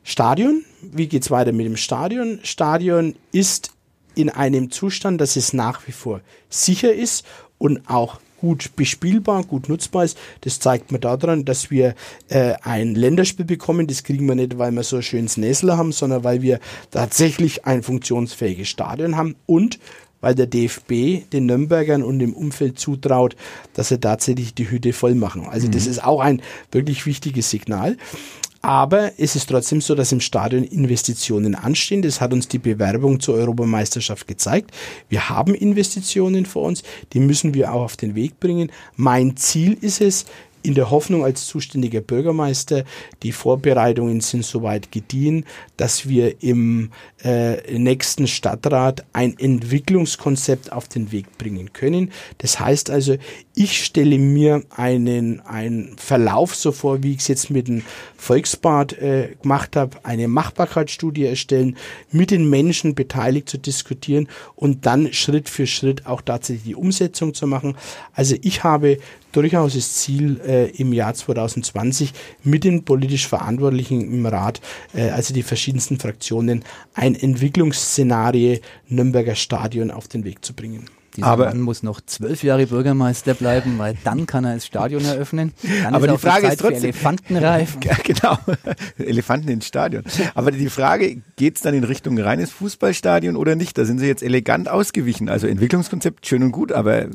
Stadion, 0.04 0.64
wie 0.82 1.08
geht's 1.08 1.30
weiter 1.30 1.52
mit 1.52 1.66
dem 1.66 1.76
Stadion? 1.76 2.40
Stadion 2.44 3.16
ist 3.34 3.72
in 4.16 4.30
einem 4.30 4.72
Zustand, 4.72 5.20
dass 5.20 5.36
es 5.36 5.54
nach 5.54 5.86
wie 5.88 5.92
vor 5.92 6.22
sicher 6.50 6.94
ist 6.94 7.26
und 7.58 7.90
auch 7.90 8.20
gut 8.40 8.76
bespielbar, 8.76 9.44
gut 9.44 9.68
nutzbar 9.68 10.06
ist. 10.06 10.18
Das 10.42 10.60
zeigt 10.60 10.92
man 10.92 11.02
daran, 11.02 11.46
dass 11.46 11.72
wir 11.72 11.96
äh, 12.30 12.54
ein 12.62 12.96
Länderspiel 12.96 13.46
bekommen. 13.46 13.88
Das 13.88 14.04
kriegen 14.04 14.28
wir 14.28 14.36
nicht, 14.36 14.58
weil 14.58 14.72
wir 14.72 14.84
so 14.84 14.98
ein 14.98 15.04
schönes 15.04 15.38
Näsler 15.38 15.78
haben, 15.78 15.92
sondern 15.92 16.24
weil 16.24 16.42
wir 16.42 16.60
tatsächlich 16.92 17.66
ein 17.66 17.84
funktionsfähiges 17.84 18.70
Stadion 18.70 19.18
haben 19.18 19.36
und 19.46 19.80
weil 20.22 20.36
der 20.36 20.48
DFB 20.48 21.30
den 21.32 21.46
Nürnbergern 21.46 22.04
und 22.04 22.20
dem 22.20 22.34
Umfeld 22.34 22.80
zutraut, 22.80 23.36
dass 23.74 23.90
sie 23.90 24.00
tatsächlich 24.00 24.54
die 24.54 24.70
Hütte 24.70 24.94
voll 24.94 25.16
machen. 25.16 25.48
Also 25.48 25.68
mhm. 25.68 25.72
das 25.72 25.88
ist 25.88 26.04
auch 26.04 26.20
ein 26.20 26.42
wirklich 26.72 27.06
wichtiges 27.06 27.50
Signal. 27.50 27.98
Aber 28.62 29.12
es 29.18 29.36
ist 29.36 29.50
trotzdem 29.50 29.82
so, 29.82 29.96
dass 29.96 30.12
im 30.12 30.20
Stadion 30.20 30.64
Investitionen 30.64 31.56
anstehen. 31.56 32.02
Das 32.02 32.20
hat 32.20 32.34
uns 32.34 32.48
die 32.48 32.60
Bewerbung 32.60 33.20
zur 33.20 33.36
Europameisterschaft 33.36 34.28
gezeigt. 34.28 34.72
Wir 35.10 35.30
haben 35.30 35.54
Investitionen 35.54 36.46
vor 36.46 36.64
uns, 36.64 36.84
die 37.14 37.20
müssen 37.20 37.54
wir 37.54 37.74
auch 37.74 37.84
auf 37.84 37.98
den 37.98 38.16
Weg 38.16 38.40
bringen. 38.40 38.72
Mein 38.96 39.38
Ziel 39.38 39.78
ist 39.80 40.02
es, 40.02 40.26
in 40.68 40.76
der 40.76 40.92
Hoffnung 40.92 41.24
als 41.24 41.48
zuständiger 41.48 42.02
Bürgermeister, 42.02 42.84
die 43.24 43.32
Vorbereitungen 43.32 44.20
sind 44.20 44.44
soweit 44.44 44.92
gediehen, 44.92 45.46
dass 45.78 46.10
wir 46.10 46.44
im 46.44 46.92
äh, 47.24 47.78
nächsten 47.78 48.28
Stadtrat 48.28 49.06
ein 49.14 49.40
Entwicklungskonzept 49.40 50.74
auf 50.74 50.90
den 50.90 51.14
Weg 51.14 51.38
bringen 51.38 51.72
können. 51.72 52.12
Das 52.40 52.60
heißt 52.60 52.90
also, 52.90 53.16
ich 53.56 53.84
stelle 53.84 54.18
mir 54.18 54.64
einen, 54.70 55.40
einen 55.40 55.96
Verlauf 55.98 56.54
so 56.54 56.74
vor, 56.74 57.02
wie 57.02 57.14
ich 57.14 57.20
es 57.20 57.30
jetzt 57.30 57.50
mit 57.50 57.70
dem 57.70 57.84
Volksbad 58.18 58.92
äh, 58.94 59.36
gemacht 59.42 59.78
habe, 59.78 59.98
eine 60.04 60.28
Machbarkeitsstudie 60.28 61.26
erstellen, 61.26 61.78
mit 62.12 62.30
den 62.30 62.50
Menschen 62.50 62.94
beteiligt 62.94 63.48
zu 63.48 63.58
diskutieren 63.58 64.28
und 64.56 64.86
dann 64.86 65.14
Schritt 65.14 65.48
für 65.48 65.66
Schritt 65.66 66.06
auch 66.06 66.22
tatsächlich 66.22 66.66
die 66.66 66.76
Umsetzung 66.76 67.34
zu 67.34 67.48
machen. 67.48 67.78
Also 68.14 68.36
ich 68.42 68.66
habe 68.66 68.98
durchaus 69.38 69.76
das 69.76 69.94
Ziel, 69.94 70.42
äh, 70.46 70.70
im 70.72 70.94
Jahr 70.94 71.14
2020 71.14 72.14
mit 72.44 72.64
den 72.64 72.84
politisch 72.84 73.28
Verantwortlichen 73.28 74.02
im 74.02 74.26
Rat, 74.26 74.62
äh, 74.94 75.10
also 75.10 75.34
die 75.34 75.44
verschiedensten 75.44 76.00
Fraktionen, 76.00 76.64
ein 76.94 77.16
Entwicklungsszenario 77.16 78.60
Nürnberger 78.88 79.36
Stadion 79.36 79.92
auf 79.92 80.08
den 80.08 80.24
Weg 80.24 80.44
zu 80.44 80.54
bringen. 80.54 80.86
Dieser 81.18 81.28
aber 81.28 81.46
Mann 81.48 81.62
muss 81.62 81.82
noch 81.82 82.00
zwölf 82.06 82.44
Jahre 82.44 82.68
Bürgermeister 82.68 83.34
bleiben, 83.34 83.80
weil 83.80 83.98
dann 84.04 84.28
kann 84.28 84.46
er 84.46 84.54
das 84.54 84.68
Stadion 84.68 85.04
eröffnen. 85.04 85.52
Dann 85.84 85.96
aber 85.96 86.06
ist 86.06 86.14
die 86.14 86.18
Frage 86.20 86.46
die 86.46 86.54
ist 86.54 86.60
trotzdem 86.60 86.84
Elefantenreif. 86.84 87.78
genau, 88.04 88.38
Elefanten 89.00 89.50
ins 89.50 89.66
Stadion. 89.66 90.04
Aber 90.36 90.52
die 90.52 90.70
Frage, 90.70 91.24
geht 91.36 91.56
es 91.56 91.64
dann 91.64 91.74
in 91.74 91.84
Richtung 91.84 92.20
reines 92.20 92.52
Fußballstadion 92.52 93.36
oder 93.36 93.56
nicht? 93.56 93.80
Da 93.80 93.86
sind 93.86 93.98
Sie 93.98 94.06
jetzt 94.06 94.22
elegant 94.22 94.70
ausgewichen. 94.70 95.28
Also 95.28 95.48
Entwicklungskonzept 95.48 96.28
schön 96.28 96.44
und 96.44 96.52
gut, 96.52 96.72
aber 96.72 97.08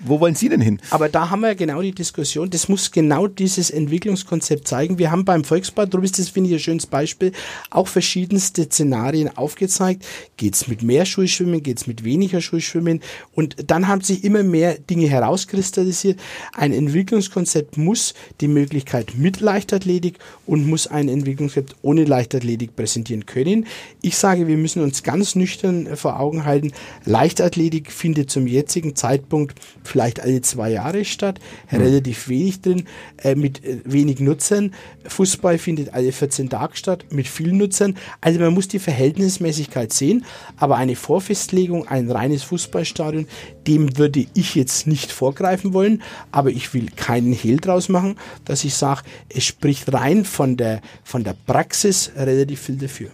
wo 0.00 0.20
wollen 0.20 0.36
Sie 0.36 0.48
denn 0.48 0.60
hin? 0.60 0.80
Aber 0.90 1.08
da 1.08 1.30
haben 1.30 1.40
wir 1.40 1.56
genau 1.56 1.82
die 1.82 1.92
Diskussion. 1.92 2.50
Das 2.50 2.68
muss 2.68 2.92
genau 2.92 3.26
dieses 3.26 3.70
Entwicklungskonzept 3.70 4.68
zeigen. 4.68 4.98
Wir 4.98 5.10
haben 5.10 5.24
beim 5.24 5.42
Volksbad, 5.42 5.92
darum 5.92 6.04
ist 6.04 6.20
das, 6.20 6.28
finde 6.28 6.50
ich, 6.50 6.56
ein 6.56 6.60
schönes 6.60 6.86
Beispiel, 6.86 7.32
auch 7.70 7.88
verschiedenste 7.88 8.66
Szenarien 8.66 9.36
aufgezeigt. 9.36 10.06
Geht 10.36 10.54
es 10.54 10.68
mit 10.68 10.84
mehr 10.84 11.06
Schulschwimmen, 11.06 11.60
geht 11.60 11.78
es 11.78 11.88
mit 11.88 12.04
weniger 12.04 12.40
Schulschwimmen 12.40 13.00
und 13.32 13.47
und 13.48 13.70
dann 13.70 13.88
haben 13.88 14.02
sich 14.02 14.24
immer 14.24 14.42
mehr 14.42 14.74
Dinge 14.74 15.08
herauskristallisiert. 15.08 16.20
Ein 16.54 16.72
Entwicklungskonzept 16.72 17.76
muss 17.76 18.14
die 18.40 18.48
Möglichkeit 18.48 19.14
mit 19.16 19.40
Leichtathletik 19.40 20.18
und 20.46 20.66
muss 20.66 20.86
ein 20.86 21.08
Entwicklungskonzept 21.08 21.76
ohne 21.82 22.04
Leichtathletik 22.04 22.76
präsentieren 22.76 23.26
können. 23.26 23.66
Ich 24.02 24.16
sage, 24.16 24.46
wir 24.46 24.56
müssen 24.56 24.82
uns 24.82 25.02
ganz 25.02 25.34
nüchtern 25.34 25.96
vor 25.96 26.20
Augen 26.20 26.44
halten, 26.44 26.72
Leichtathletik 27.04 27.90
findet 27.90 28.30
zum 28.30 28.46
jetzigen 28.46 28.94
Zeitpunkt 28.96 29.58
vielleicht 29.84 30.20
alle 30.20 30.42
zwei 30.42 30.70
Jahre 30.70 31.04
statt, 31.04 31.40
mhm. 31.70 31.78
relativ 31.78 32.28
wenig 32.28 32.60
drin, 32.60 32.84
äh, 33.22 33.34
mit 33.34 33.64
äh, 33.64 33.78
wenig 33.84 34.20
Nutzern. 34.20 34.74
Fußball 35.06 35.58
findet 35.58 35.94
alle 35.94 36.12
14 36.12 36.50
Tage 36.50 36.76
statt, 36.76 37.06
mit 37.10 37.28
vielen 37.28 37.56
Nutzern. 37.56 37.96
Also 38.20 38.40
man 38.40 38.52
muss 38.52 38.68
die 38.68 38.78
Verhältnismäßigkeit 38.78 39.92
sehen, 39.92 40.24
aber 40.56 40.76
eine 40.76 40.96
Vorfestlegung, 40.96 41.86
ein 41.88 42.10
reines 42.10 42.42
Fußballstadion 42.42 43.26
dem 43.66 43.98
würde 43.98 44.26
ich 44.34 44.54
jetzt 44.54 44.86
nicht 44.86 45.12
vorgreifen 45.12 45.72
wollen, 45.72 46.02
aber 46.32 46.50
ich 46.50 46.72
will 46.74 46.88
keinen 46.94 47.32
Hehl 47.32 47.58
draus 47.58 47.88
machen, 47.88 48.16
dass 48.44 48.64
ich 48.64 48.74
sage, 48.74 49.02
es 49.28 49.44
spricht 49.44 49.92
rein 49.92 50.24
von 50.24 50.56
der, 50.56 50.80
von 51.04 51.24
der 51.24 51.34
Praxis 51.46 52.10
relativ 52.16 52.60
viel 52.60 52.76
dafür. 52.76 53.10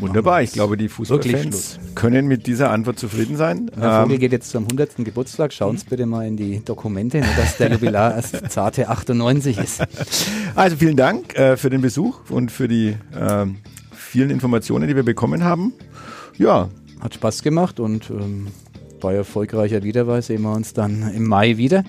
Wunderbar, 0.00 0.42
ich 0.42 0.52
glaube, 0.52 0.76
die 0.76 0.88
Fußballfans 0.88 1.78
können 1.94 2.26
mit 2.26 2.46
dieser 2.46 2.70
Antwort 2.70 2.98
zufrieden 2.98 3.36
sein. 3.36 3.70
Der 3.76 4.02
Vogel 4.02 4.14
ähm, 4.14 4.20
geht 4.20 4.32
jetzt 4.32 4.50
zum 4.50 4.64
100. 4.64 4.96
Geburtstag. 4.96 5.52
Schauen 5.52 5.76
Sie 5.76 5.84
bitte 5.88 6.06
mal 6.06 6.26
in 6.26 6.36
die 6.36 6.64
Dokumente, 6.64 7.20
dass 7.36 7.58
der 7.58 7.70
Jubilar 7.72 8.14
erst 8.16 8.50
zarte 8.50 8.88
98 8.88 9.58
ist. 9.58 9.82
Also 10.54 10.76
vielen 10.76 10.96
Dank 10.96 11.36
äh, 11.36 11.56
für 11.56 11.70
den 11.70 11.82
Besuch 11.82 12.30
und 12.30 12.50
für 12.50 12.68
die 12.68 12.96
äh, 13.14 13.46
vielen 13.92 14.30
Informationen, 14.30 14.88
die 14.88 14.96
wir 14.96 15.02
bekommen 15.02 15.44
haben. 15.44 15.74
Ja, 16.38 16.70
hat 17.00 17.14
Spaß 17.14 17.42
gemacht 17.42 17.80
und 17.80 18.10
ähm, 18.10 18.48
bei 19.00 19.14
erfolgreicher 19.14 19.82
Wiederweis 19.82 20.26
sehen 20.26 20.42
wir 20.42 20.52
uns 20.52 20.72
dann 20.72 21.12
im 21.14 21.24
Mai 21.26 21.56
wieder. 21.56 21.84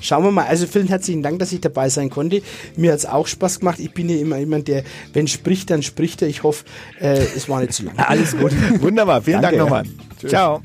Schauen 0.00 0.24
wir 0.24 0.30
mal. 0.30 0.46
Also 0.46 0.66
vielen 0.66 0.88
herzlichen 0.88 1.22
Dank, 1.22 1.38
dass 1.38 1.52
ich 1.52 1.60
dabei 1.60 1.88
sein 1.88 2.10
konnte. 2.10 2.42
Mir 2.76 2.92
hat 2.92 2.98
es 2.98 3.06
auch 3.06 3.26
Spaß 3.26 3.60
gemacht. 3.60 3.78
Ich 3.80 3.92
bin 3.92 4.08
ja 4.08 4.16
immer 4.16 4.38
jemand, 4.38 4.68
der, 4.68 4.84
wenn 5.12 5.26
spricht, 5.26 5.70
dann 5.70 5.82
spricht 5.82 6.22
er. 6.22 6.28
Ich 6.28 6.42
hoffe, 6.42 6.64
äh, 7.00 7.18
es 7.34 7.48
war 7.48 7.60
nicht 7.60 7.72
zu 7.72 7.84
lang. 7.84 7.94
Alles 7.98 8.36
gut. 8.36 8.52
Wunderbar. 8.80 9.22
Vielen 9.22 9.42
Danke. 9.42 9.58
Dank 9.58 9.70
nochmal. 9.70 9.84
Ciao. 10.26 10.62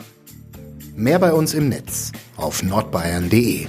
Mehr 0.95 1.19
bei 1.19 1.31
uns 1.31 1.53
im 1.53 1.69
Netz 1.69 2.11
auf 2.35 2.61
nordbayern.de 2.61 3.67